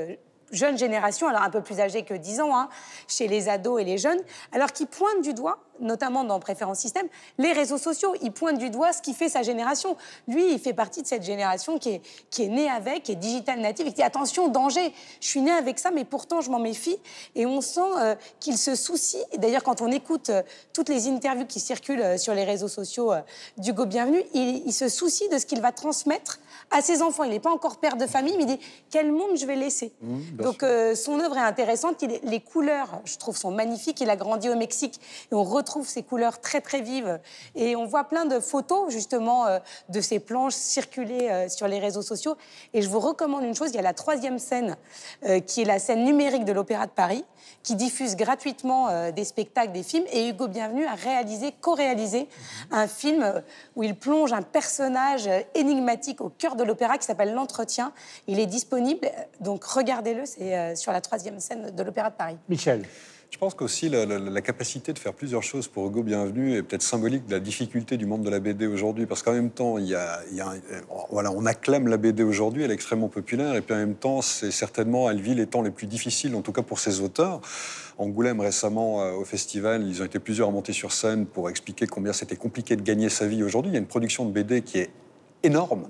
jeune 0.51 0.77
génération, 0.77 1.27
alors 1.27 1.41
un 1.41 1.49
peu 1.49 1.61
plus 1.61 1.79
âgée 1.79 2.03
que 2.03 2.13
10 2.13 2.41
ans, 2.41 2.57
hein, 2.57 2.69
chez 3.07 3.27
les 3.27 3.49
ados 3.49 3.81
et 3.81 3.83
les 3.83 3.97
jeunes, 3.97 4.19
alors 4.51 4.71
qui 4.71 4.85
pointe 4.85 5.21
du 5.21 5.33
doigt, 5.33 5.59
notamment 5.79 6.23
dans 6.23 6.39
Préférence 6.39 6.79
Système, 6.79 7.07
les 7.37 7.51
réseaux 7.53 7.77
sociaux. 7.77 8.15
Il 8.21 8.31
pointe 8.31 8.57
du 8.57 8.69
doigt 8.69 8.93
ce 8.93 9.01
qui 9.01 9.13
fait 9.13 9.29
sa 9.29 9.43
génération. 9.43 9.95
Lui, 10.27 10.53
il 10.53 10.59
fait 10.59 10.73
partie 10.73 11.01
de 11.01 11.07
cette 11.07 11.23
génération 11.23 11.77
qui 11.77 11.89
est, 11.89 12.01
qui 12.29 12.43
est 12.43 12.47
née 12.47 12.69
avec, 12.69 13.03
qui 13.03 13.11
est 13.11 13.15
digital 13.15 13.59
native, 13.59 13.87
et 13.87 13.89
qui 13.89 13.95
dit 13.95 14.03
attention, 14.03 14.47
danger, 14.47 14.93
je 15.21 15.27
suis 15.27 15.41
né 15.41 15.51
avec 15.51 15.79
ça, 15.79 15.91
mais 15.91 16.05
pourtant 16.05 16.41
je 16.41 16.49
m'en 16.49 16.59
méfie. 16.59 16.97
Et 17.35 17.45
on 17.45 17.61
sent 17.61 17.81
euh, 17.99 18.15
qu'il 18.39 18.57
se 18.57 18.75
soucie. 18.75 19.23
D'ailleurs, 19.37 19.63
quand 19.63 19.81
on 19.81 19.91
écoute 19.91 20.29
euh, 20.29 20.43
toutes 20.73 20.89
les 20.89 21.07
interviews 21.07 21.45
qui 21.45 21.59
circulent 21.59 22.01
euh, 22.01 22.17
sur 22.17 22.33
les 22.33 22.43
réseaux 22.43 22.67
sociaux 22.67 23.13
d'Hugo 23.57 23.85
Bienvenu, 23.85 24.23
il 24.33 24.73
se 24.73 24.89
soucie 24.89 25.29
de 25.29 25.37
ce 25.37 25.45
qu'il 25.45 25.61
va 25.61 25.71
transmettre 25.71 26.39
à 26.71 26.81
ses 26.81 27.01
enfants. 27.01 27.23
Il 27.23 27.29
n'est 27.31 27.39
pas 27.39 27.51
encore 27.51 27.77
père 27.77 27.95
de 27.97 28.05
famille, 28.05 28.35
mais 28.37 28.43
il 28.43 28.57
dit 28.57 28.59
quel 28.89 29.11
monde 29.11 29.37
je 29.37 29.45
vais 29.45 29.55
laisser. 29.55 29.93
Donc 30.33 30.63
euh, 30.63 30.95
son 30.95 31.19
œuvre 31.19 31.37
est 31.37 31.41
intéressante. 31.41 32.01
Il 32.01 32.11
est- 32.11 32.23
les 32.23 32.39
couleurs, 32.41 33.01
je 33.05 33.17
trouve, 33.17 33.37
sont 33.37 33.51
magnifiques. 33.51 34.01
Il 34.01 34.09
a 34.09 34.15
grandi 34.15 34.49
au 34.49 34.55
Mexique 34.55 34.99
et 35.31 35.35
on 35.35 35.43
retrouve 35.43 35.87
ces 35.87 36.03
couleurs 36.03 36.41
très 36.41 36.61
très 36.61 36.81
vives. 36.81 37.19
Et 37.55 37.75
on 37.75 37.85
voit 37.85 38.03
plein 38.03 38.25
de 38.25 38.39
photos 38.39 38.91
justement 38.91 39.45
euh, 39.47 39.59
de 39.89 40.01
ces 40.01 40.19
planches 40.19 40.53
circuler 40.55 41.29
euh, 41.29 41.49
sur 41.49 41.67
les 41.67 41.79
réseaux 41.79 42.01
sociaux. 42.01 42.35
Et 42.73 42.81
je 42.81 42.89
vous 42.89 42.99
recommande 42.99 43.43
une 43.43 43.55
chose. 43.55 43.69
Il 43.69 43.75
y 43.75 43.79
a 43.79 43.83
la 43.83 43.93
troisième 43.93 44.39
scène 44.39 44.75
qui 45.45 45.61
est 45.61 45.65
la 45.65 45.79
scène 45.79 46.03
numérique 46.03 46.45
de 46.45 46.51
l'Opéra 46.51 46.85
de 46.85 46.91
Paris, 46.91 47.23
qui 47.63 47.75
diffuse 47.75 48.15
gratuitement 48.15 48.89
euh, 48.89 49.11
des 49.11 49.25
spectacles, 49.25 49.71
des 49.71 49.83
films. 49.83 50.05
Et 50.11 50.29
Hugo 50.29 50.47
Bienvenu 50.47 50.85
a 50.85 50.95
réalisé, 50.95 51.53
co-réalisé 51.59 52.27
un 52.71 52.87
film 52.87 53.23
euh, 53.23 53.41
où 53.75 53.83
il 53.83 53.95
plonge 53.95 54.33
un 54.33 54.41
personnage 54.41 55.27
euh, 55.27 55.41
énigmatique 55.55 56.21
au 56.21 56.29
cœur 56.29 56.55
de 56.55 56.63
l'opéra 56.63 56.97
qui 56.97 57.05
s'appelle 57.05 57.33
L'Entretien. 57.33 57.91
Il 58.27 58.39
est 58.39 58.45
disponible, 58.45 59.09
donc 59.41 59.63
regardez-le, 59.63 60.25
c'est 60.25 60.55
euh, 60.55 60.75
sur 60.75 60.91
la 60.91 61.01
troisième 61.01 61.39
scène 61.39 61.71
de 61.75 61.83
l'Opéra 61.83 62.09
de 62.09 62.15
Paris. 62.15 62.37
Michel 62.49 62.83
Je 63.29 63.37
pense 63.37 63.53
qu'aussi 63.53 63.89
la, 63.89 64.05
la- 64.05 64.41
capacité 64.41 64.93
de 64.93 64.99
faire 64.99 65.13
plusieurs 65.13 65.43
choses 65.43 65.67
pour 65.67 65.85
Hugo 65.87 66.01
Bienvenu 66.01 66.55
est 66.55 66.63
peut-être 66.63 66.81
symbolique 66.81 67.25
de 67.27 67.33
la 67.33 67.39
difficulté 67.39 67.97
du 67.97 68.05
monde 68.05 68.23
de 68.23 68.29
la 68.29 68.39
BD 68.39 68.65
aujourd'hui, 68.67 69.05
parce 69.05 69.21
qu'en 69.21 69.33
même 69.33 69.51
temps, 69.51 69.75
euh, 69.77 70.05
voilà, 71.11 71.31
on 71.31 71.45
acclame 71.45 71.87
la 71.89 71.97
BD 71.97 72.23
aujourd'hui, 72.23 72.63
elle 72.63 72.71
est 72.71 72.73
extrêmement 72.73 73.09
populaire, 73.09 73.55
et 73.55 73.61
puis 73.61 73.75
en 73.75 73.77
même 73.77 73.95
temps, 73.95 74.21
c'est 74.21 74.49
certainement, 74.49 75.09
elle 75.09 75.21
vit 75.21 75.35
les 75.35 75.45
temps 75.45 75.61
les 75.61 75.71
plus 75.71 75.87
difficiles, 75.87 76.33
en 76.35 76.41
tout 76.41 76.53
cas 76.53 76.61
pour 76.61 76.79
ses 76.79 77.01
auteurs. 77.01 77.41
Angoulême 77.97 78.39
récemment 78.39 79.01
euh, 79.01 79.11
au 79.11 79.25
festival, 79.25 79.85
ils 79.85 80.01
ont 80.01 80.05
été 80.05 80.19
plusieurs 80.19 80.47
à 80.47 80.51
monter 80.51 80.73
sur 80.73 80.93
scène 80.93 81.25
pour 81.25 81.49
expliquer 81.49 81.85
combien 81.85 82.13
c'était 82.13 82.37
compliqué 82.37 82.75
de 82.75 82.81
gagner 82.81 83.09
sa 83.09 83.27
vie 83.27 83.43
aujourd'hui. 83.43 83.71
Il 83.71 83.73
y 83.73 83.77
a 83.77 83.81
une 83.81 83.87
production 83.87 84.25
de 84.25 84.31
BD 84.31 84.61
qui 84.61 84.79
est 84.79 84.89
énorme. 85.43 85.87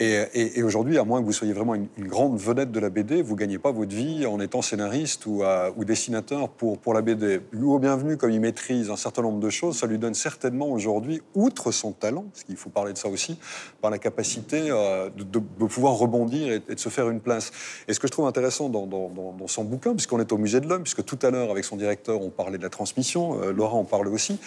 Et, 0.00 0.62
aujourd'hui, 0.62 0.98
à 0.98 1.04
moins 1.04 1.20
que 1.20 1.26
vous 1.26 1.32
soyez 1.32 1.52
vraiment 1.52 1.74
une, 1.74 1.88
grande 1.98 2.36
vedette 2.36 2.72
de 2.72 2.80
la 2.80 2.90
BD, 2.90 3.22
vous 3.22 3.36
gagnez 3.36 3.58
pas 3.58 3.70
votre 3.70 3.94
vie 3.94 4.26
en 4.26 4.40
étant 4.40 4.60
scénariste 4.60 5.26
ou, 5.26 5.44
euh, 5.44 5.70
dessinateur 5.78 6.48
pour, 6.48 6.94
la 6.94 7.02
BD. 7.02 7.40
Hugo 7.52 7.78
Bienvenu, 7.78 8.16
comme 8.16 8.30
il 8.30 8.40
maîtrise 8.40 8.90
un 8.90 8.96
certain 8.96 9.22
nombre 9.22 9.38
de 9.38 9.50
choses, 9.50 9.78
ça 9.78 9.86
lui 9.86 9.98
donne 9.98 10.14
certainement 10.14 10.68
aujourd'hui, 10.68 11.22
outre 11.34 11.70
son 11.70 11.92
talent, 11.92 12.24
parce 12.32 12.42
qu'il 12.44 12.56
faut 12.56 12.70
parler 12.70 12.92
de 12.92 12.98
ça 12.98 13.08
aussi, 13.08 13.38
par 13.80 13.90
la 13.90 13.98
capacité 13.98 14.70
euh, 14.70 15.08
de, 15.16 15.38
pouvoir 15.66 15.94
rebondir 15.94 16.52
et, 16.52 16.74
de 16.74 16.80
se 16.80 16.88
faire 16.88 17.08
une 17.08 17.20
place. 17.20 17.52
Et 17.86 17.94
ce 17.94 18.00
que 18.00 18.08
je 18.08 18.12
trouve 18.12 18.26
intéressant 18.26 18.68
dans, 18.68 19.46
son 19.46 19.64
bouquin, 19.64 19.94
puisqu'on 19.94 20.20
est 20.20 20.32
au 20.32 20.38
musée 20.38 20.60
de 20.60 20.68
l'homme, 20.68 20.82
puisque 20.82 21.04
tout 21.04 21.18
à 21.22 21.30
l'heure, 21.30 21.50
avec 21.50 21.64
son 21.64 21.76
directeur, 21.76 22.20
on 22.20 22.30
parlait 22.30 22.58
de 22.58 22.62
la 22.62 22.70
transmission, 22.70 23.40
euh, 23.40 23.52
Laura 23.52 23.76
en 23.76 23.84
parle 23.84 24.08
aussi, 24.08 24.38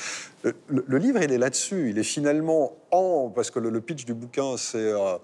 le- 0.44 0.86
le 0.86 0.98
livre, 0.98 1.22
il 1.22 1.32
est 1.32 1.38
là-dessus. 1.38 1.90
Il 1.90 1.98
est 1.98 2.04
finalement 2.04 2.74
parce 3.34 3.52
que 3.52 3.60
le, 3.60 3.82
pitch 3.82 4.06
du 4.06 4.14
bouquin, 4.14 4.58
c'est... 4.58 4.78
euh, 4.78 5.18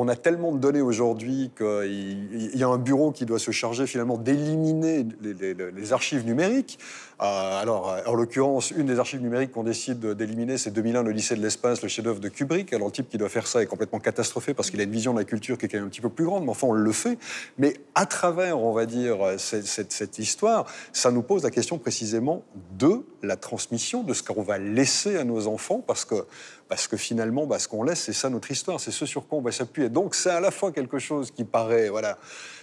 on 0.00 0.06
a 0.06 0.14
tellement 0.14 0.52
de 0.52 0.58
données 0.58 0.80
aujourd'hui 0.80 1.50
qu'il 1.56 2.28
il 2.32 2.56
y 2.56 2.62
a 2.62 2.68
un 2.68 2.78
bureau 2.78 3.10
qui 3.10 3.26
doit 3.26 3.40
se 3.40 3.50
charger 3.50 3.86
finalement 3.88 4.16
d'éliminer 4.16 5.04
les, 5.20 5.92
archives 5.92 6.24
numériques. 6.24 6.78
Euh, 7.20 7.60
alors, 7.60 7.96
en 8.06 8.14
l'occurrence, 8.14 8.70
une 8.70 8.86
des 8.86 9.00
archives 9.00 9.20
numériques 9.20 9.50
qu'on 9.50 9.64
décide 9.64 9.98
d'éliminer, 9.98 10.56
c'est 10.56 10.70
2001, 10.70 11.02
le 11.02 11.10
lycée 11.10 11.34
de 11.34 11.42
l'espace, 11.42 11.82
le 11.82 11.88
chef-d'œuvre 11.88 12.20
de 12.20 12.28
Kubrick. 12.28 12.72
Alors, 12.72 12.88
le 12.88 12.92
type 12.92 13.08
qui 13.08 13.18
doit 13.18 13.28
faire 13.28 13.48
ça 13.48 13.60
est 13.60 13.66
complètement 13.66 13.98
catastrophé 13.98 14.54
parce 14.54 14.70
qu'il 14.70 14.80
a 14.80 14.84
une 14.84 14.92
vision 14.92 15.14
de 15.14 15.18
la 15.18 15.24
culture 15.24 15.58
qui 15.58 15.66
est 15.66 15.68
quand 15.68 15.78
même 15.78 15.86
un 15.86 15.90
petit 15.90 16.00
peu 16.00 16.10
plus 16.10 16.26
grande, 16.26 16.44
mais 16.44 16.50
enfin, 16.50 16.68
on 16.68 16.72
le 16.72 16.92
fait. 16.92 17.18
Mais 17.56 17.74
à 17.96 18.06
travers, 18.06 18.60
on 18.60 18.72
va 18.72 18.86
dire, 18.86 19.16
cette 19.38 20.18
histoire, 20.20 20.66
ça 20.92 21.10
nous 21.10 21.22
pose 21.22 21.42
la 21.42 21.50
question 21.50 21.76
précisément 21.78 22.44
de 22.78 23.04
la 23.24 23.36
transmission, 23.36 24.04
de 24.04 24.14
ce 24.14 24.22
qu'on 24.22 24.42
va 24.42 24.58
laisser 24.58 25.16
à 25.16 25.24
nos 25.24 25.48
enfants, 25.48 25.82
parce 25.84 26.04
que 26.04 26.24
parce 26.68 26.86
que 26.86 26.96
finalement, 26.96 27.46
bah, 27.46 27.58
ce 27.58 27.66
qu'on 27.66 27.82
laisse, 27.82 28.00
c'est 28.00 28.12
ça 28.12 28.28
notre 28.28 28.50
histoire, 28.50 28.78
c'est 28.78 28.90
ce 28.90 29.06
sur 29.06 29.26
quoi 29.26 29.38
on 29.38 29.42
va 29.42 29.52
s'appuyer. 29.52 29.88
Donc 29.88 30.14
c'est 30.14 30.30
à 30.30 30.40
la 30.40 30.50
fois 30.50 30.70
quelque 30.70 30.98
chose 30.98 31.30
qui 31.30 31.44
paraît, 31.44 31.88
voilà, 31.88 32.18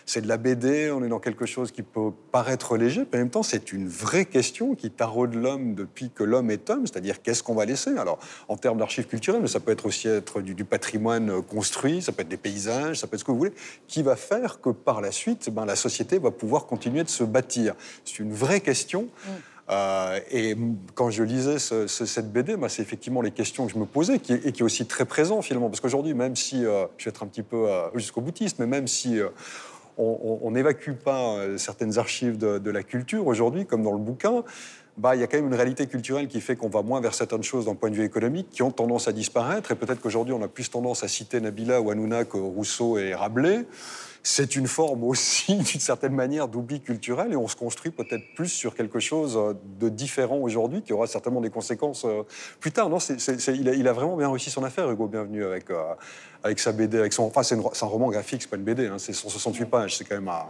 c'est 0.06 0.22
de 0.22 0.28
la 0.28 0.38
BD, 0.38 0.92
on 0.92 1.04
est 1.04 1.10
dans 1.10 1.20
quelque 1.20 1.48
chose 1.48 1.72
qui 1.72 1.82
peut 1.82 2.12
paraître 2.32 2.78
léger, 2.78 3.06
mais 3.12 3.18
en 3.18 3.22
même 3.22 3.30
temps, 3.32 3.42
c'est 3.42 3.74
une 3.74 3.88
vraie 3.88 4.26
question 4.26 4.76
qui 4.76 4.92
taraude 4.92 5.34
l'homme 5.34 5.74
depuis 5.74 6.12
que 6.12 6.24
l'homme 6.24 6.52
est 6.52 6.70
homme, 6.70 6.86
c'est-à-dire 6.86 7.24
qu'est-ce 7.24 7.42
qu'on 7.42 7.56
va 7.56 7.66
laisser? 7.66 7.98
Alors, 7.98 8.20
en 8.48 8.58
termes 8.58 8.78
d'archives 8.78 9.08
culturelles, 9.08 9.42
mais 9.42 9.48
ça 9.48 9.60
peut 9.60 9.72
être 9.72 9.88
aussi 9.88 10.08
être 10.08 10.42
du, 10.42 10.66
patrimoine 10.66 11.42
construit, 11.42 12.02
ça 12.02 12.12
peut 12.12 12.22
être 12.22 12.28
des 12.28 12.38
paysages, 12.38 13.00
ça 13.00 13.08
peut 13.08 13.16
être 13.16 13.22
ce 13.22 13.26
que 13.26 13.32
vous 13.32 13.38
voulez, 13.38 13.54
qui 13.88 14.04
va 14.04 14.16
faire 14.16 14.62
que 14.62 14.70
par 14.70 15.02
la 15.02 15.12
suite, 15.12 15.50
ben, 15.50 15.66
la 15.66 15.76
société 15.76 16.20
va 16.20 16.32
pouvoir 16.32 16.68
continuer 16.68 17.04
de 17.04 17.10
se 17.10 17.24
bâtir. 17.24 17.74
C'est 18.04 18.20
une 18.20 18.34
vraie 18.34 18.62
question. 18.62 19.04
Mm. 19.04 19.32
Euh, 19.70 20.20
et 20.32 20.56
quand 20.94 21.10
je 21.10 21.24
lisais 21.24 21.58
cette 21.60 22.32
BD, 22.32 22.56
bah, 22.56 22.70
c'est 22.70 22.82
effectivement 22.82 23.22
les 23.22 23.32
questions 23.32 23.66
que 23.66 23.74
je 23.74 23.80
me 23.80 23.86
posais, 23.86 24.16
et 24.16 24.20
qui 24.20 24.34
est 24.34 24.62
aussi 24.62 24.86
très 24.86 25.06
présent 25.06 25.42
finalement. 25.42 25.70
Parce 25.70 25.80
qu'aujourd'hui, 25.80 26.14
même 26.14 26.36
si, 26.36 26.66
euh, 26.66 26.86
je 26.98 27.06
vais 27.06 27.10
être 27.10 27.24
un 27.24 27.28
petit 27.28 27.44
peu 27.44 27.70
euh, 27.70 27.88
jusqu'au 27.96 28.22
boutiste, 28.22 28.60
mais 28.60 28.68
même 28.68 28.88
si 28.88 29.20
on 29.98 30.52
n'évacue 30.52 30.92
pas 30.92 31.38
certaines 31.58 31.98
archives 31.98 32.38
de, 32.38 32.70
la 32.70 32.84
culture 32.84 33.28
aujourd'hui, 33.28 33.66
comme 33.66 33.82
dans 33.82 33.94
le 33.94 33.98
bouquin, 33.98 34.44
bah, 34.98 35.16
il 35.16 35.22
y 35.22 35.24
a 35.24 35.28
quand 35.28 35.38
même 35.38 35.48
une 35.48 35.56
réalité 35.56 35.88
culturelle 35.88 36.28
qui 36.28 36.42
fait 36.42 36.56
qu'on 36.56 36.70
va 36.70 36.82
moins 36.82 37.02
vers 37.02 37.14
certaines 37.14 37.44
choses 37.44 37.66
d'un 37.66 37.76
point 37.76 37.90
de 37.90 37.96
vue 37.96 38.04
économique 38.04 38.50
qui 38.50 38.62
ont 38.62 38.72
tendance 38.72 39.08
à 39.08 39.14
disparaître. 39.14 39.72
Et 39.72 39.76
peut-être 39.76 40.02
qu'aujourd'hui, 40.02 40.34
on 40.34 40.42
a 40.42 40.48
plus 40.48 40.70
tendance 40.70 41.04
à 41.04 41.08
citer 41.08 41.40
Nabila 41.40 41.82
ou 41.82 41.92
Hanouna 41.92 42.26
que 42.26 42.38
Rousseau 42.38 42.98
et 42.98 43.16
Rabelais 43.16 43.66
c'est 44.28 44.56
une 44.56 44.68
forme 44.68 45.04
aussi, 45.04 45.56
d'une 45.72 45.80
certaine 45.80 46.14
manière, 46.14 46.48
d'oubli 46.48 46.82
culturel 46.82 47.32
et 47.32 47.36
on 47.36 47.48
se 47.48 47.56
construit 47.56 47.92
peut-être 47.92 48.24
plus 48.34 48.50
sur 48.50 48.74
quelque 48.74 49.00
chose 49.00 49.38
euh, 49.38 49.54
de 49.80 49.88
différent 49.88 50.38
aujourd'hui 50.38 50.82
qui 50.82 50.94
aura 50.94 51.06
certainement 51.06 51.42
des 51.42 51.52
conséquences 51.52 52.06
euh, 52.06 52.24
plus 52.60 52.72
tard. 52.72 52.90
Non, 52.90 52.98
il, 52.98 53.88
a, 53.88 53.94
vraiment 53.94 54.18
bien 54.18 54.30
réussi 54.30 54.50
son 54.50 54.64
affaire, 54.64 54.90
Hugo 54.90 55.06
Bienvenu, 55.08 55.46
avec, 55.46 55.70
euh, 55.70 55.94
avec 56.44 56.60
sa 56.60 56.72
BD, 56.72 56.98
avec 56.98 57.14
son, 57.14 57.24
enfin 57.24 57.44
c'est, 57.44 57.56
un 57.56 57.88
roman 57.88 58.10
graphique, 58.10 58.42
c'est 58.42 58.50
pas 58.50 58.58
une 58.58 58.64
BD, 58.64 58.88
hein, 58.88 58.98
c'est 58.98 59.14
168 59.14 59.66
pages, 59.66 59.98
c'est 59.98 60.06
quand 60.06 60.16
même 60.16 60.28
un, 60.28 60.46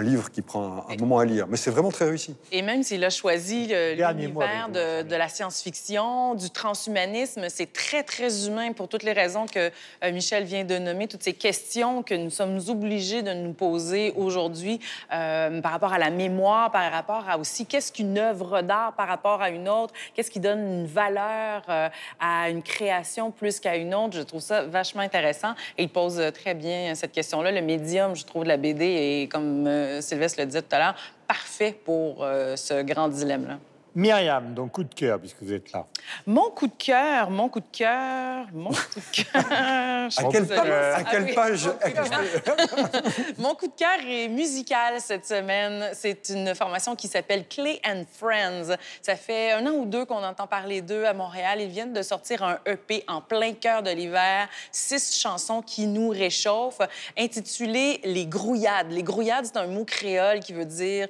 livre 0.00 0.30
qui 0.30 0.42
prend 0.42 0.86
un, 0.88 0.96
moment 0.96 1.18
à 1.18 1.24
lire, 1.24 1.46
mais 1.48 1.56
c'est 1.56 1.70
vraiment 1.70 1.90
très 1.90 2.04
réussi. 2.06 2.34
Et 2.52 2.62
même 2.62 2.82
s'il 2.82 3.04
a 3.04 3.10
choisi 3.10 3.66
l'univers 3.66 4.68
de, 4.68 5.02
de, 5.02 5.16
la 5.16 5.28
science-fiction, 5.28 6.34
du 6.34 6.50
transhumanisme, 6.50 7.46
c'est 7.48 7.72
très 7.72 8.02
très 8.02 8.46
humain 8.46 8.72
pour 8.72 8.88
toutes 8.88 9.02
les 9.02 9.12
raisons 9.12 9.46
que 9.46 9.70
euh, 10.04 10.12
Michel 10.12 10.44
vient 10.44 10.64
de 10.64 10.78
nommer, 10.78 11.08
toutes 11.08 11.22
ces 11.22 11.32
questions 11.32 12.02
que 12.02 12.14
nous 12.14 12.30
sommes 12.30 12.60
obligés 12.68 13.22
de 13.22 13.32
nous 13.32 13.52
poser 13.52 14.12
aujourd'hui 14.16 14.80
euh, 15.12 15.60
par 15.60 15.72
rapport 15.72 15.92
à 15.92 15.98
la 15.98 16.10
mémoire, 16.10 16.70
par 16.70 16.90
rapport 16.90 17.24
à 17.28 17.38
aussi 17.38 17.66
qu'est-ce 17.66 17.92
qu'une 17.92 18.18
œuvre 18.18 18.62
d'art 18.62 18.94
par 18.94 19.08
rapport 19.08 19.42
à 19.42 19.50
une 19.50 19.68
autre, 19.68 19.94
qu'est-ce 20.14 20.30
qui 20.30 20.40
donne 20.40 20.60
une 20.60 20.86
valeur 20.86 21.62
euh, 21.68 21.88
à 22.20 22.50
une 22.50 22.62
création 22.62 23.30
plus 23.30 23.60
qu'à 23.60 23.76
une 23.76 23.94
autre. 23.94 24.16
Je 24.16 24.22
trouve 24.22 24.40
ça 24.40 24.62
vachement 24.62 25.02
intéressant. 25.02 25.54
Et 25.78 25.84
il 25.84 25.88
pose 25.88 26.20
très 26.34 26.54
bien 26.54 26.94
cette 26.94 27.12
question-là. 27.12 27.52
Le 27.52 27.62
médium, 27.62 28.14
je 28.14 28.24
trouve, 28.24 28.44
de 28.44 28.48
la 28.48 28.56
BD 28.56 28.84
est, 28.84 29.28
comme 29.30 29.66
euh, 29.66 29.75
Sylvestre 30.00 30.40
le 30.40 30.46
disait 30.46 30.62
tout 30.62 30.74
à 30.74 30.78
l'heure, 30.78 30.96
parfait 31.26 31.78
pour 31.84 32.24
euh, 32.24 32.56
ce 32.56 32.82
grand 32.82 33.08
dilemme-là. 33.08 33.58
Myriam, 33.96 34.52
donc 34.52 34.72
coup 34.72 34.84
de 34.84 34.92
cœur, 34.92 35.18
puisque 35.18 35.42
vous 35.42 35.54
êtes 35.54 35.72
là. 35.72 35.86
Mon 36.26 36.50
coup 36.50 36.66
de 36.66 36.74
cœur, 36.76 37.30
mon 37.30 37.48
coup 37.48 37.60
de 37.60 37.66
cœur, 37.72 38.44
mon 38.52 38.68
coup 38.68 38.76
de 38.96 39.24
cœur. 39.24 39.42
à, 39.50 40.24
quelle, 40.30 40.52
à 40.52 41.02
quelle 41.02 41.34
page 41.34 41.66
Mon 43.38 43.54
coup 43.54 43.68
de 43.68 43.72
cœur 43.74 43.98
est 44.06 44.28
musical 44.28 45.00
cette 45.00 45.24
semaine. 45.24 45.88
C'est 45.94 46.28
une 46.28 46.54
formation 46.54 46.94
qui 46.94 47.08
s'appelle 47.08 47.48
Clay 47.48 47.80
and 47.86 48.02
Friends. 48.18 48.76
Ça 49.00 49.16
fait 49.16 49.52
un 49.52 49.66
an 49.66 49.70
ou 49.70 49.86
deux 49.86 50.04
qu'on 50.04 50.22
entend 50.22 50.46
parler 50.46 50.82
d'eux 50.82 51.06
à 51.06 51.14
Montréal. 51.14 51.62
Ils 51.62 51.70
viennent 51.70 51.94
de 51.94 52.02
sortir 52.02 52.42
un 52.42 52.58
EP 52.66 53.02
en 53.08 53.22
plein 53.22 53.54
cœur 53.54 53.82
de 53.82 53.90
l'hiver, 53.90 54.46
six 54.72 55.18
chansons 55.18 55.62
qui 55.62 55.86
nous 55.86 56.10
réchauffent, 56.10 56.82
intitulé 57.18 58.02
Les 58.04 58.26
grouillades. 58.26 58.90
Les 58.90 59.02
grouillades, 59.02 59.46
c'est 59.46 59.56
un 59.56 59.68
mot 59.68 59.86
créole 59.86 60.40
qui 60.40 60.52
veut 60.52 60.66
dire 60.66 61.08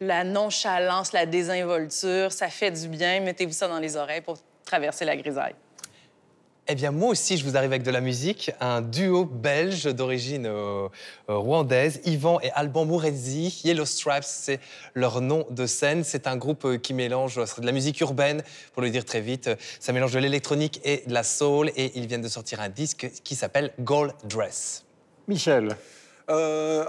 la 0.00 0.24
nonchalance, 0.24 1.12
la 1.12 1.26
désinvolture, 1.26 2.32
ça 2.32 2.48
fait 2.48 2.70
du 2.70 2.88
bien. 2.88 3.20
Mettez-vous 3.20 3.52
ça 3.52 3.68
dans 3.68 3.78
les 3.78 3.96
oreilles 3.96 4.22
pour 4.22 4.38
traverser 4.64 5.04
la 5.04 5.16
grisaille. 5.16 5.54
Eh 6.72 6.74
bien, 6.76 6.92
moi 6.92 7.08
aussi, 7.08 7.36
je 7.36 7.44
vous 7.44 7.56
arrive 7.56 7.72
avec 7.72 7.82
de 7.82 7.90
la 7.90 8.00
musique. 8.00 8.52
Un 8.60 8.80
duo 8.80 9.24
belge 9.24 9.86
d'origine 9.86 10.46
euh, 10.46 10.88
euh, 11.28 11.36
rwandaise, 11.36 12.00
Yvan 12.04 12.38
et 12.42 12.50
Alban 12.52 12.84
Mourezi. 12.84 13.60
Yellow 13.64 13.84
Stripes, 13.84 14.22
c'est 14.24 14.60
leur 14.94 15.20
nom 15.20 15.46
de 15.50 15.66
scène. 15.66 16.04
C'est 16.04 16.28
un 16.28 16.36
groupe 16.36 16.64
euh, 16.64 16.78
qui 16.78 16.94
mélange 16.94 17.36
de 17.36 17.66
la 17.66 17.72
musique 17.72 18.00
urbaine, 18.00 18.42
pour 18.72 18.82
le 18.82 18.90
dire 18.90 19.04
très 19.04 19.20
vite. 19.20 19.50
Ça 19.80 19.92
mélange 19.92 20.12
de 20.12 20.20
l'électronique 20.20 20.80
et 20.84 21.02
de 21.06 21.12
la 21.12 21.24
soul. 21.24 21.72
Et 21.76 21.98
ils 21.98 22.06
viennent 22.06 22.22
de 22.22 22.28
sortir 22.28 22.60
un 22.60 22.68
disque 22.68 23.10
qui 23.24 23.34
s'appelle 23.34 23.72
Gold 23.80 24.12
Dress. 24.24 24.84
Michel. 25.26 25.76
Euh, 26.30 26.84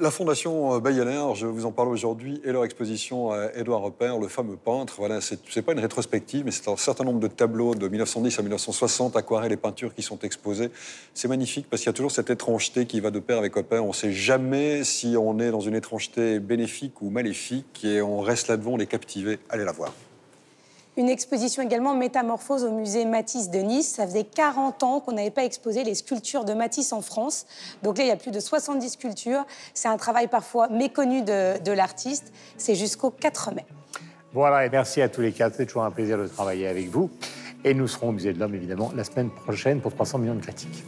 la 0.00 0.10
Fondation 0.10 0.74
euh, 0.74 0.80
Bayener, 0.80 1.22
je 1.34 1.46
vous 1.46 1.66
en 1.66 1.72
parle 1.72 1.88
aujourd'hui, 1.88 2.40
et 2.44 2.52
leur 2.52 2.64
exposition 2.64 3.30
à 3.30 3.52
Édouard 3.54 3.82
Repère, 3.82 4.18
le 4.18 4.26
fameux 4.26 4.56
peintre. 4.56 4.94
Voilà, 4.96 5.20
c'est 5.20 5.62
pas 5.62 5.72
une 5.72 5.80
rétrospective, 5.80 6.44
mais 6.46 6.50
c'est 6.50 6.68
un 6.68 6.76
certain 6.76 7.04
nombre 7.04 7.20
de 7.20 7.28
tableaux 7.28 7.74
de 7.74 7.86
1910 7.88 8.38
à 8.38 8.42
1960, 8.42 9.16
aquarelles 9.16 9.52
et 9.52 9.58
peintures 9.58 9.94
qui 9.94 10.02
sont 10.02 10.18
exposés. 10.20 10.70
C'est 11.12 11.28
magnifique 11.28 11.66
parce 11.68 11.82
qu'il 11.82 11.90
y 11.90 11.90
a 11.90 11.94
toujours 11.94 12.10
cette 12.10 12.30
étrangeté 12.30 12.86
qui 12.86 13.00
va 13.00 13.10
de 13.10 13.20
pair 13.20 13.38
avec 13.38 13.54
Repère. 13.54 13.84
On 13.84 13.88
ne 13.88 13.92
sait 13.92 14.12
jamais 14.12 14.82
si 14.82 15.16
on 15.18 15.38
est 15.40 15.50
dans 15.50 15.60
une 15.60 15.74
étrangeté 15.74 16.40
bénéfique 16.40 17.02
ou 17.02 17.10
maléfique, 17.10 17.84
et 17.84 18.00
on 18.00 18.20
reste 18.20 18.48
là 18.48 18.56
devant, 18.56 18.72
on 18.72 18.78
est 18.78 18.86
captivé. 18.86 19.38
Allez 19.50 19.64
la 19.64 19.72
voir. 19.72 19.92
Une 20.96 21.10
exposition 21.10 21.62
également 21.62 21.94
Métamorphose 21.94 22.64
au 22.64 22.70
musée 22.70 23.04
Matisse 23.04 23.50
de 23.50 23.58
Nice. 23.58 23.88
Ça 23.96 24.06
faisait 24.06 24.24
40 24.24 24.82
ans 24.82 25.00
qu'on 25.00 25.12
n'avait 25.12 25.30
pas 25.30 25.44
exposé 25.44 25.84
les 25.84 25.94
sculptures 25.94 26.46
de 26.46 26.54
Matisse 26.54 26.94
en 26.94 27.02
France. 27.02 27.46
Donc 27.82 27.98
là, 27.98 28.04
il 28.04 28.08
y 28.08 28.10
a 28.10 28.16
plus 28.16 28.30
de 28.30 28.40
70 28.40 28.90
sculptures. 28.90 29.44
C'est 29.74 29.88
un 29.88 29.98
travail 29.98 30.26
parfois 30.26 30.68
méconnu 30.68 31.20
de, 31.20 31.62
de 31.62 31.72
l'artiste. 31.72 32.32
C'est 32.56 32.74
jusqu'au 32.74 33.10
4 33.10 33.54
mai. 33.54 33.66
Voilà, 34.32 34.64
et 34.64 34.70
merci 34.70 35.02
à 35.02 35.08
tous 35.10 35.20
les 35.20 35.32
quatre. 35.32 35.56
C'est 35.56 35.66
toujours 35.66 35.84
un 35.84 35.90
plaisir 35.90 36.16
de 36.16 36.26
travailler 36.26 36.66
avec 36.66 36.88
vous. 36.88 37.10
Et 37.62 37.74
nous 37.74 37.88
serons 37.88 38.08
au 38.08 38.12
musée 38.12 38.32
de 38.32 38.38
l'Homme, 38.38 38.54
évidemment, 38.54 38.90
la 38.94 39.04
semaine 39.04 39.30
prochaine 39.30 39.80
pour 39.80 39.92
300 39.92 40.18
millions 40.18 40.34
de 40.34 40.40
critiques. 40.40 40.84